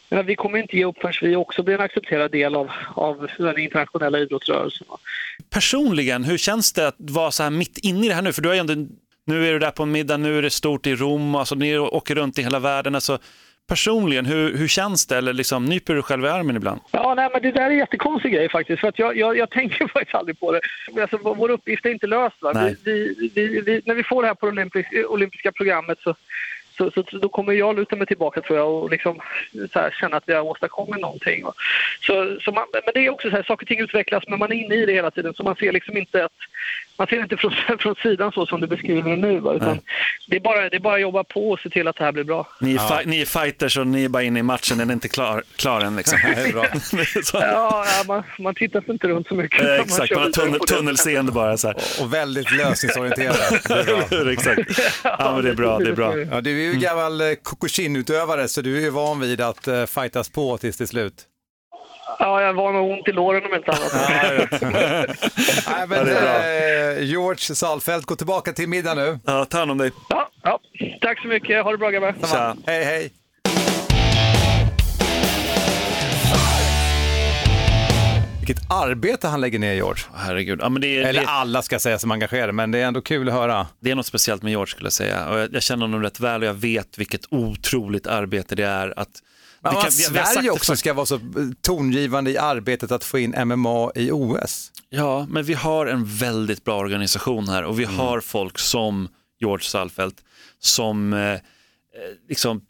men 0.08 0.26
vi 0.26 0.36
kommer 0.36 0.58
inte 0.58 0.76
ge 0.76 0.84
upp 0.84 0.98
förrän 1.00 1.30
vi 1.30 1.36
också 1.36 1.62
blir 1.62 1.74
en 1.74 1.80
accepterad 1.80 2.30
del 2.30 2.54
av, 2.54 2.70
av 2.94 3.28
den 3.38 3.58
internationella 3.58 4.18
idrottsrörelsen. 4.18 4.86
Va? 4.90 4.98
Personligen, 5.50 6.24
hur 6.24 6.38
känns 6.38 6.72
det 6.72 6.88
att 6.88 6.96
vara 6.98 7.30
så 7.30 7.42
här 7.42 7.50
mitt 7.50 7.78
inne 7.78 8.06
i 8.06 8.08
det 8.08 8.14
här 8.14 8.22
nu? 8.22 8.32
För 8.32 8.42
du 8.42 8.48
har 8.48 8.54
ju 8.54 8.60
ändå, 8.60 8.74
nu 9.24 9.48
är 9.48 9.52
du 9.52 9.58
där 9.58 9.70
på 9.70 9.82
en 9.82 9.92
middag, 9.92 10.16
nu 10.16 10.38
är 10.38 10.42
det 10.42 10.50
stort 10.50 10.86
i 10.86 10.94
Rom, 10.94 11.34
alltså 11.34 11.54
ni 11.54 11.78
åker 11.78 12.14
runt 12.14 12.38
i 12.38 12.42
hela 12.42 12.58
världen. 12.58 12.94
Alltså, 12.94 13.18
personligen, 13.68 14.26
hur, 14.26 14.56
hur 14.56 14.68
känns 14.68 15.06
det? 15.06 15.16
Eller 15.16 15.32
liksom, 15.32 15.64
nyper 15.64 15.94
du 15.94 16.02
själv 16.02 16.24
i 16.24 16.28
armen 16.28 16.56
ibland? 16.56 16.80
Ja, 16.90 17.14
nej, 17.14 17.28
men 17.32 17.42
det 17.42 17.50
där 17.50 17.62
är 17.62 17.70
en 17.70 17.76
jättekonstig 17.76 18.32
grej 18.32 18.48
faktiskt. 18.48 18.80
För 18.80 18.88
att 18.88 18.98
jag, 18.98 19.16
jag, 19.16 19.38
jag 19.38 19.50
tänker 19.58 19.88
faktiskt 19.88 20.14
aldrig 20.14 20.40
på 20.40 20.52
det. 20.52 20.60
Alltså, 21.00 21.18
vår 21.22 21.50
uppgift 21.50 21.86
är 21.86 21.90
inte 21.90 22.06
löst. 22.06 22.36
Vi, 22.54 22.76
vi, 22.84 23.30
vi, 23.34 23.60
vi, 23.60 23.82
när 23.84 23.94
vi 23.94 24.02
får 24.02 24.22
det 24.22 24.28
här 24.28 24.34
på 24.34 24.46
det 24.46 24.52
olympiska, 24.52 25.08
olympiska 25.08 25.52
programmet 25.52 25.98
så, 26.00 26.14
så, 26.76 26.90
så, 26.90 27.18
då 27.18 27.28
kommer 27.28 27.52
jag 27.52 27.76
luta 27.76 27.96
mig 27.96 28.06
tillbaka 28.06 28.40
tror 28.40 28.58
jag 28.58 28.74
och 28.74 28.90
liksom, 28.90 29.20
här, 29.74 29.90
känna 30.00 30.16
att 30.16 30.28
vi 30.28 30.32
har 30.32 30.42
åstadkommit 30.42 31.00
någonting. 31.00 31.44
Va? 31.44 31.52
Så, 32.00 32.38
så 32.40 32.52
man, 32.52 32.66
men 32.72 32.92
det 32.94 33.06
är 33.06 33.10
också 33.10 33.30
så 33.30 33.36
här, 33.36 33.42
saker 33.42 33.64
och 33.64 33.68
ting 33.68 33.80
utvecklas 33.80 34.24
men 34.28 34.38
man 34.38 34.52
är 34.52 34.56
inne 34.56 34.74
i 34.74 34.86
det 34.86 34.92
hela 34.92 35.10
tiden 35.10 35.34
så 35.34 35.42
man 35.42 35.56
ser 35.56 35.72
liksom 35.72 35.96
inte 35.96 36.24
att 36.24 36.32
man 36.98 37.06
ser 37.06 37.22
inte 37.22 37.36
från, 37.36 37.52
från 37.78 37.94
sidan 37.94 38.32
så 38.32 38.46
som 38.46 38.60
du 38.60 38.66
beskriver 38.66 39.10
det 39.10 39.16
nu. 39.16 39.40
Va? 39.40 39.54
Utan 39.54 39.80
det, 40.26 40.36
är 40.36 40.40
bara, 40.40 40.68
det 40.68 40.76
är 40.76 40.80
bara 40.80 40.94
att 40.94 41.00
jobba 41.00 41.24
på 41.24 41.50
och 41.50 41.60
se 41.60 41.70
till 41.70 41.88
att 41.88 41.96
det 41.96 42.04
här 42.04 42.12
blir 42.12 42.24
bra. 42.24 42.48
Ni 42.60 42.74
är, 42.74 42.78
fi- 42.78 43.06
ni 43.08 43.20
är 43.20 43.26
fighters 43.26 43.78
och 43.78 43.86
ni 43.86 44.04
är 44.04 44.08
bara 44.08 44.22
inne 44.22 44.38
i 44.40 44.42
matchen, 44.42 44.78
den 44.78 44.90
är 44.90 44.94
inte 44.94 45.08
klar, 45.08 45.42
klar 45.56 45.80
än. 45.80 45.96
Liksom. 45.96 46.18
Det 46.36 46.40
är 46.48 46.52
bra. 46.52 46.64
Så, 47.24 47.36
Ja, 47.40 47.84
ja 47.98 48.04
man, 48.06 48.22
man 48.38 48.54
tittar 48.54 48.90
inte 48.90 49.08
runt 49.08 49.28
så 49.28 49.34
mycket. 49.34 49.60
eh, 49.64 49.74
exakt, 49.74 50.14
man 50.14 50.22
har 50.22 50.30
tunnel, 50.30 50.58
det. 50.60 50.66
tunnelseende 50.66 51.32
bara. 51.32 51.56
Så 51.56 51.66
här. 51.66 51.76
Och 52.00 52.14
väldigt 52.14 52.52
lösningsorienterad. 52.52 53.36
Det 53.68 53.74
är 53.74 54.24
bra. 54.24 54.32
exakt. 54.32 54.60
Ja, 55.04 55.32
men 55.34 55.44
det 55.44 55.50
är 55.50 55.54
bra, 55.54 55.78
det 55.78 55.88
är 55.88 55.92
bra. 55.94 56.18
Ja, 56.18 56.40
du 56.40 56.50
är 56.68 56.72
ju 56.74 56.80
gammal 56.80 57.20
eh, 57.20 57.26
Kokushin-utövare 57.42 58.48
så 58.48 58.60
du 58.60 58.76
är 58.76 58.80
ju 58.80 58.90
van 58.90 59.20
vid 59.20 59.40
att 59.40 59.68
uh, 59.68 59.84
fightas 59.86 60.28
på 60.30 60.58
tills 60.58 60.76
till 60.76 60.88
slut. 60.88 61.14
Ja, 62.18 62.42
jag 62.42 62.54
var 62.54 62.72
nog 62.72 62.90
ont 62.90 63.08
i 63.08 63.12
låren 63.12 63.42
om 63.46 63.54
inte 63.54 63.70
annat. 63.70 63.92
Nej, 65.68 65.86
men, 65.88 66.08
eh, 66.08 67.04
George 67.04 67.38
Salfelt, 67.38 68.06
gå 68.06 68.16
tillbaka 68.16 68.52
till 68.52 68.68
middag 68.68 68.94
nu. 68.94 69.18
Ja, 69.24 69.44
ta 69.44 69.58
hand 69.58 69.70
om 69.70 69.78
dig. 69.78 69.90
Ja, 70.08 70.28
ja. 70.42 70.60
Tack 71.00 71.22
så 71.22 71.28
mycket. 71.28 71.64
Ha 71.64 71.70
det 71.72 71.78
bra 71.78 71.90
grabbar. 71.90 72.14
Tja. 72.26 72.56
Hej, 72.66 72.84
hej. 72.84 73.10
Vilket 78.40 78.70
arbete 78.70 79.28
han 79.28 79.40
lägger 79.40 79.58
ner, 79.58 79.74
George. 79.74 80.02
Herregud. 80.14 80.58
Ja, 80.62 80.68
men 80.68 80.82
det, 80.82 80.98
är, 80.98 81.04
Eller 81.08 81.20
det, 81.20 81.26
alla 81.26 81.62
ska 81.62 81.78
säga 81.78 81.98
som 81.98 82.10
engagerade, 82.10 82.52
men 82.52 82.70
det 82.70 82.78
är 82.78 82.86
ändå 82.86 83.00
kul 83.00 83.28
att 83.28 83.34
höra. 83.34 83.66
det 83.80 83.90
är 83.90 83.94
något 83.94 84.06
speciellt 84.06 84.42
med 84.42 84.50
George 84.50 84.66
skulle 84.70 84.86
jag 84.86 84.92
säga. 84.92 85.28
Och 85.28 85.38
jag, 85.38 85.54
jag 85.54 85.62
känner 85.62 85.86
honom 85.86 86.02
rätt 86.02 86.20
väl 86.20 86.42
och 86.42 86.48
jag 86.48 86.54
vet 86.54 86.98
vilket 86.98 87.20
otroligt 87.30 88.06
arbete 88.06 88.54
det 88.54 88.66
är 88.66 88.94
att 88.96 89.08
Men 89.60 89.76
att 89.76 89.82
kan- 89.82 89.92
sagt 89.92 90.28
Sverige 90.34 90.50
också 90.50 90.76
ska 90.76 90.92
vara 90.94 91.06
så 91.06 91.20
tongivande 91.60 92.30
i 92.30 92.38
arbetet 92.38 92.92
att 92.92 93.04
få 93.04 93.18
in 93.18 93.34
MMA 93.46 93.92
i 93.94 94.10
OS. 94.12 94.72
Ja, 94.90 95.26
men 95.30 95.44
vi 95.44 95.54
har 95.54 95.86
en 95.86 96.04
väldigt 96.04 96.64
bra 96.64 96.78
organisation 96.78 97.48
här 97.48 97.62
och 97.64 97.80
vi 97.80 97.84
Mm. 97.84 97.96
har 97.96 98.20
folk 98.20 98.58
som 98.58 99.08
George 99.40 99.64
Salfelt 99.64 100.16
som 100.58 101.12
eh, 101.12 101.20
eh, 101.32 101.38
liksom 102.28 102.60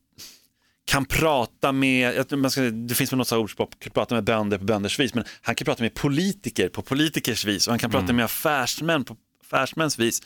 kan 0.87 1.05
prata 1.05 1.73
med, 1.73 2.33
man 2.33 2.51
ska, 2.51 2.61
det 2.61 2.95
finns 2.95 3.13
väl 3.13 3.19
något 3.19 3.33
ordspråk, 3.33 3.89
prata 3.95 4.15
med 4.15 4.25
bönder 4.25 4.59
på 4.59 4.65
bönders 4.65 4.99
vis, 5.01 5.15
men 5.15 5.25
han 5.43 5.55
kan 5.55 5.65
prata 5.65 5.83
med 5.83 5.95
politiker 5.95 6.69
på 6.69 6.83
politikers 6.83 7.45
vis 7.45 7.67
och 7.67 7.73
han 7.73 7.79
kan 7.79 7.91
Mm. 7.91 8.01
prata 8.03 8.13
med 8.13 8.25
affärsmän 8.25 9.05
på 9.05 9.17
affärsmäns 9.47 9.99
vis. 9.99 10.23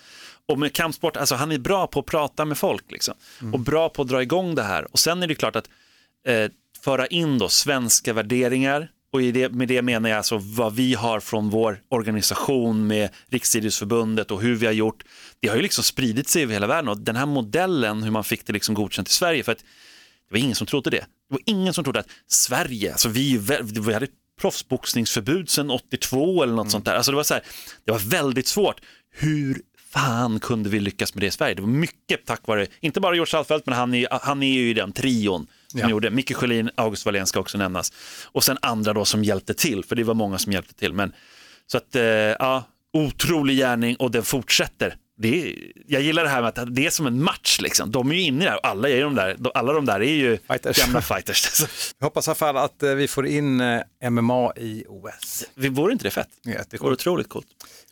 Och 0.49 0.59
med 0.59 0.73
kampsport, 0.73 1.17
alltså 1.17 1.35
han 1.35 1.53
är 1.53 1.59
bra 1.59 1.87
på 1.87 2.01
att 2.01 2.07
prata 2.07 2.45
med 2.45 2.59
folk 2.59 2.91
liksom. 2.93 3.15
Mm. 3.41 3.55
och 3.55 3.61
bra 3.61 3.89
på 3.89 4.03
att 4.03 4.09
dra 4.09 4.23
igång 4.23 4.55
det 4.55 4.63
här. 4.63 4.93
Och 4.93 4.99
sen 4.99 5.23
är 5.23 5.27
det 5.27 5.35
klart 5.35 5.57
att 5.57 5.69
eh, 6.27 6.51
föra 6.85 7.07
in 7.07 7.39
då 7.39 7.49
svenska 7.49 8.13
värderingar 8.13 8.89
och 9.13 9.21
det, 9.21 9.49
med 9.53 9.69
det 9.69 9.83
menar 9.83 10.09
jag 10.09 10.17
alltså 10.17 10.39
vad 10.39 10.75
vi 10.75 10.95
har 10.95 11.21
från 11.21 11.51
vår 11.51 11.81
organisation 11.89 12.87
med 12.87 13.11
Riksidrottsförbundet 13.31 14.31
och 14.31 14.43
hur 14.43 14.55
vi 14.55 14.67
har 14.67 14.73
gjort. 14.73 15.05
Det 15.41 15.49
har 15.49 15.57
ju 15.57 15.63
liksom 15.63 15.85
spridit 15.85 16.29
sig 16.29 16.43
över 16.43 16.53
hela 16.53 16.67
världen 16.67 16.89
och 16.89 16.99
den 16.99 17.17
här 17.17 17.27
modellen 17.27 18.03
hur 18.03 18.11
man 18.11 18.25
fick 18.25 18.47
det 18.47 18.53
liksom 18.53 18.75
godkänt 18.75 19.09
i 19.09 19.13
Sverige 19.13 19.43
för 19.43 19.53
att 19.53 19.59
det 19.59 20.35
var 20.35 20.39
ingen 20.39 20.55
som 20.55 20.67
trodde 20.67 20.91
det. 20.91 20.97
Det 20.97 21.35
var 21.35 21.41
ingen 21.47 21.75
som 21.75 21.85
trodde 21.85 22.01
att 22.01 22.11
Sverige, 22.27 22.93
alltså 22.93 23.09
vi, 23.09 23.39
vi 23.63 23.95
hade 23.95 24.07
proffsboxningsförbud 24.41 25.51
sedan 25.51 25.71
82 25.71 26.43
eller 26.43 26.55
något 26.55 26.71
sånt 26.71 26.85
där. 26.85 26.95
Alltså 26.95 27.11
det 27.11 27.17
var 27.17 27.25
så 27.25 27.35
här, 27.35 27.43
det 27.85 27.93
var 27.93 27.99
väldigt 27.99 28.47
svårt. 28.47 28.81
Hur 29.11 29.63
fan 29.93 30.41
kunde 30.41 30.71
vi 30.71 30.81
lyckas 30.81 31.15
med 31.15 31.23
det 31.23 31.27
i 31.27 31.31
Sverige? 31.31 31.55
Det 31.55 31.63
var 31.63 31.69
mycket 31.69 32.27
tack 32.27 32.47
vare, 32.47 32.67
inte 32.81 33.01
bara 33.01 33.15
George 33.15 33.31
Salfelt, 33.31 33.67
men 33.67 33.75
han 33.75 33.95
är, 33.95 34.09
han 34.11 34.43
är 34.43 34.53
ju 34.53 34.71
i 34.71 34.75
den 34.75 34.93
trion 34.93 35.47
som 35.73 35.81
Ja. 35.81 35.91
gjorde. 35.91 36.11
Micke 36.11 36.35
Sjölin, 36.37 36.71
August 36.75 37.05
Wallén 37.07 37.27
ska 37.27 37.41
också 37.41 37.59
nämnas. 37.59 37.93
Och 38.25 38.45
sen 38.45 38.59
andra 38.63 38.93
då 38.93 39.05
som 39.05 39.25
hjälpte 39.25 39.55
till, 39.55 39.85
för 39.85 39.97
det 39.97 40.05
var 40.05 40.15
många 40.15 40.39
som 40.39 40.53
hjälpte 40.53 40.75
till. 40.75 40.93
Men, 40.93 41.13
så 41.67 41.77
att, 41.77 41.97
eh, 41.97 42.03
ja, 42.05 42.65
otrolig 42.93 43.57
gärning 43.57 43.97
och 43.97 44.11
den 44.11 44.23
fortsätter. 44.23 44.97
Det 45.19 45.43
är, 45.43 45.55
jag 45.87 46.03
gillar 46.03 46.23
det 46.25 46.29
här 46.29 46.43
med 46.43 46.59
att 46.59 46.75
det 46.75 46.87
är 46.87 46.91
som 46.91 47.07
en 47.07 47.23
match 47.23 47.59
liksom. 47.61 47.91
De 47.91 48.11
är 48.11 48.15
ju 48.15 48.21
inne 48.21 48.45
där 48.45 48.59
alla, 48.63 48.89
är 48.89 49.03
de 49.03 49.15
där, 49.15 49.37
alla 49.55 49.73
de 49.73 49.85
där 49.87 50.01
är 50.03 50.13
ju 50.15 50.39
Fighters. 50.49 50.79
gamla 50.85 51.03
fighters. 51.03 51.61
Jag 51.99 52.07
hoppas 52.07 52.27
i 52.27 52.31
alla 52.31 52.35
fall 52.35 52.57
att 52.57 52.83
eh, 52.83 52.91
vi 52.95 53.09
får 53.09 53.27
in 53.27 53.61
eh, 53.61 53.81
MMA 54.11 54.53
i 54.57 54.85
OS. 54.89 55.45
Vi 55.55 55.69
vore 55.69 55.93
inte 55.93 56.05
det 56.05 56.11
fett? 56.11 56.29
Det 56.45 56.51
Jättekul. 56.51 56.79
vore 56.81 56.93
otroligt 56.93 57.29
coolt. 57.29 57.47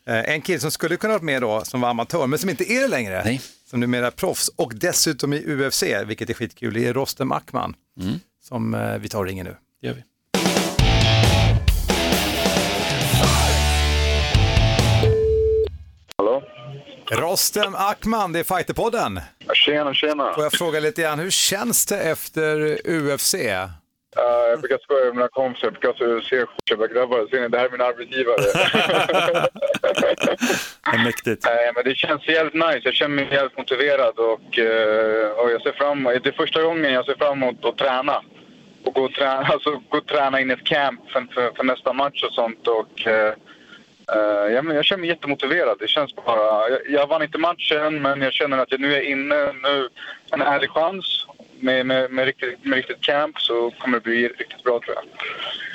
Eh, 0.07 0.15
En 0.33 0.41
kille 0.41 0.59
som 0.59 0.71
skulle 0.71 0.97
kunna 0.97 1.13
varit 1.13 1.23
med 1.23 1.41
då, 1.41 1.61
som 1.65 1.81
var 1.81 1.89
amatör, 1.89 2.27
men 2.27 2.39
som 2.39 2.49
inte 2.49 2.71
är 2.73 2.81
det 2.81 2.87
längre, 2.87 3.23
Nej. 3.23 3.41
Som 3.71 3.79
numera 3.79 4.07
är 4.07 4.11
proffs 4.11 4.47
och 4.55 4.71
dessutom 4.75 5.33
i 5.33 5.37
UFC, 5.47 5.83
vilket 6.05 6.29
är 6.29 6.33
skitkul, 6.33 6.73
det 6.73 6.87
är 6.87 6.93
Rostem 6.93 7.31
Ackman, 7.31 7.75
Mm. 8.01 8.19
som 8.43 8.73
eh, 8.73 8.97
vi 8.97 9.09
tar 9.09 9.19
och 9.19 9.25
ringer 9.25 9.43
nu. 9.43 9.55
Det 9.81 9.87
gör 9.87 9.93
vi. 9.93 10.03
Hallå? 16.17 16.43
Rostem 17.11 17.75
Ackman, 17.75 18.33
det 18.33 18.39
är 18.39 18.43
Fighterpodden. 18.43 19.19
Tjena, 19.53 19.93
tjena. 19.93 20.33
Får 20.33 20.43
jag 20.43 20.53
fråga 20.53 20.79
lite 20.79 21.01
grann, 21.01 21.19
hur 21.19 21.29
känns 21.31 21.85
det 21.85 21.99
efter 21.99 22.79
UFC? 22.87 23.35
Uh, 24.17 24.49
jag 24.49 24.59
brukar 24.59 24.77
skoja 24.77 25.05
med 25.05 25.15
mina 25.15 25.27
kompisar. 25.27 25.67
Jag 25.67 25.73
brukar 25.73 26.21
se 26.21 26.45
grabbar. 26.93 27.27
Ser 27.29 27.41
ni, 27.41 27.47
det 27.47 27.57
här 27.57 27.65
är 27.65 27.71
min 27.71 27.81
arbetsgivare. 27.81 28.41
Mäktigt. 31.05 31.45
Nej, 31.45 31.71
men 31.75 31.83
det 31.83 31.95
känns 31.95 32.27
jävligt 32.27 32.53
nice. 32.53 32.81
Jag 32.83 32.93
känner 32.93 33.15
mig 33.15 33.27
jävligt 33.31 33.57
motiverad 33.57 34.19
och, 34.19 34.59
eh, 34.59 35.29
och 35.31 35.51
jag 35.51 35.61
ser 35.61 35.71
fram 35.71 36.03
Det 36.03 36.27
är 36.27 36.31
första 36.31 36.63
gången 36.63 36.93
jag 36.93 37.05
ser 37.05 37.15
fram 37.15 37.43
emot 37.43 37.65
att 37.65 37.77
träna. 37.77 38.21
Och 38.83 38.93
gå 38.93 39.01
och 39.01 39.13
träna, 39.13 39.45
alltså, 39.53 39.81
gå 39.89 39.97
och 39.97 40.07
träna 40.07 40.39
in 40.39 40.51
i 40.51 40.53
ett 40.53 40.65
camp 40.65 41.11
för, 41.11 41.27
för, 41.33 41.51
för 41.55 41.63
nästa 41.63 41.93
match 41.93 42.23
och 42.23 42.33
sånt. 42.33 42.67
Och, 42.67 43.07
eh, 43.07 43.33
ja, 44.53 44.61
men 44.61 44.75
jag 44.75 44.85
känner 44.85 44.99
mig 44.99 45.09
jättemotiverad. 45.09 45.77
Det 45.79 45.87
känns 45.87 46.15
bara... 46.15 46.69
Jag, 46.69 46.79
jag 46.89 47.07
vann 47.07 47.23
inte 47.23 47.37
matchen, 47.37 48.01
men 48.01 48.21
jag 48.21 48.33
känner 48.33 48.57
att 48.57 48.71
jag 48.71 48.79
nu 48.79 48.95
är 48.95 49.01
inne. 49.01 49.53
Nu 49.53 49.89
en 50.31 50.41
ärlig 50.41 50.69
chans. 50.69 51.20
Med, 51.61 51.85
med, 51.85 52.11
med, 52.11 52.25
riktigt, 52.25 52.65
med 52.65 52.75
riktigt 52.75 53.01
camp 53.01 53.39
så 53.39 53.71
kommer 53.79 53.97
det 53.97 54.03
bli 54.03 54.27
riktigt 54.27 54.63
bra 54.63 54.79
tror 54.79 54.95
jag. 54.95 55.03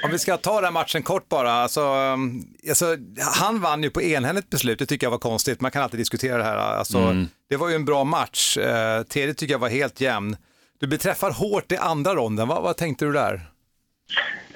Om 0.05 0.11
vi 0.11 0.19
ska 0.19 0.37
ta 0.37 0.55
den 0.55 0.65
här 0.65 0.71
matchen 0.73 1.03
kort 1.03 1.29
bara, 1.29 1.53
alltså, 1.53 1.81
um, 1.81 2.45
alltså, 2.69 2.97
han 3.41 3.61
vann 3.61 3.83
ju 3.83 3.91
på 3.91 4.03
enhälligt 4.03 4.51
beslut, 4.51 4.79
det 4.79 4.87
tycker 4.87 5.07
jag 5.07 5.11
var 5.11 5.19
konstigt, 5.19 5.61
man 5.61 5.71
kan 5.71 5.83
alltid 5.83 6.01
diskutera 6.01 6.37
det 6.39 6.45
här. 6.45 6.57
Alltså, 6.57 6.99
Mm. 6.99 7.29
Det 7.49 7.57
var 7.57 7.69
ju 7.69 7.75
en 7.75 7.85
bra 7.85 8.05
match, 8.05 8.57
eh, 8.59 9.03
tredje 9.03 9.35
tycker 9.35 9.55
jag 9.55 9.59
var 9.59 9.69
helt 9.69 10.01
jämn. 10.01 10.37
Du 10.81 10.87
blev 10.87 10.99
träffad 10.99 11.33
hårt 11.33 11.73
i 11.73 11.77
andra 11.77 12.15
ronden, 12.15 12.49
vad, 12.49 12.63
vad 12.63 12.77
tänkte 12.77 13.05
du 13.05 13.13
där? 13.13 13.41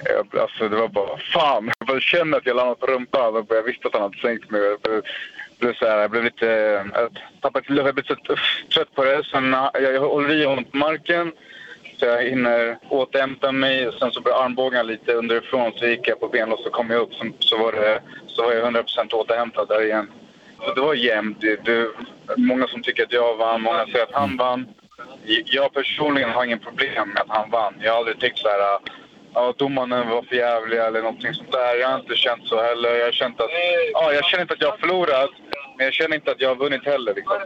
Jag, 0.03 0.41
alltså 0.41 0.69
det 0.69 0.75
var 0.75 0.87
bara 0.87 1.17
fan. 1.33 1.71
Jag 1.79 1.87
bara 1.87 1.99
känner 1.99 2.37
att 2.37 2.45
jag 2.45 2.55
landat 2.55 2.79
på 2.79 2.85
rumpan. 2.85 3.45
Jag 3.49 3.63
visste 3.63 3.87
att 3.87 3.93
han 3.93 4.01
hade 4.01 4.17
sänkt 4.17 4.51
mig. 4.51 4.61
Jag 5.61 5.67
blev, 5.67 5.75
så 5.79 5.85
här, 5.85 5.97
jag 5.97 6.11
blev 6.11 6.23
lite... 6.23 6.45
Jag 6.93 7.19
tappade 7.41 7.65
till. 7.65 7.77
Jag 7.77 7.95
blev 7.95 8.03
så 8.03 8.15
trött 8.73 8.95
på 8.95 9.03
det. 9.03 9.23
Sen 9.31 9.53
jag, 9.73 9.93
jag 9.93 10.01
håller 10.01 10.35
i 10.35 10.45
honom 10.45 10.63
på 10.63 10.77
marken. 10.77 11.31
Så 11.99 12.05
jag 12.05 12.23
hinner 12.23 12.77
återhämta 12.89 13.51
mig. 13.51 13.91
Sen 13.99 14.11
så 14.11 14.21
började 14.21 14.43
armbågen 14.43 14.87
lite 14.87 15.13
underifrån. 15.13 15.71
Så 15.75 15.87
gick 15.87 16.07
jag 16.07 16.19
på 16.19 16.27
benlås 16.27 16.65
och 16.65 16.71
kom 16.71 16.89
jag 16.89 17.01
upp. 17.01 17.13
Så, 17.13 17.25
så, 17.39 17.57
var, 17.57 17.71
det, 17.71 18.01
så 18.27 18.43
var 18.43 18.53
jag 18.53 18.73
100% 18.73 19.13
återhämtad 19.13 19.67
där 19.67 19.83
igen. 19.83 20.11
Så 20.59 20.73
det 20.73 20.81
var 20.81 20.93
jämnt. 20.93 21.41
Det, 21.41 21.65
det, 21.65 21.87
många 22.37 22.67
som 22.67 22.83
tycker 22.83 23.03
att 23.03 23.13
jag 23.13 23.37
vann. 23.37 23.61
Många 23.61 23.85
säger 23.85 24.03
att 24.03 24.13
han 24.13 24.37
vann. 24.37 24.67
Jag 25.45 25.73
personligen 25.73 26.29
har 26.29 26.45
ingen 26.45 26.59
problem 26.59 27.09
med 27.09 27.21
att 27.21 27.37
han 27.37 27.49
vann. 27.49 27.73
Jag 27.79 27.91
har 27.91 27.97
aldrig 27.97 28.19
tyckt 28.19 28.37
så 28.37 28.47
här... 28.47 28.79
Ja, 29.33 29.53
domarna 29.57 30.03
var 30.05 30.21
för 30.23 30.35
jävliga 30.35 30.87
eller 30.87 31.01
någonting 31.01 31.33
sånt 31.33 31.51
där. 31.51 31.75
Jag 31.75 31.87
har 31.89 31.99
inte 31.99 32.15
känt 32.15 32.47
så 32.47 32.61
heller. 32.61 32.95
Jag 32.95 33.05
har 33.05 33.11
känt 33.11 33.39
att... 33.41 33.49
Ja, 33.93 34.13
jag 34.13 34.25
känner 34.25 34.41
inte 34.41 34.53
att 34.53 34.61
jag 34.61 34.71
har 34.71 34.77
förlorat. 34.77 35.29
Men 35.77 35.85
jag 35.85 35.93
känner 35.93 36.15
inte 36.15 36.31
att 36.31 36.41
jag 36.41 36.49
har 36.49 36.55
vunnit 36.55 36.85
heller. 36.85 37.13
Liksom. 37.15 37.37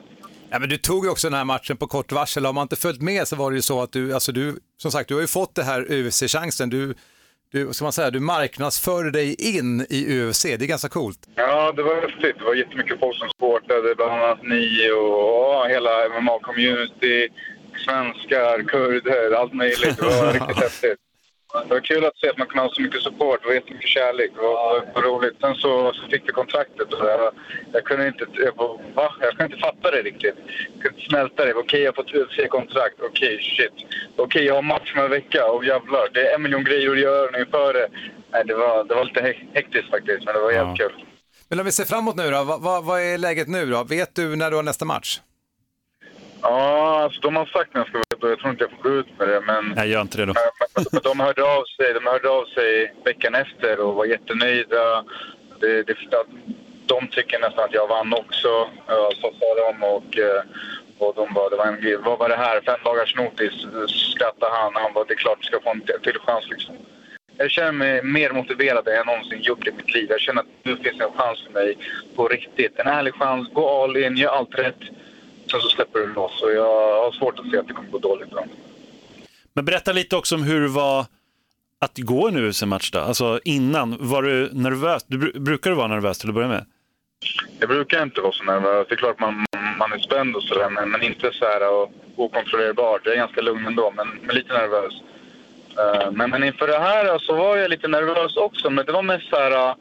Ja, 0.50 0.60
men 0.60 0.70
du 0.70 0.78
tog 0.78 1.06
ju 1.06 1.12
också 1.12 1.30
den 1.30 1.38
här 1.38 1.46
matchen 1.46 1.78
på 1.78 1.88
kort 1.88 2.12
varsel. 2.12 2.46
Har 2.46 2.54
man 2.54 2.62
inte 2.62 2.76
följt 2.76 3.02
med 3.02 3.28
så 3.28 3.36
var 3.36 3.52
det 3.52 3.56
ju 3.56 3.62
så 3.62 3.82
att 3.82 3.92
du, 3.92 4.14
alltså 4.14 4.32
du, 4.32 4.56
som 4.78 4.92
sagt, 4.92 5.10
du 5.10 5.14
har 5.14 5.22
ju 5.22 5.28
fått 5.28 5.56
det 5.56 5.64
här 5.64 5.82
UFC-chansen. 5.92 6.70
Du, 6.70 6.96
du, 7.52 7.74
ska 7.74 7.86
man 7.86 7.92
säga, 7.92 8.12
du 8.12 8.20
marknadsför 8.20 9.04
dig 9.04 9.58
in 9.58 9.86
i 9.90 10.22
UFC. 10.22 10.44
Det 10.44 10.54
är 10.54 10.58
ganska 10.68 10.90
coolt. 10.90 11.20
Ja, 11.36 11.72
det 11.72 11.84
var 11.84 11.96
häftigt. 11.96 12.36
Det 12.40 12.44
var 12.46 12.56
jättemycket 12.56 13.00
folk 13.00 13.18
som 13.18 13.30
supportade. 13.30 13.96
Bland 13.96 14.12
annat 14.12 14.44
ni 14.44 14.92
och 14.92 15.10
ja, 15.54 15.66
hela 15.70 15.90
MMA-community. 16.08 17.28
Svenskar, 17.86 18.64
kurder, 18.64 19.32
allt 19.32 19.54
möjligt. 19.54 19.98
Det 19.98 20.06
var 20.06 20.34
riktigt 20.40 20.64
häftigt. 20.64 21.00
Det 21.64 21.74
var 21.74 21.80
kul 21.80 22.06
att 22.06 22.18
se 22.18 22.30
att 22.30 22.38
man 22.38 22.48
kunde 22.48 22.64
ha 22.64 22.70
så 22.74 22.82
mycket 22.82 23.02
support. 23.02 23.46
Var 23.46 23.54
jättemycket 23.54 23.90
kärlek. 23.90 24.32
Det 24.36 24.42
var, 24.42 24.80
det 24.86 24.92
var 24.96 25.02
roligt. 25.02 25.34
Sen 25.42 25.56
så, 25.56 25.94
så 25.94 26.08
fick 26.12 26.24
vi 26.28 26.32
kontraktet. 26.32 26.94
Och 26.94 27.06
jag, 27.10 27.34
jag 27.74 27.84
kunde 27.84 28.08
inte... 28.08 28.26
Jag, 28.34 28.56
bara, 28.56 28.78
va? 28.96 29.16
jag 29.22 29.30
kunde 29.30 29.46
inte 29.46 29.58
fatta 29.58 29.92
det 29.92 30.02
riktigt. 30.02 30.36
Jag 30.74 30.82
kunde 30.82 30.98
inte 30.98 31.10
smälta 31.10 31.46
det. 31.46 31.54
Okej, 31.54 31.82
jag 31.82 31.92
har 31.92 31.96
fått 32.04 32.14
UFC-kontrakt. 32.14 32.96
Okej, 33.10 33.40
shit. 33.58 33.74
Okej, 34.16 34.46
jag 34.46 34.56
har 34.56 34.62
match 34.62 34.94
om 34.96 35.02
en 35.04 35.10
vecka. 35.10 35.46
Och 35.52 35.66
jävlar, 35.66 36.10
det 36.14 36.30
är 36.32 36.36
en 36.36 36.42
miljon 36.42 36.64
grejer 36.64 36.92
att 36.92 37.00
göra 37.00 37.40
inför 37.40 37.74
det. 37.74 37.88
Nej, 38.32 38.44
det 38.46 38.56
var, 38.56 38.84
det 38.84 38.96
var 38.96 39.06
lite 39.06 39.22
hek- 39.22 39.48
hektiskt 39.54 39.90
faktiskt, 39.90 40.26
men 40.26 40.34
det 40.36 40.40
var 40.42 40.52
jävligt 40.52 40.78
kul. 40.78 41.06
Men 41.50 41.60
om 41.60 41.66
vi 41.66 41.72
ser 41.72 41.84
framåt 41.86 42.16
nu 42.16 42.32
då, 42.32 42.44
vad, 42.44 42.62
vad, 42.62 42.86
vad 42.86 43.02
är 43.02 43.18
läget 43.18 43.48
nu 43.48 43.66
då? 43.66 43.84
Vet 43.84 44.16
du 44.16 44.36
när 44.36 44.50
du 44.50 44.56
har 44.56 44.64
nästa 44.64 44.86
match? 44.86 45.20
Ja, 46.42 47.00
alltså 47.04 47.22
de 47.22 47.36
har 47.36 47.46
sagt 47.46 47.74
när 47.74 47.82
jag 47.82 47.88
ska 47.88 47.98
vara 47.98 48.32
Jag 48.32 48.40
tror 48.40 48.52
inte 48.52 48.64
jag 48.64 48.72
får 48.72 48.90
gå 48.90 48.96
ut 48.96 49.20
med 49.20 49.28
det, 49.28 49.42
men... 49.42 49.74
Nej, 49.76 49.90
gör 49.90 50.02
inte 50.02 50.18
det 50.18 50.26
då. 50.26 50.34
De 51.04 51.20
hörde 51.20 51.44
av 51.44 51.64
sig, 51.64 51.94
de 51.94 52.06
hörde 52.06 52.30
av 52.30 52.46
sig 52.46 52.94
veckan 53.06 53.36
efter 53.36 53.80
och 53.80 53.96
var 53.96 54.06
jättenöjda. 54.06 55.04
Det, 55.60 55.84
det, 55.84 55.98
de 56.86 57.08
tycker 57.08 57.40
nästan 57.40 57.64
att 57.64 57.74
jag 57.74 57.88
vann 57.88 58.14
också, 58.14 58.70
så 59.22 59.34
sa 59.40 59.72
de. 59.72 59.84
Och, 59.84 60.18
eh, 60.18 60.44
och 60.98 61.14
de 61.16 61.34
bara, 61.34 61.50
det 61.50 61.56
var 61.56 61.66
en, 61.66 62.04
vad 62.04 62.20
var 62.20 62.30
det 62.30 62.36
här? 62.36 62.62
Fem 62.62 62.80
dagars 62.84 63.16
notis, 63.16 63.54
skrattade 64.14 64.52
han. 64.56 64.76
Han 64.76 64.94
bara, 64.94 65.06
det 65.06 65.14
är 65.14 65.18
klart 65.18 65.38
du 65.42 65.48
ska 65.48 65.60
få 65.60 65.72
en 65.72 65.82
till 65.82 66.20
chans 66.20 66.46
liksom. 66.50 66.76
Jag 67.38 67.52
känner 67.52 67.72
mig 67.72 68.04
mer 68.04 68.32
motiverad 68.32 68.88
än 68.88 68.96
jag 68.96 69.06
någonsin 69.06 69.42
gjort 69.42 69.68
i 69.68 69.72
mitt 69.72 69.94
liv. 69.94 70.08
Jag 70.10 70.22
känner 70.22 70.42
att 70.42 70.48
nu 70.64 70.78
finns 70.78 71.02
en 71.02 71.12
chans 71.18 71.44
för 71.46 71.54
mig 71.54 71.78
på 72.16 72.28
riktigt. 72.28 72.80
En 72.80 72.88
ärlig 72.88 73.14
chans, 73.14 73.50
gå 73.54 73.84
all 73.84 73.98
in, 73.98 74.18
gör 74.18 74.30
allt 74.30 74.56
rätt. 74.56 74.80
Sen 75.52 75.62
så 75.62 75.70
släpper 75.70 76.00
du 76.00 76.14
loss 76.14 76.42
och 76.42 76.54
jag 76.54 77.04
har 77.04 77.12
svårt 77.12 77.40
att 77.40 77.52
se 77.52 77.58
att 77.58 77.68
det 77.68 77.74
kommer 77.74 77.90
gå 77.90 77.98
dåligt. 77.98 78.32
Då. 78.32 78.44
Men 79.56 79.66
berätta 79.66 79.92
lite 79.92 80.16
också 80.16 80.36
om 80.36 80.44
hur 80.44 80.62
det 80.62 80.68
var 80.68 81.06
att 81.80 81.98
gå 81.98 82.28
en 82.28 82.38
UFC-match 82.38 82.92
då? 82.92 83.00
Alltså 83.00 83.40
innan, 83.46 83.98
var 84.00 84.24
du 84.24 84.50
nervös? 84.54 85.04
Du, 85.08 85.40
brukar 85.40 85.70
du 85.70 85.76
vara 85.76 85.88
nervös 85.88 86.18
till 86.18 86.30
att 86.30 86.36
börja 86.36 86.48
med? 86.48 86.66
Jag 87.60 87.70
brukar 87.70 88.04
inte 88.04 88.22
vara 88.22 88.32
så 88.32 88.44
nervös. 88.44 88.88
Det 88.90 88.96
är 88.96 88.98
klart 88.98 89.20
man, 89.20 89.46
man 89.78 89.94
är 89.94 89.98
spänd 89.98 90.36
och 90.36 90.44
sådär, 90.44 90.70
men, 90.70 90.90
men 90.90 91.02
inte 91.02 91.32
så 91.34 91.46
här 91.46 91.74
och, 91.74 91.92
okontrollerbart. 92.16 93.02
Jag 93.04 93.14
är 93.14 93.18
ganska 93.18 93.42
lugn 93.42 93.66
ändå, 93.66 93.94
men, 93.96 94.08
men 94.22 94.36
lite 94.36 94.54
nervös. 94.54 94.94
Eh, 95.78 96.12
men, 96.12 96.30
men 96.30 96.44
inför 96.44 96.68
det 96.68 96.80
här 96.80 97.20
så 97.20 97.36
var 97.36 97.58
jag 97.58 97.70
lite 97.70 97.88
nervös 97.88 98.36
också, 98.38 98.70
men 98.70 98.86
det 98.86 98.92
var 98.92 99.04
mest 99.04 99.30
så 99.30 99.36
här... 99.36 99.76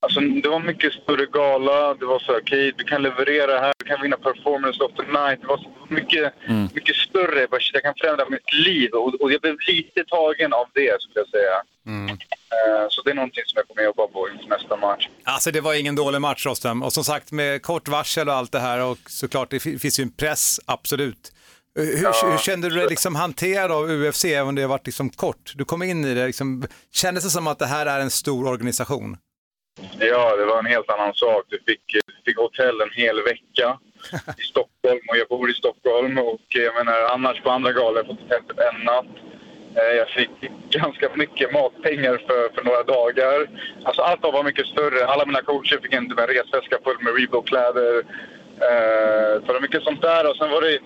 Alltså, 0.00 0.20
det 0.20 0.48
var 0.48 0.60
mycket 0.60 0.92
större 0.92 1.26
gala. 1.26 1.94
Det 1.94 2.06
var 2.06 2.18
så 2.18 2.32
här, 2.32 2.40
okej, 2.40 2.72
du 2.76 2.84
kan 2.84 3.02
leverera 3.02 3.58
här, 3.60 3.72
du 3.78 3.84
kan 3.84 4.02
vinna 4.02 4.16
performance 4.16 4.84
of 4.84 4.92
the 4.96 5.02
night. 5.02 5.40
Det 5.40 5.46
var 5.46 5.56
så 5.58 5.70
mycket, 5.88 6.32
mycket 6.74 6.96
större. 6.96 7.40
Jag 7.40 7.50
bara, 7.50 7.60
Jag 7.72 7.82
kan 7.82 7.94
förändra 8.00 8.24
mitt 8.30 8.52
liv 8.66 8.90
och, 8.92 9.14
och 9.20 9.32
jag 9.32 9.40
blev 9.40 9.56
lite 9.68 10.04
tagen 10.04 10.52
av 10.52 10.66
det, 10.74 11.02
skulle 11.02 11.14
jag 11.24 11.28
säga. 11.28 11.56
Eh, 12.56 12.86
Så 12.90 13.02
det 13.02 13.10
är 13.10 13.14
någonting 13.14 13.42
som 13.46 13.56
jag 13.56 13.68
kommer 13.68 13.82
jobba 13.82 14.06
på 14.06 14.28
inför 14.34 14.48
nästa 14.48 14.76
match. 14.76 15.08
Alltså 15.24 15.50
det 15.50 15.60
var 15.60 15.74
ingen 15.74 15.94
dålig 15.96 16.20
match 16.20 16.46
Rostem. 16.46 16.82
Och 16.82 16.92
som 16.92 17.04
sagt 17.04 17.32
med 17.32 17.62
kort 17.62 17.88
varsel 17.88 18.28
och 18.28 18.34
allt 18.34 18.52
det 18.52 18.58
här 18.60 18.84
och 18.84 18.98
såklart 19.06 19.50
det 19.50 19.60
fi- 19.60 19.78
finns 19.78 20.00
ju 20.00 20.02
en 20.02 20.12
press, 20.12 20.60
absolut. 20.66 21.32
Eh, 21.78 21.84
Hur, 21.84 22.30
hur 22.30 22.38
kände 22.38 22.68
du 22.68 22.74
dig 22.76 22.86
liksom 22.88 23.14
hanterad 23.14 23.72
av 23.72 23.90
UFC 23.90 24.24
även 24.24 24.48
om 24.48 24.54
det 24.54 24.62
har 24.62 24.68
varit 24.68 24.86
liksom 24.86 25.10
kort? 25.10 25.52
Du 25.54 25.64
kom 25.64 25.82
in 25.82 26.04
i 26.04 26.14
det, 26.14 26.26
liksom, 26.26 26.64
kändes 26.92 27.24
det 27.24 27.30
som 27.30 27.46
att 27.46 27.58
det 27.58 27.66
här 27.66 27.86
är 27.86 28.00
en 28.00 28.10
stor 28.10 28.48
organisation? 28.48 29.16
Ja, 30.00 30.36
det 30.36 30.44
var 30.44 30.58
en 30.58 30.66
helt 30.66 30.90
annan 30.90 31.14
sak. 31.14 31.44
Du 31.48 31.58
fick, 31.66 31.80
du 32.06 32.14
fick 32.24 32.38
hotell 32.38 32.80
en 32.80 32.90
hel 33.02 33.22
vecka 33.22 33.78
i 34.38 34.42
Stockholm 34.52 35.00
och 35.08 35.16
jag 35.16 35.28
bor 35.28 35.50
i 35.50 35.54
Stockholm. 35.54 36.18
Och 36.18 36.40
jag 36.48 36.74
menar, 36.74 37.00
annars 37.14 37.40
på 37.42 37.50
andra 37.50 37.72
galor 37.72 37.94
har 37.94 37.96
jag 37.96 38.06
fått 38.06 38.28
tält 38.28 38.74
en 38.74 38.84
natt. 38.84 39.06
Eh, 39.76 39.96
Jag 39.96 40.08
fick 40.08 40.30
ganska 40.70 41.08
mycket 41.14 41.52
matpengar 41.52 42.16
för, 42.26 42.54
för 42.54 42.64
några 42.64 42.82
dagar. 42.82 43.48
Alltså 43.84 44.02
allt 44.02 44.22
var 44.22 44.44
mycket 44.44 44.66
större. 44.66 45.06
Alla 45.06 45.26
mina 45.26 45.42
coacher 45.42 45.78
fick 45.82 45.92
en, 45.92 46.10
resväska 46.28 46.78
full 46.84 46.96
med 47.00 47.14
Reebok-kläder. 47.16 47.96
Eh, 48.60 49.40
så 49.40 49.46
det 49.46 49.52
var 49.52 49.60
mycket 49.60 49.82
sånt 49.82 50.02
där. 50.02 50.30
Och 50.30 50.36
sen 50.36 50.50
var 50.50 50.60
det 50.62 50.78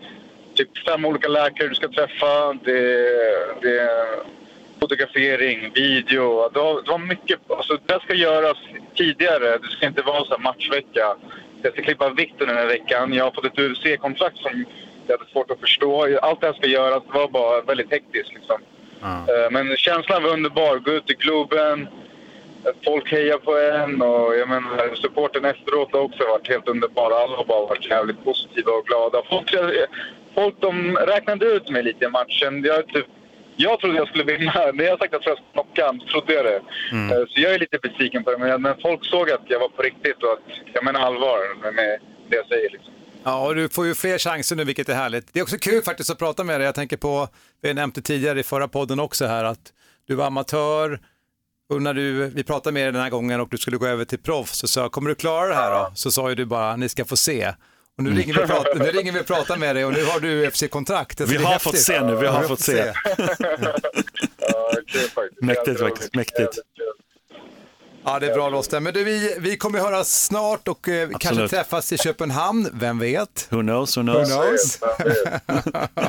typ 0.55 0.79
fem 0.89 1.05
olika 1.05 1.29
läkare 1.29 1.69
du 1.69 1.75
ska 1.75 1.89
träffa. 1.89 2.53
Det, 2.65 2.83
det, 3.63 3.91
fotografering, 4.83 5.73
video. 5.75 6.49
Det 6.53 6.59
var, 6.59 6.83
det 6.83 6.91
var 6.91 6.99
mycket. 6.99 7.41
Alltså, 7.51 7.79
det 7.87 8.01
ska 8.05 8.15
göras 8.15 8.57
tidigare. 8.95 9.59
Det 9.59 9.69
ska 9.71 9.87
inte 9.87 10.03
vara 10.03 10.25
så 10.25 10.39
matchvecka. 10.39 11.07
Jag 11.63 11.73
ska 11.73 11.83
klippa 11.83 12.09
vikten 12.09 12.49
den 12.49 12.57
här 12.57 12.67
veckan. 12.67 13.13
Jag 13.13 13.25
har 13.25 13.31
fått 13.31 13.45
ett 13.45 13.59
UFC-kontrakt 13.59 14.37
som 14.37 14.65
jag 15.07 15.19
hade 15.19 15.31
svårt 15.31 15.51
att 15.51 15.61
förstå. 15.61 16.19
Allt 16.23 16.41
det 16.41 16.47
här 16.47 16.55
ska 16.55 16.67
göras. 16.67 17.03
Det 17.07 17.19
var 17.19 17.29
bara 17.29 17.61
väldigt 17.61 17.91
hektiskt. 17.91 18.35
Liksom. 18.35 18.59
Eh, 19.03 19.51
Men 19.51 19.77
känslan 19.77 20.23
var 20.23 20.31
underbar. 20.31 20.77
Gå 20.79 20.91
ut 20.91 21.11
i 21.11 21.15
Globen. 21.15 21.89
Folk 22.85 23.13
hejar 23.13 23.39
på 23.39 23.59
en 23.59 24.03
och 24.03 24.37
jag 24.37 24.49
menar, 24.49 24.95
supporten 24.95 25.45
efteråt 25.45 25.93
har 25.93 26.01
också 26.01 26.23
varit 26.25 26.49
helt 26.49 26.69
underbar. 26.69 27.11
Alla 27.11 27.37
har 27.37 27.45
bara 27.45 27.67
varit 27.67 27.91
jävligt 27.91 28.25
positiva 28.25 28.73
och 28.73 28.87
glada. 28.87 29.23
Folk, 29.31 29.55
folk 30.35 30.55
de 30.61 30.97
räknade 30.97 31.47
ut 31.47 31.71
mig 31.71 31.83
lite 31.83 32.05
i 32.05 32.09
matchen. 32.09 32.65
Jag, 32.65 32.87
typ, 32.89 33.07
jag 33.57 33.81
trodde 33.81 33.97
jag 33.97 34.09
skulle 34.09 34.25
vinna. 34.25 34.53
När 34.75 34.85
jag 34.85 34.99
sagt 34.99 35.15
att 35.15 35.27
jag 35.27 35.37
skulle 35.39 35.53
knocka 35.53 35.87
honom, 35.87 36.07
trodde 36.07 36.33
jag 36.33 36.45
det. 36.45 36.57
Eh, 37.15 37.25
Så 37.29 37.41
jag 37.41 37.55
är 37.55 37.59
lite 37.59 37.79
besviken 37.83 38.25
på 38.25 38.31
det. 38.31 38.39
Men, 38.39 38.75
folk 38.83 39.05
såg 39.05 39.31
att 39.31 39.45
jag 39.49 39.61
var 39.61 39.69
på 39.69 39.83
riktigt 39.83 40.23
och 40.23 40.33
att 40.33 40.47
jag 40.75 40.85
menar 40.85 41.01
allvar 41.01 41.39
med, 41.73 42.01
det 42.31 42.37
jag 42.37 42.47
säger. 42.47 42.71
Liksom. 42.71 42.93
Ja, 43.25 43.47
och 43.47 43.55
du 43.55 43.69
får 43.69 43.87
ju 43.87 43.95
fler 43.95 44.19
chanser 44.19 44.57
nu, 44.57 44.65
vilket 44.65 44.89
är 44.89 44.95
härligt. 44.95 45.33
Det 45.33 45.39
är 45.39 45.43
också 45.43 45.59
kul 45.59 45.83
faktiskt 45.83 46.11
att 46.11 46.19
prata 46.19 46.45
med 46.45 46.61
dig. 46.61 46.65
Jag 46.67 46.75
tänker 46.75 46.97
på, 46.97 47.29
vi 47.63 47.73
det 47.73 48.01
tidigare 48.01 48.41
i 48.41 48.43
förra 48.43 48.69
podden 48.69 49.01
också 49.01 49.27
här, 49.27 49.45
att 49.45 49.73
du 50.07 50.15
var 50.15 50.27
amatör 50.27 51.01
och 51.69 51.83
när 51.83 51.95
du, 51.95 52.27
vi 52.27 52.45
pratade 52.45 52.75
med 52.75 52.83
dig 52.85 52.93
den 52.93 53.03
här 53.03 53.11
gången 53.11 53.41
och 53.41 53.49
du 53.51 53.59
skulle 53.59 53.77
gå 53.77 53.87
över 53.87 54.05
till 54.05 54.19
proffs 54.19 54.59
så 54.59 54.67
sa 54.69 54.81
jag, 54.81 54.93
kommer 54.93 55.09
du 55.09 55.15
klara 55.15 55.49
det 55.49 55.55
här 55.55 55.71
då? 55.71 55.93
Så 55.95 56.11
sa 56.11 56.29
ju 56.29 56.35
du 56.35 56.45
bara, 56.45 56.77
ni 56.77 56.89
ska 56.89 57.05
få 57.05 57.17
se. 57.17 57.53
Och 57.99 58.05
nu 58.05 58.11
ringer 58.11 58.35
vi 58.35 58.41
och 58.45 58.47
pratar, 58.49 58.75
nu 58.75 58.85
ringer 58.91 59.13
vi 59.13 59.21
och 59.21 59.27
pratar 59.27 59.57
med 59.57 59.77
dig 59.77 59.85
och 59.85 59.93
nu 59.93 60.05
har 60.05 60.21
du 60.21 60.47
UFC-kontrakt. 60.49 61.21
Alltså, 61.21 61.37
Vi 61.39 61.45
har 61.45 61.59
fått 61.59 61.79
se 61.79 62.01
nu, 62.01 62.17
vi 62.17 62.27
har 62.27 62.43
fått 62.43 62.61
se. 62.61 62.93
Ja, 64.39 64.73
kul 64.87 65.01
faktiskt. 65.01 65.43
Mäktigt 65.43 65.81
faktiskt, 65.81 66.15
mäktigt. 66.15 66.59
Ja, 68.05 68.19
det 68.19 68.27
är 68.31 68.35
bra 68.35 68.51
Rosten. 68.51 68.83
Men 68.83 68.95
du, 68.95 69.05
vi, 69.05 69.37
vi 69.39 69.57
kommer 69.57 69.79
att 69.79 69.85
höras 69.85 70.25
snart 70.25 70.69
och 70.69 70.89
eh, 70.89 71.09
kanske 71.21 71.49
träffas 71.49 71.93
i 71.93 71.99
Köpenhamn, 71.99 72.69
vem 72.73 72.99
vet? 72.99 73.47
Who 73.51 73.61
knows, 73.61 73.97
who 73.97 74.03
Who 74.03 74.25
knows? 74.25 74.79
knows? 74.79 74.79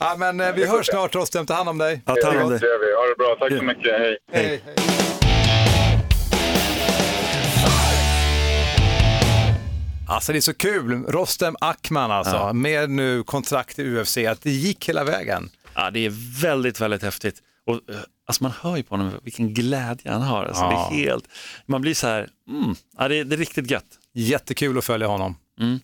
ja, 0.00 0.16
men 0.18 0.40
eh, 0.40 0.52
vi 0.54 0.66
hörs 0.66 0.86
snart 0.86 1.14
Rosten, 1.14 1.46
ta 1.46 1.54
hand 1.54 1.68
om 1.68 1.78
dig. 1.78 2.02
Ja, 2.06 2.14
ta 2.22 2.26
hand 2.28 2.42
om 2.42 2.50
Det 2.50 2.58
dig. 2.58 2.68
gör 2.68 2.78
vi. 2.78 2.94
Ha 2.94 3.02
det 3.06 3.16
bra. 3.18 3.36
Tack 3.40 3.58
så 3.58 3.64
mycket. 3.64 3.92
Hej. 4.00 4.18
Hej, 4.32 4.62
hej. 4.64 4.74
Alltså 10.08 10.32
det 10.32 10.38
är 10.38 10.40
så 10.40 10.54
kul, 10.54 11.04
Rostem 11.08 11.56
Akman 11.60 12.10
alltså, 12.10 12.34
Ja. 12.36 12.52
med 12.52 12.90
nu 12.90 13.22
kontrakt 13.22 13.78
i 13.78 13.82
UFC, 13.96 14.16
att 14.18 14.42
det 14.42 14.50
gick 14.50 14.88
hela 14.88 15.04
vägen. 15.04 15.50
Ja, 15.74 15.90
det 15.90 16.00
är 16.06 16.40
väldigt, 16.42 16.80
väldigt 16.80 17.02
häftigt. 17.02 17.42
Och, 17.66 17.74
eh, 17.74 17.96
alltså 18.26 18.42
man 18.42 18.52
hör 18.60 18.76
ju 18.76 18.82
på 18.82 18.96
honom 18.96 19.12
vilken 19.22 19.54
glädje 19.54 20.12
han 20.12 20.22
har. 20.22 20.44
Alltså, 20.44 20.62
Ja. 20.62 20.88
det 20.90 20.96
är 20.96 21.04
helt, 21.04 21.24
man 21.66 21.80
blir 21.80 21.94
så 21.94 22.06
här, 22.06 22.28
mm, 22.48 22.74
ja, 22.98 23.08
det, 23.08 23.24
det 23.24 23.36
är 23.36 23.38
riktigt 23.38 23.70
gött. 23.70 23.84
Jättekul 24.14 24.78
att 24.78 24.84
följa 24.84 25.06
honom. 25.06 25.36
Mm. 25.60 25.78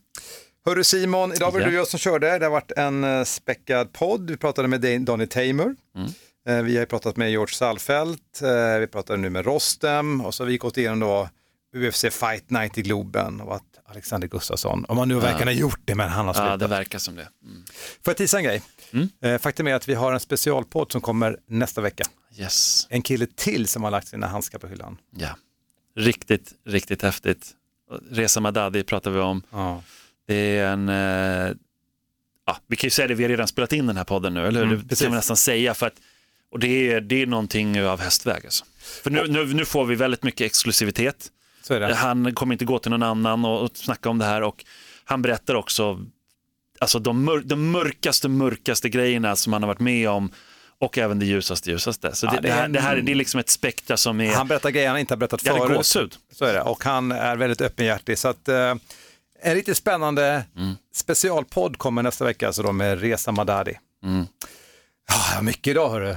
Hörru 0.66 0.84
Simon, 0.84 1.32
idag 1.32 1.50
var 1.52 1.58
det 1.60 1.64
Ja. 1.64 1.70
du 1.70 1.76
jag 1.76 1.86
som 1.88 1.98
körde. 1.98 2.38
Det 2.38 2.44
har 2.46 2.50
varit 2.50 2.72
en 2.76 3.04
eh, 3.04 3.24
späckad 3.24 3.92
podd. 3.92 4.30
Vi 4.30 4.36
pratade 4.36 4.68
med 4.68 5.00
Donny 5.02 5.26
Tamer. 5.26 5.74
Mm. 5.96 6.08
Eh, 6.48 6.62
Vi 6.64 6.76
har 6.78 6.86
pratat 6.86 7.16
med 7.16 7.30
George 7.30 7.54
Salfelt. 7.54 8.40
Vi 8.80 8.86
pratade 8.86 9.18
nu 9.18 9.30
med 9.30 9.44
Rostem. 9.46 10.20
Och 10.20 10.34
så 10.34 10.42
har 10.44 10.48
vi 10.48 10.56
gått 10.58 10.76
igenom 10.76 11.00
då 11.00 11.28
UFC 11.76 12.04
Fight 12.10 12.50
Night 12.50 12.78
i 12.78 12.82
Globen 12.82 13.40
och 13.40 13.54
att 13.56 13.62
Alexander 13.94 14.28
Gustafsson, 14.28 14.84
om 14.88 14.96
man 14.96 15.08
nu 15.08 15.14
verkar 15.20 15.44
ha 15.44 15.52
gjort 15.52 15.80
det, 15.84 15.94
men 15.94 16.08
han 16.08 16.26
har 16.26 16.34
slutat. 16.34 16.50
Ja, 16.50 16.56
det 16.56 16.66
verkar 16.66 16.98
som 16.98 17.16
det. 17.16 17.28
Mm. 17.44 17.64
Får 18.04 18.10
jag 18.10 18.16
tisa 18.16 18.38
en 18.38 18.44
grej? 18.44 18.62
Eh, 19.22 19.38
Faktum 19.38 19.66
är 19.66 19.74
att 19.74 19.88
vi 19.88 19.94
har 19.94 20.12
en 20.12 20.20
specialpodd 20.20 20.92
som 20.92 21.00
kommer 21.00 21.36
nästa 21.46 21.80
vecka. 21.80 22.04
Yes. 22.38 22.86
En 22.90 23.02
kille 23.02 23.26
till 23.26 23.68
som 23.68 23.84
har 23.84 23.90
lagt 23.90 24.08
sina 24.08 24.26
handskar 24.26 24.58
på 24.58 24.66
hyllan. 24.66 24.96
Ja. 25.16 25.36
Riktigt, 25.96 26.52
riktigt 26.66 27.02
häftigt. 27.02 27.50
Reza 28.10 28.40
Madadi 28.40 28.82
pratar 28.82 29.10
vi 29.10 29.20
om. 29.20 29.42
Ja. 29.50 29.82
Det 30.26 30.34
är 30.58 30.72
en, 30.72 30.88
eh, 30.88 31.56
ja, 32.46 32.58
vi 32.66 32.76
kan 32.76 32.86
ju 32.86 32.90
säga 32.90 33.08
det, 33.08 33.14
vi 33.14 33.24
har 33.24 33.28
redan 33.28 33.48
spelat 33.48 33.72
in 33.72 33.86
den 33.86 33.96
här 33.96 34.04
podden 34.04 34.34
nu, 34.34 34.46
eller 34.46 34.60
hur? 34.60 34.66
Mm, 34.66 34.78
det 34.82 34.88
precis. 34.88 35.02
kan 35.04 35.12
vi 35.12 35.16
nästan 35.16 35.36
säga. 35.36 35.74
För 35.74 35.86
att, 35.86 35.94
och 36.50 36.58
det 36.58 36.92
är, 36.92 37.00
det 37.00 37.22
är 37.22 37.26
någonting 37.26 37.82
av 37.84 38.00
hästväg. 38.00 38.44
Alltså. 38.44 38.64
För 39.02 39.10
nu, 39.10 39.26
nu, 39.28 39.54
nu 39.54 39.64
får 39.64 39.84
vi 39.84 39.94
väldigt 39.94 40.22
mycket 40.22 40.46
exklusivitet. 40.46 41.30
Det. 41.68 41.94
Han 41.94 42.34
kommer 42.34 42.54
inte 42.54 42.64
gå 42.64 42.78
till 42.78 42.90
någon 42.90 43.02
annan 43.02 43.44
och, 43.44 43.62
och 43.62 43.70
snacka 43.74 44.08
om 44.10 44.18
det 44.18 44.24
här 44.24 44.42
och 44.42 44.64
han 45.04 45.22
berättar 45.22 45.54
också 45.54 46.00
alltså 46.78 46.98
de, 46.98 47.24
mör, 47.24 47.38
de 47.40 47.70
mörkaste, 47.70 48.28
mörkaste 48.28 48.88
grejerna 48.88 49.36
som 49.36 49.52
han 49.52 49.62
har 49.62 49.66
varit 49.68 49.80
med 49.80 50.08
om 50.08 50.30
och 50.78 50.98
även 50.98 51.18
det 51.18 51.26
ljusaste, 51.26 51.70
ljusaste. 51.70 52.14
Så 52.14 52.26
det, 52.26 52.32
Ja, 52.34 52.40
det, 52.40 52.48
det 52.48 52.52
är 52.52 52.56
här, 52.56 52.64
en- 52.64 52.72
det 52.72 52.80
här 52.80 52.96
det 52.96 53.12
är 53.12 53.16
liksom 53.16 53.40
ett 53.40 53.50
spektra 53.50 53.96
som 53.96 54.20
är... 54.20 54.32
Han 54.34 54.48
berättar 54.48 54.70
grejer 54.70 54.88
han 54.88 54.98
inte 54.98 55.14
har 55.14 55.18
berättat 55.18 55.44
Jag 55.44 55.52
hade 55.52 55.66
förut. 55.66 55.76
gåshud. 55.76 56.14
Så 56.32 56.44
är 56.44 56.54
det. 56.54 56.60
Och 56.62 56.84
han 56.84 57.12
är 57.12 57.36
väldigt 57.36 57.60
öppenhjärtig. 57.60 58.18
Så 58.18 58.28
att, 58.28 58.48
eh, 58.48 58.74
en 59.42 59.54
riktigt 59.54 59.76
spännande 59.76 60.44
Mm. 60.56 60.74
specialpodd 60.94 61.78
kommer 61.78 62.02
nästa 62.02 62.24
vecka, 62.24 62.46
alltså 62.46 62.62
då 62.62 62.72
med 62.72 63.00
Reza 63.00 63.32
Madadi. 63.32 63.78
Mm. 64.04 64.26
Ja, 65.08 65.42
mycket 65.42 65.66
idag 65.66 65.90
hörru. 65.90 66.16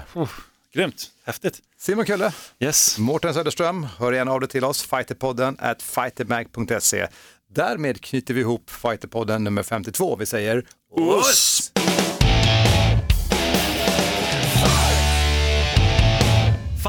Grymt, 0.77 1.11
häftigt. 1.25 1.59
Simon 1.77 2.05
Kulle, 2.05 2.33
Yes. 2.59 2.97
Mårten 2.97 3.33
Söderström, 3.33 3.87
hör 3.99 4.11
gärna 4.11 4.31
av 4.31 4.39
dig 4.39 4.49
till 4.49 4.63
oss, 4.63 4.81
fighterpodden 4.81 5.55
at 5.59 5.81
fightermag.se. 5.81 7.07
Därmed 7.49 8.01
knyter 8.01 8.33
vi 8.33 8.41
ihop 8.41 8.69
Fighterpodden 8.69 9.43
nummer 9.43 9.63
52. 9.63 10.15
Vi 10.15 10.25
säger 10.25 10.63
Oss! 10.91 11.71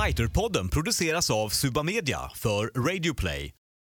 Fighterpodden 0.06 0.68
produceras 0.68 1.30
av 1.30 1.48
Suba 1.48 1.82
Media 1.82 2.30
för 2.34 2.88
Radio 2.88 3.14
Play. 3.14 3.57